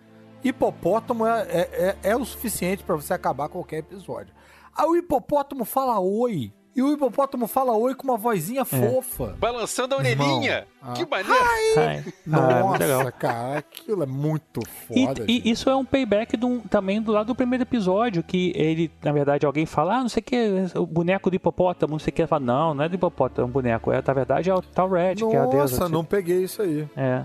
[0.45, 4.33] Hipopótamo é, é, é- é o suficiente pra você acabar qualquer episódio.
[4.75, 6.53] Aí o hipopótamo fala oi.
[6.79, 9.35] E o hipopótamo fala oi com uma vozinha fofa.
[9.41, 10.65] Balançando a orelhinha.
[10.81, 10.95] Irmão.
[10.95, 11.45] Que maneiro.
[11.77, 12.47] Ai, ah,
[12.77, 12.99] legal.
[12.99, 14.61] Nossa, cara, aquilo é muito
[14.93, 15.25] E, foda.
[15.27, 15.51] e gente.
[15.51, 19.45] isso é um payback do- também do lado do primeiro episódio, que ele, na verdade,
[19.45, 20.39] alguém fala, ah, não sei o que,
[20.79, 23.49] o boneco do hipopótamo, não sei o que, fala, não, não é do hipopótamo, é
[23.49, 25.79] um boneco, é, na verdade é o tal Red, que é a deusa.
[25.81, 26.87] Nossa, não peguei isso aí.
[26.97, 27.25] É.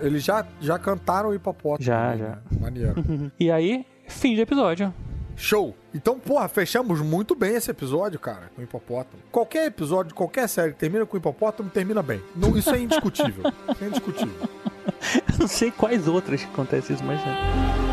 [0.00, 1.84] Eles já, já cantaram o hipopótamo.
[1.84, 2.16] Já, né?
[2.50, 2.58] já.
[2.58, 2.94] Maneiro.
[3.38, 4.94] E aí, fim de episódio.
[5.36, 5.74] Show!
[5.94, 9.22] Então, porra, fechamos muito bem esse episódio, cara, com o hipopótamo.
[9.30, 12.22] Qualquer episódio, qualquer série que termina com hipopótamo, termina bem.
[12.34, 13.44] Não, isso é indiscutível.
[13.80, 14.48] é indiscutível.
[15.38, 17.83] não sei quais outras que acontece isso, mas é.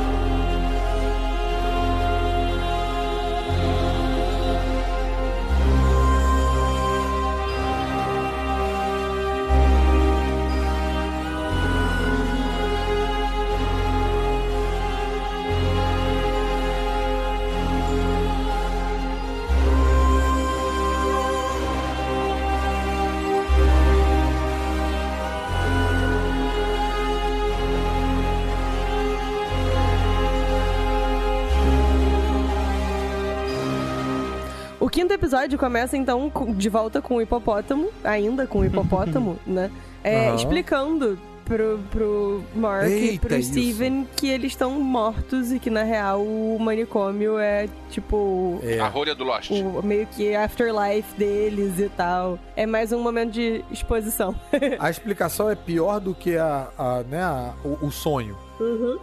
[35.32, 39.72] Episódio começa então de volta com o hipopótamo, ainda com o hipopótamo, né?
[40.04, 40.36] É, Aham.
[40.36, 43.52] explicando pro, pro Mark e Eita, pro isso.
[43.54, 48.80] Steven que eles estão mortos e que na real o manicômio é tipo É.
[48.82, 49.52] A rolha do Lost.
[49.52, 52.38] o meio que afterlife deles e tal.
[52.54, 54.36] É mais um momento de exposição.
[54.80, 58.38] A explicação é pior do que a, a, né, a- o, o sonho.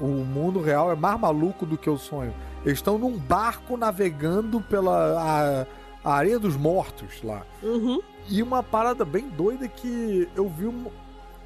[0.01, 2.35] O mundo real é mais maluco do que o sonho.
[2.67, 5.67] Eles estão num barco navegando pela a,
[6.05, 7.43] a areia dos mortos lá.
[7.63, 8.01] Uhum.
[8.29, 10.87] E uma parada bem doida que eu vi um.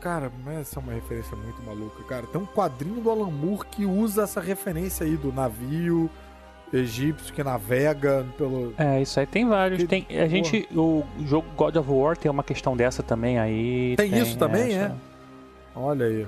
[0.01, 2.27] Cara, mas essa é uma referência muito maluca, cara.
[2.27, 6.11] Tem um quadrinho do Alan Moore que usa essa referência aí do navio
[6.73, 8.73] egípcio que navega pelo.
[8.79, 9.81] É, isso aí tem vários.
[9.81, 13.95] Que Tem, a gente, o jogo God of War tem uma questão dessa também aí.
[13.97, 14.97] Tem isso também, essa.
[15.75, 16.27] Olha aí.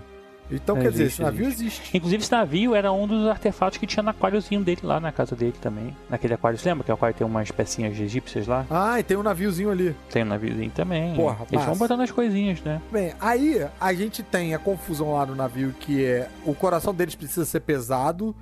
[0.51, 1.97] Então, É, quer dizer, existe, esse navio existe.
[1.97, 5.35] Inclusive, esse navio era um dos artefatos que tinha no aquáriozinho dele lá na casa
[5.35, 5.97] dele também.
[6.09, 8.67] Naquele aquário, você lembra que o aquário tem umas pecinhas egípcias lá?
[8.71, 9.95] Ah, e tem um naviozinho ali.
[10.11, 11.15] Tem um naviozinho também.
[11.15, 12.81] Porra, Eles vão botando as coisinhas, né?
[12.93, 17.15] Bem, aí a gente tem a confusão lá no navio que é o coração deles
[17.15, 18.35] precisa ser pesado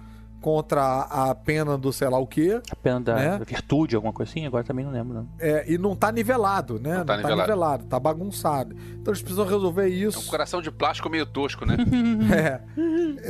[0.43, 2.60] contra a pena do sei lá o quê.
[2.70, 3.39] A pena da, Né?
[3.39, 5.28] da virtude, alguma coisa assim, agora também não lembro, não.
[5.40, 6.98] é, e não tá nivelado, né?
[6.98, 7.85] Não tá nivelado.
[7.86, 8.77] tá bagunçado.
[9.01, 10.27] Então eles precisam resolver É um isso.
[10.28, 11.77] coração de plástico meio tosco, né?
[12.32, 12.60] É.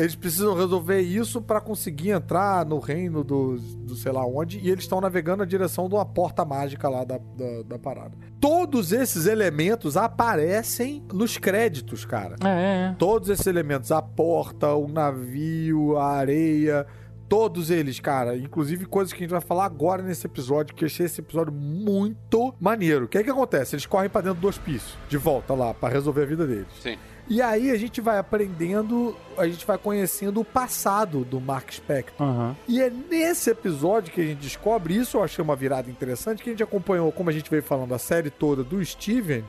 [0.02, 4.58] Eles precisam resolver isso pra conseguir entrar no reino do, do sei lá onde.
[4.58, 8.16] E eles estão navegando na direção de uma porta mágica lá da, da, da parada.
[8.40, 12.36] Todos esses elementos aparecem nos créditos, cara.
[12.42, 12.94] É, é.
[12.98, 16.86] Todos esses elementos, a porta, o navio, a areia,
[17.32, 18.36] todos eles, cara.
[18.36, 21.50] Inclusive coisas que a gente vai falar agora nesse episódio, que eu achei esse episódio
[21.50, 23.06] muito maneiro.
[23.06, 23.74] O que é que acontece?
[23.74, 26.66] Eles correm pra dentro do hospício, de volta lá, pra resolver a vida deles.
[26.82, 26.98] Sim.
[27.26, 32.26] E aí a gente vai aprendendo, a gente vai conhecendo o passado do Mark Spector.
[32.26, 32.54] Aham.
[32.68, 36.50] E é nesse episódio que a gente descobre isso, eu achei uma virada interessante, que
[36.50, 39.42] a gente acompanhou, como a gente veio falando, a série toda do Steven.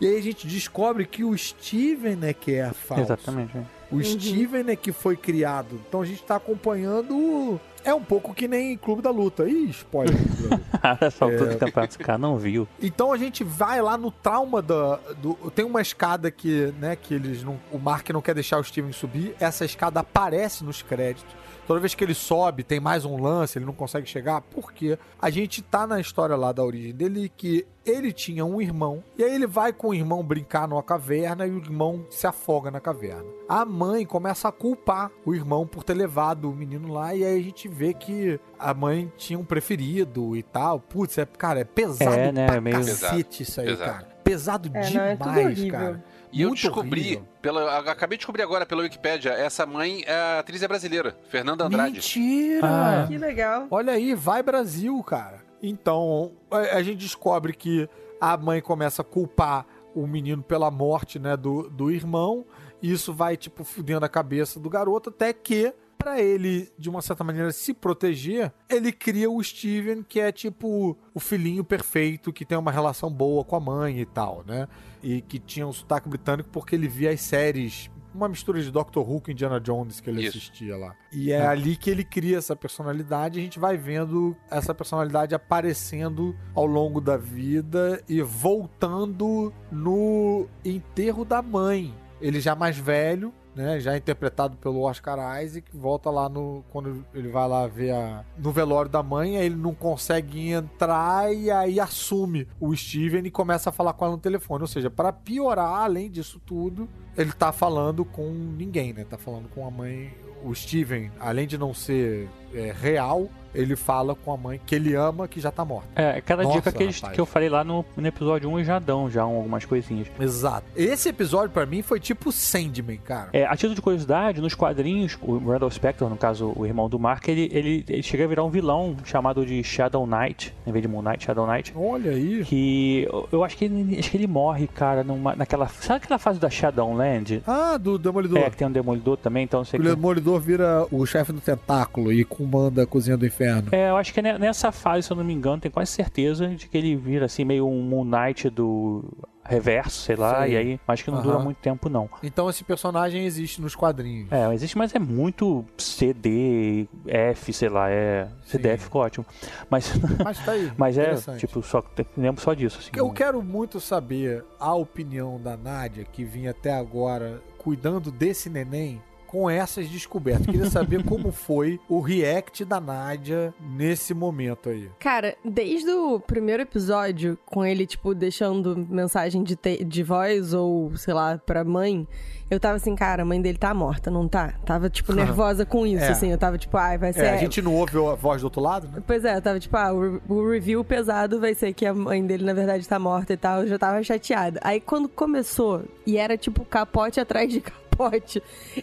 [0.00, 3.02] E aí a gente descobre que o Steven é que é a falsa.
[3.14, 3.56] Exatamente.
[3.56, 3.79] é.
[3.90, 5.80] O Steven é que foi criado.
[5.88, 7.60] Então a gente tá acompanhando.
[7.82, 9.48] É um pouco que nem Clube da Luta.
[9.48, 10.14] Ih, spoiler.
[10.36, 11.10] Clube da Luta.
[11.10, 12.68] Faltou do campeonato, o cara não viu.
[12.80, 15.34] Então a gente vai lá no trauma da, do.
[15.50, 17.58] Tem uma escada que, né, que eles não.
[17.72, 19.34] O Mark não quer deixar o Steven subir.
[19.40, 21.39] Essa escada aparece nos créditos.
[21.70, 24.40] Toda vez que ele sobe, tem mais um lance, ele não consegue chegar.
[24.40, 24.98] Por quê?
[25.22, 29.22] A gente tá na história lá da origem dele que ele tinha um irmão, e
[29.22, 32.80] aí ele vai com o irmão brincar numa caverna e o irmão se afoga na
[32.80, 33.22] caverna.
[33.48, 37.38] A mãe começa a culpar o irmão por ter levado o menino lá, e aí
[37.38, 40.80] a gente vê que a mãe tinha um preferido e tal.
[40.80, 43.90] Putz, é, cara, é pesado É, né, pra meio- cacete isso aí, Pesado.
[43.92, 44.08] cara.
[44.24, 46.04] Pesado É, não, é demais, cara.
[46.32, 47.28] E eu Muito descobri, horrível.
[47.42, 51.16] pela, eu acabei de descobrir agora pela Wikipédia, essa mãe, é a atriz é brasileira,
[51.28, 51.94] Fernanda Andrade.
[51.94, 52.60] Mentira!
[52.62, 53.04] Ah.
[53.08, 53.66] Que legal.
[53.70, 55.42] Olha aí, vai Brasil, cara.
[55.62, 57.88] Então, a, a gente descobre que
[58.20, 62.44] a mãe começa a culpar o menino pela morte, né, do, do irmão.
[62.80, 67.02] E isso vai, tipo, fudendo a cabeça do garoto, até que, pra ele, de uma
[67.02, 72.44] certa maneira, se proteger, ele cria o Steven, que é, tipo, o filhinho perfeito, que
[72.44, 74.66] tem uma relação boa com a mãe e tal, né?
[75.02, 79.08] E que tinha um sotaque britânico porque ele via as séries uma mistura de Doctor
[79.08, 80.38] Who com Indiana Jones que ele Isso.
[80.38, 80.94] assistia lá.
[81.12, 83.38] E é ali que ele cria essa personalidade.
[83.38, 90.48] e A gente vai vendo essa personalidade aparecendo ao longo da vida e voltando no
[90.64, 91.94] enterro da mãe.
[92.20, 93.80] Ele já mais velho, né?
[93.80, 96.64] Já interpretado pelo Oscar Isaac, volta lá no.
[96.70, 101.32] Quando ele vai lá ver a, no velório da mãe, aí ele não consegue entrar
[101.32, 104.62] e aí assume o Steven e começa a falar com ela no telefone.
[104.62, 109.04] Ou seja, para piorar, além disso tudo, ele tá falando com ninguém, né?
[109.04, 110.12] Tá falando com a mãe.
[110.42, 114.94] O Steven, além de não ser é, real, ele fala com a mãe que ele
[114.94, 115.88] ama, que já tá morta.
[116.00, 118.64] É, aquela Nossa, dica que, eles- que eu falei lá no, no episódio 1 e
[118.64, 120.06] já dão já algumas coisinhas.
[120.20, 120.66] Exato.
[120.76, 123.28] Esse episódio, pra mim, foi tipo Sandman, cara.
[123.32, 126.96] É, a título de curiosidade, nos quadrinhos, o Randall Spector, no caso o irmão do
[126.96, 130.82] Mark, ele, ele, ele chega a virar um vilão chamado de Shadow Knight, em vez
[130.82, 131.72] de Moon Knight, Shadow Knight.
[131.76, 132.44] Olha aí.
[132.44, 135.66] Que eu, eu acho que ele, acho que ele morre, cara, numa, naquela.
[135.66, 137.42] Sabe aquela fase da Shadowland?
[137.46, 138.38] Ah, do Demolidor.
[138.38, 139.88] É, que tem um demolidor também, então não sei O que.
[139.88, 143.68] Demolidor vira o chefe do tentáculo e comanda a cozinha do inferno.
[143.72, 146.48] É, eu acho que ne- nessa fase, se eu não me engano, tenho quase certeza
[146.48, 149.04] de que ele vira assim, meio um Moon Knight do
[149.44, 150.52] reverso, sei lá, Sei.
[150.52, 151.44] e aí acho que não dura Aham.
[151.44, 152.08] muito tempo, não.
[152.22, 154.30] Então esse personagem existe nos quadrinhos.
[154.32, 158.28] É, existe, mas é muito CD, F, sei lá, é.
[158.44, 159.26] CDF ficou ótimo.
[159.68, 159.92] Mas,
[160.24, 160.70] Mas tá aí.
[160.78, 161.40] mas é, interessante.
[161.40, 161.82] tipo, só
[162.16, 162.90] lembro só disso, assim.
[162.96, 169.00] Eu quero muito saber a opinião da Nádia, que vinha até agora cuidando desse neném
[169.30, 170.46] com essas descobertas.
[170.46, 174.90] Queria saber como foi o react da Nádia nesse momento aí.
[174.98, 180.96] Cara, desde o primeiro episódio, com ele, tipo, deixando mensagem de, te- de voz ou,
[180.96, 182.08] sei lá, pra mãe,
[182.50, 184.54] eu tava assim, cara, a mãe dele tá morta, não tá?
[184.66, 186.08] Tava, tipo, nervosa com isso, É.
[186.08, 186.32] assim.
[186.32, 187.26] Eu tava, tipo, ai, vai ser.
[187.26, 189.00] É, a gente não ouve a voz do outro lado, né?
[189.06, 191.94] Pois é, eu tava tipo, ah, o, re- o review pesado vai ser que a
[191.94, 193.60] mãe dele, na verdade, tá morta e tal.
[193.62, 194.58] Eu já tava chateada.
[194.64, 197.80] Aí quando começou, e era tipo capote atrás de capote,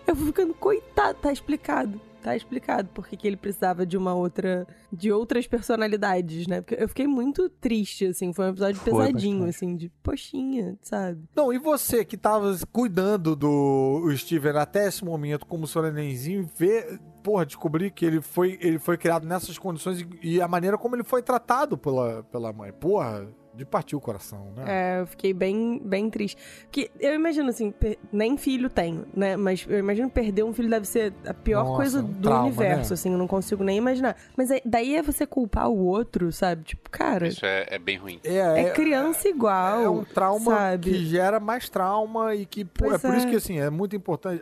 [0.08, 2.00] eu fui ficando, coitado, tá explicado.
[2.22, 4.68] Tá explicado porque que ele precisava de uma outra.
[4.92, 6.62] de outras personalidades, né?
[6.62, 8.34] Porque eu fiquei muito triste, assim.
[8.34, 9.56] Foi um episódio Foi pesadinho, bastante.
[9.56, 11.24] assim, de poxinha, sabe?
[11.36, 17.00] Não, e você que tava cuidando do Steven até esse momento como seu nenenzinho, ver,
[17.24, 20.96] porra, descobrir que ele foi, ele foi criado nessas condições e, e a maneira como
[20.96, 22.74] ele foi tratado pela, pela mãe.
[22.74, 23.28] Porra,
[23.58, 24.64] de partir o coração, né?
[24.68, 26.38] É, eu fiquei bem, bem triste.
[26.64, 29.36] Porque eu imagino assim, per- nem filho tenho, né?
[29.36, 32.42] Mas eu imagino perder um filho deve ser a pior Nossa, coisa um do trauma,
[32.44, 32.94] universo, né?
[32.94, 34.16] assim, eu não consigo nem imaginar.
[34.38, 36.64] Mas aí- daí é você culpar o outro, sabe?
[36.64, 38.20] Tipo, cara, Isso é, é bem ruim.
[38.24, 39.82] é, criança igual.
[39.82, 40.92] É um trauma sabe?
[40.92, 43.18] que gera mais trauma e que pô, é por é.
[43.18, 44.42] isso que assim é muito importante.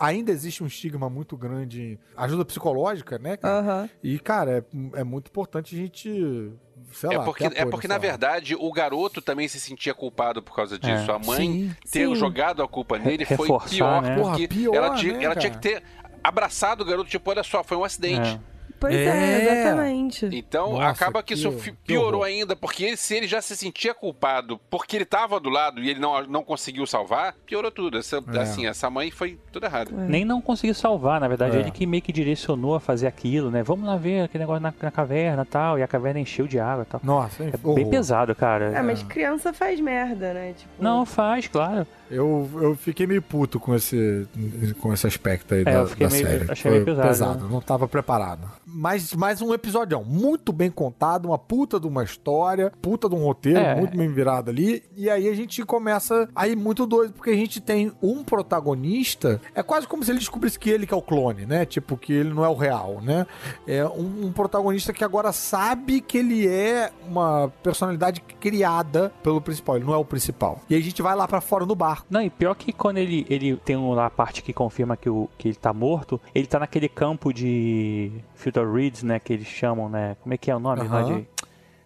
[0.00, 3.36] Ainda existe um estigma muito grande ajuda psicológica, né?
[3.36, 3.58] cara?
[3.58, 3.90] Aham.
[4.02, 4.58] E cara,
[4.94, 6.52] é, é muito importante a gente,
[6.92, 10.54] sei É lá, porque, é porque na verdade, o garoto também se sentia culpado por
[10.54, 11.10] causa disso.
[11.10, 11.14] É.
[11.14, 11.76] A mãe Sim.
[11.90, 12.14] ter Sim.
[12.14, 14.14] jogado a culpa nele foi reforçar, pior, né?
[14.16, 15.82] porque Porra, pior, ela, tinha, né, ela tinha que ter
[16.22, 18.38] abraçado o garoto, tipo, olha só, foi um acidente.
[18.48, 18.51] É.
[18.82, 19.62] Pois é, É.
[19.62, 20.28] exatamente.
[20.32, 22.24] Então Nossa, acaba que, que- isso que piorou horror.
[22.26, 25.88] ainda, porque ele, se ele já se sentia culpado porque ele tava do lado e
[25.88, 27.96] ele não, não conseguiu salvar, piorou tudo.
[27.98, 28.38] Essa, É.
[28.40, 29.92] Assim, essa mãe foi tudo errado.
[29.92, 31.60] Nem não conseguiu salvar, na verdade, É.
[31.60, 33.62] ele que meio que direcionou a fazer aquilo, né?
[33.62, 36.58] Vamos lá ver aquele negócio na, na caverna e tal, e a caverna encheu de
[36.58, 37.00] água e tal.
[37.04, 37.74] Nossa, É horror.
[37.76, 38.72] bem pesado, cara.
[38.76, 40.54] É, mas criança faz merda, né?
[40.56, 41.86] Tipo, Não, faz, claro.
[42.12, 44.26] Eu, eu fiquei meio puto com esse,
[44.80, 46.50] com esse aspecto aí É, da, eu da meio- série.
[46.52, 47.50] achei meio pesado, né?
[47.50, 48.50] Não tava preparado.
[48.66, 53.24] mais, mais um episódio muito bem contado, uma puta de uma história, puta de um
[53.24, 53.74] roteiro, É.
[53.74, 54.82] muito bem virado ali.
[54.96, 59.40] E aí a gente começa a ir muito doido, porque a gente tem um protagonista.
[59.54, 61.64] É quase como se ele descobrisse que ele que é o clone, né?
[61.64, 63.26] Tipo, que ele não é o real, né?
[63.66, 69.76] É um, um protagonista que agora sabe que ele é uma personalidade criada pelo principal.
[69.76, 70.60] Ele não é o principal.
[70.68, 72.01] E aí a gente vai lá pra fora no barco.
[72.08, 75.28] Não, e pior que quando ele, ele tem lá a parte que confirma que, o,
[75.38, 79.18] que ele tá morto, ele tá naquele campo de Filter Reeds, né?
[79.18, 80.16] Que eles chamam, né?
[80.22, 80.82] Como é que é o nome?
[80.88, 81.24] lá Aham.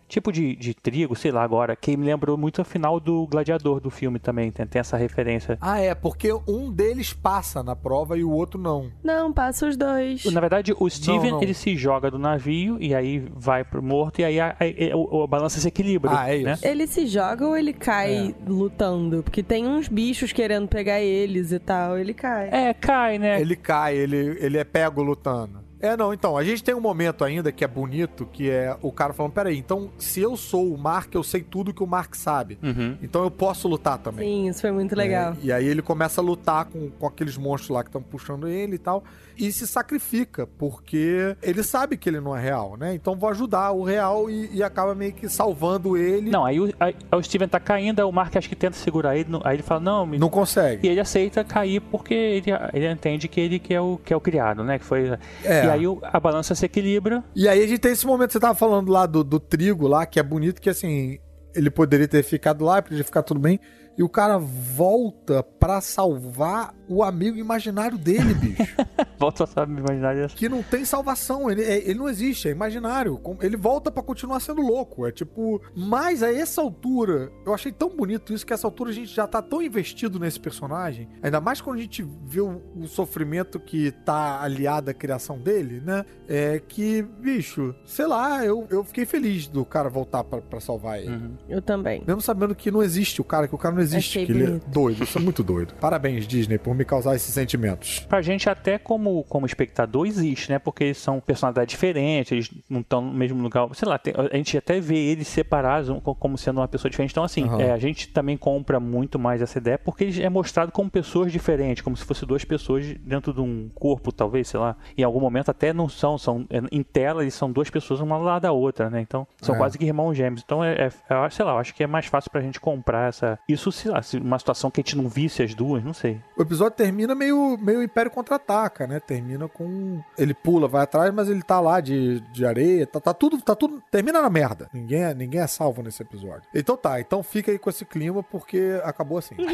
[0.09, 3.81] Tipo de, de trigo, sei lá agora, que me lembrou muito o final do Gladiador
[3.81, 5.59] do filme também, tem, tem essa referência.
[5.61, 8.91] Ah, é, porque um deles passa na prova e o outro não.
[9.03, 10.25] Não, passa os dois.
[10.27, 11.43] Na verdade, o Steven, não.
[11.43, 14.97] ele se joga do navio e aí vai pro morto e aí a, a- a-
[14.97, 16.11] o- a balança se equilibra.
[16.19, 16.47] Ah, é isso.
[16.47, 16.59] né?
[16.63, 19.23] Ele se joga ou ele cai lutando?
[19.23, 21.99] Porque tem uns bichos querendo pegar eles e tal.
[21.99, 22.49] Ele cai.
[22.51, 23.41] É, cai, né?
[23.41, 25.66] Ele cai, ele, ele é pego lutando.
[25.81, 28.91] É, não, então, a gente tem um momento ainda que é bonito, que é o
[28.91, 32.15] cara falando, peraí, então, se eu sou o Mark, eu sei tudo que o Mark
[32.15, 32.59] sabe.
[32.63, 32.97] Uhum.
[33.03, 34.27] Então eu posso lutar também.
[34.27, 35.33] Sim, isso foi muito legal.
[35.33, 38.49] É, e aí ele começa a lutar com, com aqueles monstros lá que estão puxando
[38.49, 39.05] ele e tal.
[39.39, 42.95] E se sacrifica, porque ele sabe que ele não é real, né?
[42.95, 46.31] Então vou ajudar o real e, e acaba meio que salvando ele.
[46.31, 49.29] Não, aí o, aí o Steven tá caindo, o Mark acho que tenta segurar ele,
[49.45, 50.19] aí ele fala, não, me...
[50.19, 50.87] Não consegue.
[50.87, 54.17] E ele aceita cair porque ele, ele entende que ele que é, o, que é
[54.17, 54.79] o criado, né?
[54.79, 55.11] Que foi...
[55.45, 55.67] É.
[55.67, 57.23] E aí a balança se equilibra.
[57.35, 59.87] E aí a gente tem esse momento que você tava falando lá do, do trigo
[59.87, 61.19] lá, que é bonito, que assim,
[61.55, 63.61] ele poderia ter ficado lá, poderia ficar tudo bem.
[63.99, 68.75] E o cara volta pra salvar o amigo imaginário dele, bicho.
[69.19, 70.37] Volta a saber imaginar isso.
[70.37, 73.19] que não tem salvação, ele, é- ele não existe, é imaginário.
[73.41, 75.07] Ele volta pra continuar sendo louco.
[75.07, 75.61] É tipo.
[75.75, 79.15] Mas a essa altura, eu achei tão bonito isso que a essa altura a gente
[79.15, 81.09] já tá tão investido nesse personagem.
[81.23, 85.81] Ainda mais quando a gente vê o, o sofrimento que tá aliado à criação dele,
[85.85, 86.05] né?
[86.29, 90.99] É que, bicho, sei lá, eu, eu fiquei feliz do cara voltar pra, pra salvar
[91.01, 91.09] ele.
[91.15, 91.37] Uhum.
[91.49, 92.03] Eu também.
[92.07, 94.43] Mesmo sabendo que não existe o cara, que o cara não existe, Achei que ele
[94.43, 94.69] é bonito.
[94.69, 95.05] doido.
[95.05, 95.75] Isso é muito doido.
[95.81, 98.01] Parabéns, Disney, por me causar esses sentimentos.
[98.01, 100.59] Pra gente, até como, como espectador, existe, né?
[100.59, 103.69] Porque eles são personalidades diferentes, eles não estão no mesmo lugar.
[103.75, 107.11] Sei lá, tem- a gente até vê eles separados co- como sendo uma pessoa diferente.
[107.13, 107.61] Então, assim, Aham.
[107.63, 111.33] é, a gente também compra muito mais essa ideia porque eles é mostrado como pessoas
[111.33, 114.77] diferentes, como se fossem duas pessoas dentro de um corpo, talvez, sei lá.
[114.97, 118.17] Em algum momento até não são, são é, em tela eles são duas pessoas uma
[118.19, 119.01] lado da outra, né?
[119.01, 119.59] Então, são É.
[119.59, 120.43] quase que irmãos gêmeos.
[120.45, 120.91] Então, é, é,
[121.31, 123.39] sei lá, eu acho que é mais fácil pra gente comprar essa.
[123.49, 126.21] Isso, sei lá, uma situação que a gente não visse as duas, não sei.
[126.37, 129.01] O episódio termina meio, meio Império Contra-Ataca, né?
[129.01, 130.01] Termina com...
[130.17, 133.55] Ele pula, vai atrás, mas ele tá lá de, de areia, tá, tá tudo, tá
[133.55, 133.83] tudo...
[133.91, 134.69] Termina na merda.
[134.73, 136.43] Ninguém é, ninguém é salvo nesse episódio.
[136.55, 139.37] Então tá, então fica aí com esse clima, porque acabou assim.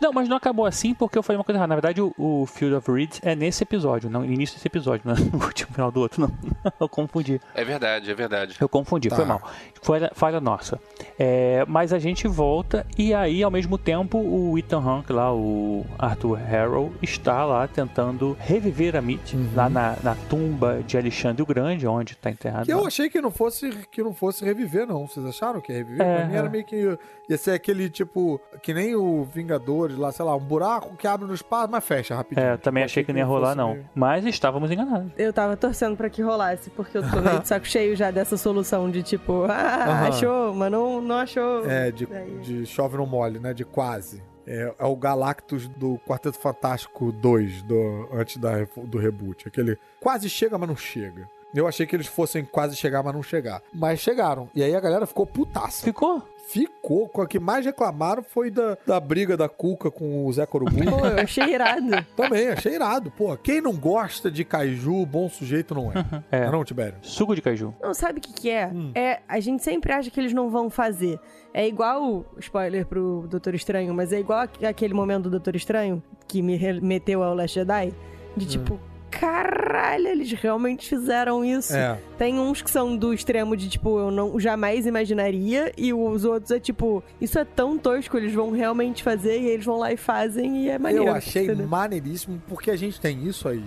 [0.00, 1.68] Não, mas não acabou assim porque eu falei uma coisa errada.
[1.68, 5.02] Na verdade, o, o Field of Reeds é nesse episódio, não no início desse episódio,
[5.04, 6.32] não é no último final do outro, não.
[6.80, 7.40] Eu confundi.
[7.54, 8.56] É verdade, é verdade.
[8.60, 9.16] Eu confundi, Tá.
[9.16, 9.40] foi mal.
[9.80, 10.80] Falha, falha nossa.
[11.18, 15.81] É, mas a gente volta e aí, ao mesmo tempo, o Ethan Hawke lá, o
[15.98, 19.48] Arthur Harrow, está lá tentando reviver a Mitch, Uhum.
[19.54, 22.66] lá na, na tumba de Alexandre o Grande, onde está enterrado.
[22.66, 22.86] Que eu lá.
[22.88, 25.06] achei que não fosse que não fosse reviver, não.
[25.06, 26.06] Vocês acharam que ia reviver?
[26.06, 26.50] É, pra mim era é.
[26.50, 26.98] meio que.
[27.28, 28.40] Ia ser aquele tipo.
[28.62, 32.14] Que nem o Vingadores lá, sei lá, um buraco que abre no espaço, mas fecha
[32.14, 32.46] rapidinho.
[32.46, 33.72] É, eu também Tipo, achei que não ia rolar, não.
[33.74, 35.12] meio- Mas estávamos enganados.
[35.16, 38.36] Eu tava torcendo pra que rolasse, porque eu tô meio de saco cheio já dessa
[38.36, 40.08] solução de tipo, ah, Aham.
[40.08, 41.64] achou, mas não, não achou.
[41.70, 43.54] É, de, Daí- de chove no mole, né?
[43.54, 44.22] De quase.
[44.46, 49.46] É, é o Galactus do Quarteto Fantástico 2, do, antes da, do reboot.
[49.46, 51.28] Aquele quase chega, mas não chega.
[51.54, 53.62] Eu achei que eles fossem quase chegar, mas não chegar.
[53.74, 54.48] Mas chegaram.
[54.54, 55.84] E aí a galera ficou putaça.
[55.84, 56.22] Ficou?
[56.48, 57.10] Ficou.
[57.14, 60.74] O que mais reclamaram foi da, da briga da Cuca com o Zé Corubu.
[60.84, 61.90] Pô, eu achei irado.
[62.16, 63.10] Também, achei irado.
[63.10, 65.94] Pô, quem não gosta de kaiju, bom sujeito não é.
[66.30, 66.50] É.
[66.50, 66.96] Não, Tibério?
[67.02, 67.74] Suco de caju.
[67.82, 68.66] Não, sabe o que que é?
[68.68, 68.92] Hum.
[68.94, 71.18] É, a gente sempre acha que eles não vão fazer.
[71.54, 76.02] É igual, spoiler pro Doutor Estranho, mas é igual aqu- aquele momento do Doutor Estranho,
[76.26, 77.94] que me remeteu ao Last Jedi,
[78.36, 78.78] de tipo,
[79.22, 81.76] caralho, eles realmente fizeram isso.
[81.76, 81.96] É.
[82.18, 86.50] Tem uns que são do extremo de, tipo, eu não jamais imaginaria, e os outros
[86.50, 89.96] é tipo, isso é tão tosco, eles vão realmente fazer, e eles vão lá e
[89.96, 91.06] fazem, e é maneiro.
[91.06, 91.68] Eu achei entendeu?
[91.68, 93.64] maneiríssimo porque a gente tem isso aí.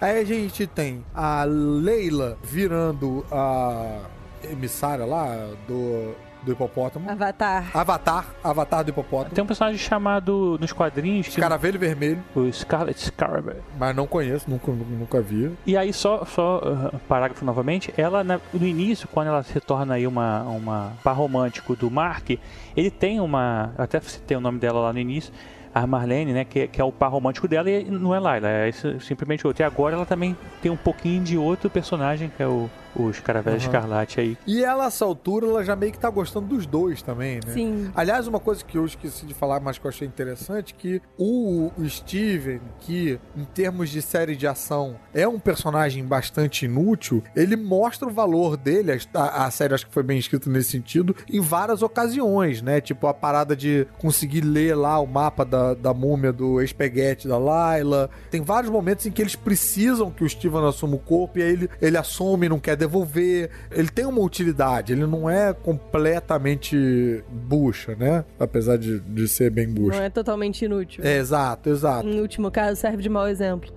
[0.00, 4.00] Aí a gente tem a Leila virando a
[4.42, 6.14] emissária lá do,
[6.44, 7.10] do hipopótamo.
[7.10, 7.70] Avatar.
[7.74, 9.34] Avatar, Avatar do hipopótamo.
[9.34, 13.52] Tem um personagem chamado nos quadrinhos que Escaravelho vermelho, o Scarlet Scarab.
[13.78, 15.50] mas não conheço, nunca, nunca vi.
[15.66, 19.94] E aí, só, só uh, parágrafo novamente, ela na- no início, quando ela se torna
[19.94, 22.30] aí uma, uma par romântico do Mark,
[22.76, 23.72] ele tem uma.
[23.78, 25.32] Até citei o nome dela lá no início.
[25.74, 28.70] a Marlene, né, que, que é o par romântico dela, e não é Layla, é
[29.00, 29.62] simplesmente outro.
[29.62, 33.56] E agora ela também tem um pouquinho de outro personagem, que é o, o Escaravelho
[33.56, 33.64] Aham.
[33.64, 34.38] Escarlate aí.
[34.46, 37.52] E ela, a essa altura, ela já meio que tá gostando dos dois também, né?
[37.52, 37.90] Sim.
[37.94, 41.70] Aliás, uma coisa que eu esqueci de falar, mas que eu achei interessante, que o,
[41.76, 47.56] o Steven, que em termos de série de ação é um personagem bastante inútil, ele
[47.56, 51.40] mostra o valor dele, a, a série acho que foi bem escrita nesse sentido, em
[51.40, 52.80] várias ocasiões, né?
[52.80, 57.38] Tipo a parada de conseguir ler lá o mapa da, da múmia do espaguete da
[57.38, 58.08] Layla.
[58.30, 61.52] Tem vários momentos em que eles precisam que o Steven assuma o corpo e aí
[61.52, 63.50] ele, ele assume e não quer devolver.
[63.70, 68.24] Ele tem uma utilidade, ele não é completamente bucha, né?
[68.38, 69.98] Apesar de, de ser bem bucha.
[69.98, 71.02] Não é totalmente inútil.
[71.04, 72.06] É, exato, exato.
[72.06, 73.70] No último caso, serve de mau exemplo.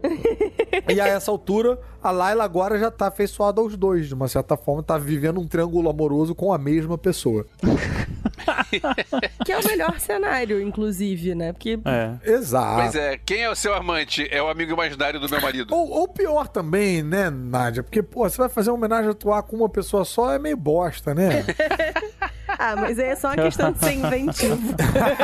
[0.87, 4.55] E a essa altura, a Layla agora já tá afeiçoada aos dois, de uma certa
[4.55, 7.45] forma, tá vivendo um triângulo amoroso com a mesma pessoa.
[9.45, 11.51] que é o melhor cenário, inclusive, né?
[11.51, 12.31] Porque É.
[12.31, 12.81] Exato.
[12.81, 14.27] Pois é, quem é o seu amante?
[14.31, 15.73] É o amigo imaginário do meu marido.
[15.73, 17.83] Ou, ou pior também, né, Nádia?
[17.83, 20.57] Porque, pô, você vai fazer uma homenagem a atuar com uma pessoa só, é meio
[20.57, 21.45] bosta, né?
[22.59, 24.75] Ah, mas aí é só uma questão de ser inventivo.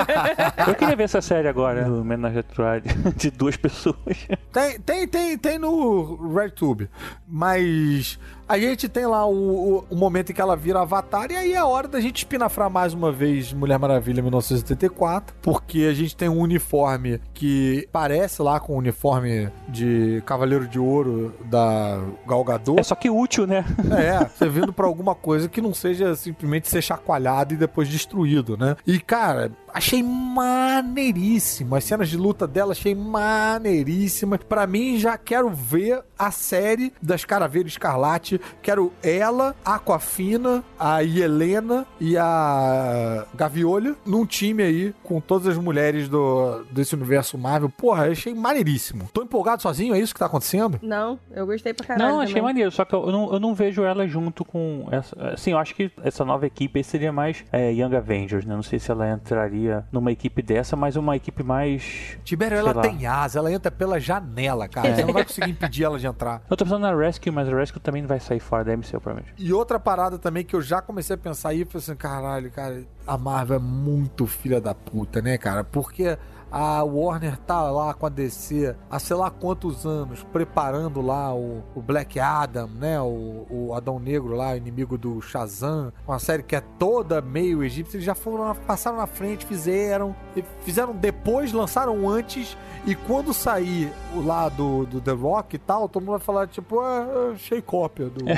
[0.68, 2.84] Eu queria ver essa série agora, do Menage à Trois,
[3.16, 4.28] de duas pessoas.
[4.52, 6.90] Tem, tem, tem, tem no RedTube.
[7.28, 11.36] Mas a gente tem lá o, o, o momento em que ela vira Avatar, e
[11.36, 16.16] aí é hora da gente espinafrar mais uma vez Mulher Maravilha 1984, porque a gente
[16.16, 22.44] tem um uniforme que parece lá com o uniforme de Cavaleiro de Ouro da Gal
[22.44, 22.80] Gadot.
[22.80, 23.64] É só que útil, né?
[23.94, 28.58] É, você vindo pra alguma coisa que não seja simplesmente ser chacoalhado e depois destruído,
[28.58, 28.76] né?
[28.86, 31.76] E, cara, achei maneiríssimo.
[31.76, 34.40] As cenas de luta dela achei maneiríssimas.
[34.48, 38.40] Pra mim, já quero ver a série das Caraveiras Escarlate.
[38.62, 45.58] Quero ela, a Aquafina, a Helena e a Gaviolha num time aí com todas as
[45.58, 47.70] mulheres do, desse universo Marvel.
[47.70, 49.10] Porra, achei maneiríssimo.
[49.12, 50.80] Tô empolgado sozinho, é isso que tá acontecendo?
[50.82, 52.12] Não, eu gostei pra caralho.
[52.12, 52.44] Não, achei também.
[52.44, 55.16] maneiro, só que eu não, eu não vejo ela junto com essa.
[55.34, 58.56] Assim, eu acho que essa nova equipe aí seria mais é, Young Avengers, né?
[58.56, 62.18] Não sei se ela entraria numa equipe dessa, mas uma equipe mais.
[62.24, 62.82] Tibério, ela lá.
[62.82, 64.96] tem asa, ela entra pela janela, cara.
[64.96, 66.42] Você não vai conseguir impedir ela de entrar.
[66.50, 69.00] Eu tô pensando na Rescue, mas a Rescue também não vai sair fora da MCU,
[69.00, 69.34] provavelmente.
[69.38, 72.84] E outra parada também que eu já comecei a pensar aí, foi assim, caralho, cara,
[73.06, 75.64] a Marvel é muito filha da puta, né, cara?
[75.64, 76.18] Porque
[76.54, 81.64] a Warner tá lá com a DC há sei lá quantos anos, preparando lá o,
[81.74, 83.02] o Black Adam, né?
[83.02, 87.98] O, o Adão Negro lá, inimigo do Shazam, uma série que é toda meio egípcia,
[87.98, 90.16] eles já foram, passaram na frente, fizeram,
[90.62, 92.56] fizeram depois, lançaram antes,
[92.86, 96.48] e quando sair o lá do, do The Rock e tal, todo mundo vai falar,
[96.48, 98.24] tipo, ah, achei cópia do.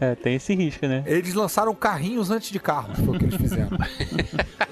[0.00, 1.02] É, tem esse risco, né?
[1.06, 3.76] Eles lançaram carrinhos antes de carros, foi o que eles fizeram.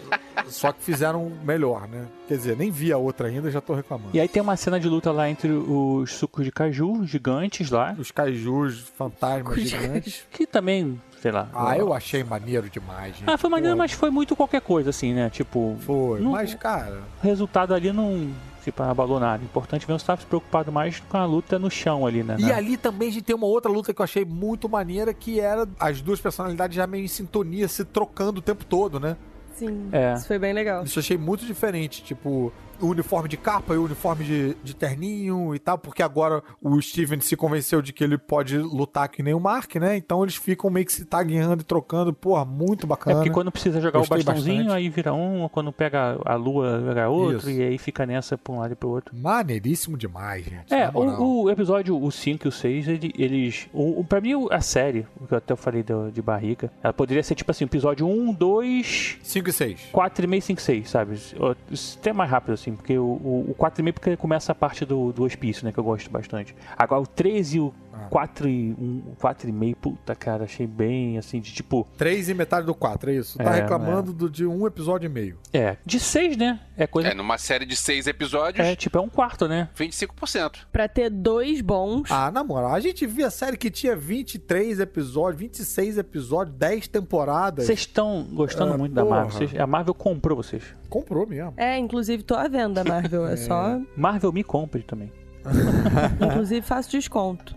[0.49, 2.07] Só que fizeram melhor, né?
[2.29, 4.11] Quer dizer, nem vi a outra ainda, já tô reclamando.
[4.13, 7.95] E aí tem uma cena de luta lá entre os sucos de caju gigantes lá,
[7.99, 10.25] Os kaijus fantasmas Os gigantes.
[10.31, 11.49] que também, sei lá.
[11.55, 13.29] Ah, eu achei maneiro demais, gente.
[13.29, 15.31] Ah, foi maneiro, Pô, mas foi muito qualquer coisa, assim, né?
[15.31, 17.03] Tipo, Foi, Não- mas, cara...
[17.23, 18.31] o resultado ali não.
[18.65, 19.45] Tipo, abalou nada.
[19.45, 22.35] Importante mesmo, você tava se preocupado mais com a luta no chão ali, né?
[22.37, 22.53] E né?
[22.53, 25.69] ali também a gente tem uma outra luta que eu achei muito maneira, que era
[25.79, 29.17] as duas personalidades já meio em sintonia, se trocando o tempo todo, né?
[29.57, 30.15] Sim, É.
[30.15, 30.85] isso foi bem legal.
[30.85, 34.75] Isso eu achei muito diferente, tipo, o uniforme de capa e o uniforme de, de
[34.75, 39.23] terninho e tal, porque agora o Steven se convenceu de que ele pode lutar que
[39.23, 39.97] nem o Mark, né?
[39.97, 43.17] Então eles ficam meio que se tagueando e trocando, porra, muito É bacana.
[43.17, 44.77] porque quando precisa jogar Gostei o bastãozinho, bastante.
[44.77, 47.51] aí vira um, quando pega a lua, vira outro, Isso.
[47.51, 49.15] e aí fica nessa pra um lado e pro outro.
[49.17, 50.73] Maneiríssimo demais, gente.
[50.73, 53.69] É, o, o episódio o 5 e o 6, ele- eles.
[53.73, 56.93] O, o, pra mim, a série, o que eu até falei do- de barriga, ela
[56.93, 59.81] poderia ser tipo assim: episódio 1, 2, 5 e 6.
[59.93, 61.17] 4 e meio, 5, 6, sabe?
[61.99, 64.85] Até mais rápido, assim, porque o, o, o 4 e meio porque começa a parte
[64.85, 65.73] do, do hospício, né?
[65.73, 66.55] Que eu gosto bastante.
[66.77, 67.75] Agora o 3 e o.
[68.11, 71.87] 4 e, um, 4 e meio, puta, cara, achei bem assim, de tipo.
[71.97, 73.39] 3 e metade do 4, é isso?
[73.39, 75.39] Tá É, reclamando do- de um episódio e meio.
[75.53, 76.61] É, de 6, né?
[76.77, 77.09] É coisa.
[77.09, 79.69] É, numa série de seis episódios, É, tipo, é um quarto, né?
[79.75, 80.67] 25%.
[80.71, 82.11] Pra ter dois bons.
[82.11, 87.65] Ah, na moral, a gente via série que tinha 23 episódios, 26 episódios, 10 temporadas.
[87.65, 89.17] Vocês estão gostando É, muito da porra.
[89.23, 89.33] Marvel.
[89.49, 90.63] Vocês- a Marvel comprou vocês.
[90.91, 91.55] Comprou mesmo.
[91.57, 93.27] É, inclusive tô à venda, Marvel.
[93.27, 93.81] É, só.
[93.97, 95.11] Marvel me compre também.
[96.21, 97.55] Inclusive faço desconto.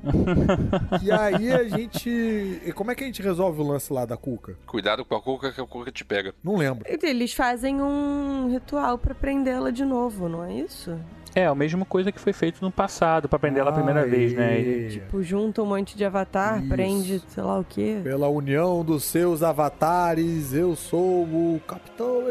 [1.02, 2.10] E aí a gente.
[2.10, 4.56] e Como é que a gente resolve o lance lá da Cuca?
[4.66, 6.34] Cuidado com a cuca que a cuca te pega.
[6.44, 6.86] Não lembro.
[7.04, 10.98] Eles fazem um ritual pra prendê-la de novo, não é isso?
[11.36, 14.10] É, a mesma coisa que foi feito no passado, pra prender ela a primeira Aê.
[14.10, 14.60] vez, né?
[14.60, 16.70] Ele- Tipo, junta um monte de avatar, Isso.
[16.70, 18.00] prende sei lá o quê.
[18.04, 22.24] Pela união dos seus avatares, eu sou o Capitão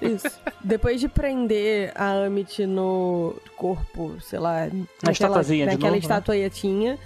[0.00, 0.40] Isso.
[0.62, 5.98] Depois de prender a Amit no corpo, sei lá, naquela, estatuazinha de né?
[5.98, 6.98] estatuetinha,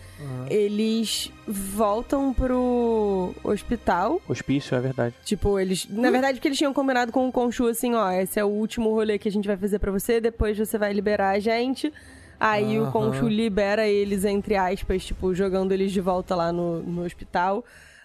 [0.49, 4.21] eles voltam pro hospital.
[4.29, 5.15] Hospício, é verdade.
[5.25, 5.87] Tipo, eles.
[5.89, 8.91] Na verdade, porque eles tinham combinado com o Conchu assim, ó, esse é o último
[8.91, 11.93] rolê que a gente vai fazer pra você, depois você vai liberar a gente.
[12.39, 12.93] Aí o Aham.
[12.93, 17.65] Conchu libera eles, entre aspas, tipo, jogando eles de volta lá no, no hospital.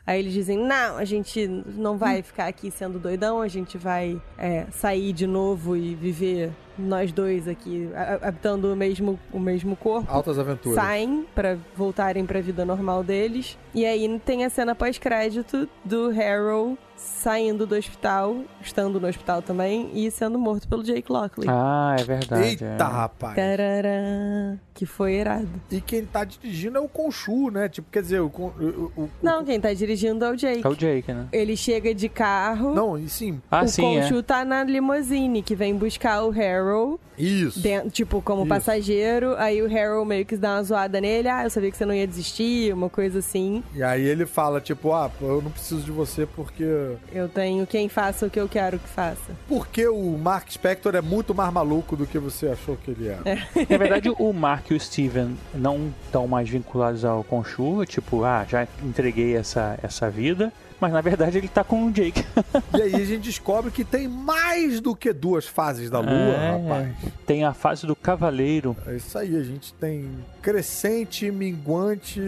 [0.10, 4.20] Aí eles dizem, não, a gente não vai ficar aqui sendo doidão, a gente vai
[4.40, 6.50] é, sair de novo e viver
[6.80, 10.82] nós dois aqui, a- a- habitando o mesmo, o mesmo corpo Altas aventuras.
[10.84, 13.56] saem pra voltarem pra vida normal deles.
[13.76, 19.90] E aí tem a cena pós-crédito do Harrow saindo do hospital, estando no hospital também,
[19.94, 21.48] e sendo morto pelo Jake Lockley.
[21.50, 22.48] Ah, é verdade.
[22.50, 22.78] Eita, é.
[22.78, 23.36] rapaz.
[23.36, 25.48] Tarará, que foi irado.
[25.72, 27.70] E quem tá dirigindo é o Conchu, né?
[27.70, 28.30] Tipo, quer dizer, o.
[28.30, 30.62] Con- o, o- o- Não, quem tá dirigindo é o Jake.
[30.66, 31.28] É o Jake, né?
[31.32, 32.74] Ele chega de carro.
[32.74, 33.42] Não, e sim.
[33.50, 34.02] Ah, o sim, é.
[34.02, 37.60] Conchu tá na limousine que vem buscar o Harrow, Isso.
[37.60, 38.50] dentro- tipo, como Isso.
[38.50, 39.36] passageiro.
[39.38, 41.28] Aí o Harrow meio que dá uma zoada nele.
[41.30, 43.64] Ah, eu sabia que você não ia desistir, uma coisa assim.
[43.74, 46.89] E aí ele fala, tipo, ah, pô, eu não preciso de você porque.
[47.12, 49.32] Eu tenho quem faça o que eu quero que faça.
[49.48, 53.22] Porque o Mark Spector é muito mais maluco do que você achou que ele era.
[53.70, 58.46] Na verdade, o Mark e o Steven não estão mais vinculados ao Conchu, tipo, ah,
[58.48, 60.52] já entreguei essa, essa vida.
[60.82, 62.24] Mas na verdade ele tá com o Jake.
[62.78, 66.52] E aí a gente descobre que tem mais do que duas fases da lua, É.
[66.52, 66.96] rapaz.
[67.26, 68.78] Tem a fase do Cavaleiro.
[68.88, 70.10] É isso aí, a gente tem
[70.42, 72.22] crescente, minguante,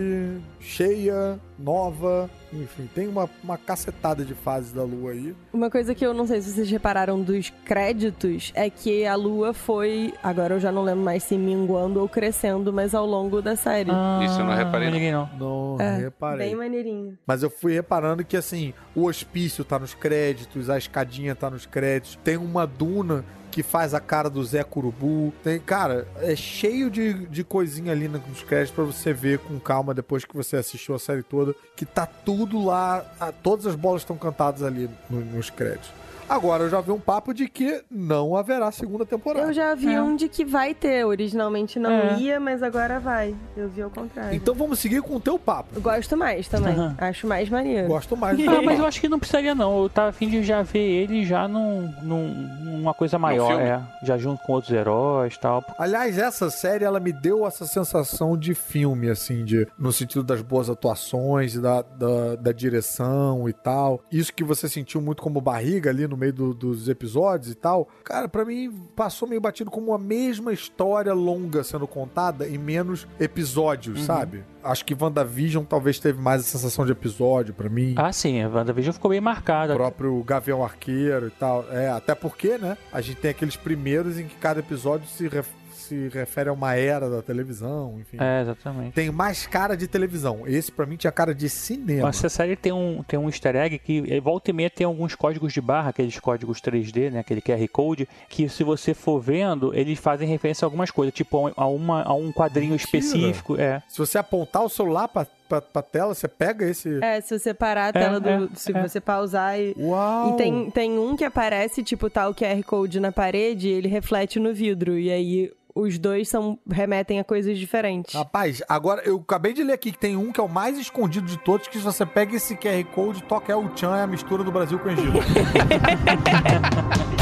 [0.60, 5.36] cheia, nova, enfim, tem uma, uma cacetada de fases da lua aí.
[5.54, 9.54] Uma coisa que eu não sei se vocês repararam dos créditos é que a lua
[9.54, 10.14] foi.
[10.24, 13.92] Agora eu já não lembro mais se minguando ou crescendo, mas ao longo da série.
[14.26, 14.94] Isso eu não reparei, não.
[14.94, 15.30] Ninguém não.
[15.40, 16.48] Não É, reparei.
[16.48, 17.18] Bem maneirinho.
[17.26, 21.66] Mas eu fui reparando que, assim, o hospício tá nos créditos, a escadinha tá nos
[21.66, 25.34] créditos, tem uma duna que faz a cara do Zé Curubu.
[25.44, 29.94] Tem, cara, é cheio de, de coisinha ali nos créditos pra você ver com calma
[29.94, 33.02] depois que você assistiu a série toda, que tá tudo lá,
[33.44, 35.92] todas as bolas estão cantadas ali no- nos créditos.
[36.32, 39.48] Agora eu já vi um papo de que não haverá segunda temporada.
[39.48, 40.02] Eu já vi É.
[40.02, 41.06] um de que vai ter.
[41.06, 42.18] Originalmente não É.
[42.20, 43.36] ia, mas agora vai.
[43.58, 44.34] Eu vi ao contrário.
[44.34, 45.70] Então vamos seguir com o teu papo.
[45.76, 46.74] Eu gosto mais também.
[46.74, 46.96] Aham.
[46.98, 47.90] Acho mais maneiro.
[47.90, 48.88] Gosto mais do Ah, teu mas eu papo.
[48.88, 49.84] acho que não precisaria não.
[49.84, 52.28] Eu tava afim de já ver ele já num, num,
[52.64, 53.82] numa coisa maior, é.
[54.02, 55.62] Já junto com outros heróis e tal.
[55.78, 60.42] Aliás, essa série ela me deu essa sensação de filme, assim, de no sentido das
[60.42, 64.00] boas atuações, da, da, da direção e tal.
[64.10, 67.88] Isso que você sentiu muito como barriga ali no meio do- dos episódios e tal.
[68.04, 73.08] Cara, pra mim passou meio batido como a mesma história longa sendo contada em menos
[73.20, 74.44] episódios, sabe?
[74.64, 77.96] Acho que WandaVision talvez teve mais a sensação de episódio pra mim.
[77.98, 79.74] Ah, sim, a WandaVision ficou bem O marcada.
[79.74, 81.66] próprio Gavião Arqueiro e tal.
[81.72, 82.78] É, até porque, né?
[82.94, 85.28] A gente tem aqueles primeiros em que cada episódio se,
[85.74, 88.18] se refere a uma era da televisão, enfim.
[88.20, 88.94] É, exatamente.
[88.94, 90.42] Tem mais cara de televisão.
[90.46, 92.10] Esse, pra mim, tinha cara de cinema.
[92.10, 95.16] Essa série tem um, tem um easter egg que eh, volta e meia tem alguns
[95.16, 97.20] códigos de barra, aqueles códigos 3D, né?
[97.20, 101.52] Aquele QR Code, que se você for vendo, eles fazem referência a algumas coisas, tipo
[101.56, 102.86] a, uma, a um quadrinho Mentira.
[102.86, 103.60] específico.
[103.60, 103.82] É.
[103.88, 107.02] Se você apontar o celular pra, pra, pra tela, você pega esse...
[107.04, 108.30] É, se você parar a tela do.
[108.30, 108.82] é, se é.
[108.82, 109.74] você pausar e.
[109.78, 110.34] Uau!
[110.34, 113.88] E tem, tem um que aparece, tipo, tá o QR Code na parede e ele
[113.88, 114.98] reflete no vidro.
[114.98, 118.14] E aí os dois são remetem a coisas diferentes.
[118.14, 121.28] Rapaz, agora eu acabei de ler aqui que tem um que é o mais escondido
[121.28, 124.44] de todos, que se você pega esse QR Code, toca El Chan, é a mistura
[124.44, 125.12] do Brasil com o Egito.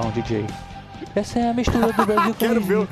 [0.00, 0.46] então, DJ.
[1.14, 2.88] Essa é a mistura do Brasil com Quero o ver,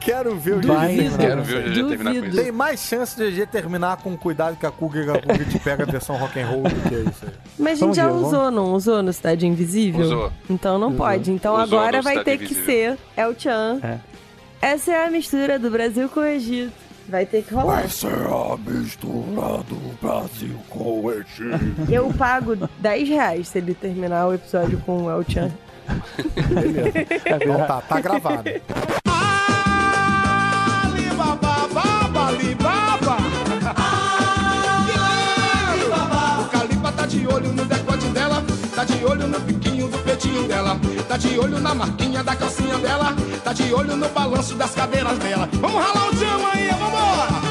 [0.00, 1.18] quero ver o Vai, GG terminar.
[1.18, 2.36] Quero ver o GG terminar com isso.
[2.42, 5.58] Tem mais chance de GG terminar com cuidado que a Kuga que a Kuga te
[5.58, 7.30] pega a versão rock and roll do que isso aí.
[7.58, 10.00] Mas a gente Vamos já ver, vamos- usou, não usou no Cidade Invisível?
[10.00, 10.32] Usou.
[10.48, 11.30] Então não pode.
[11.30, 12.64] Então Usou agora vai ter que Invisível.
[12.64, 13.80] ser El Chan.
[13.82, 13.98] É.
[14.60, 16.72] Essa é a mistura do Brasil com o Egito.
[17.08, 17.84] Vai ter que rolar.
[17.84, 21.90] Essa é a mistura do Brasil com o Egito.
[21.90, 25.50] Eu pago 10 reais se ele terminar o episódio com o El Chan.
[26.26, 28.50] Então tá, tá gravado.
[36.40, 38.44] O Calipa tá de olho no decote dela,
[38.74, 40.78] tá de olho no biquinho do peitinho dela,
[41.08, 45.18] tá de olho na marquinha da calcinha dela, tá de olho no balanço das cadeiras
[45.18, 45.48] dela.
[45.54, 47.47] Vamos ralar o chama aí, vambora!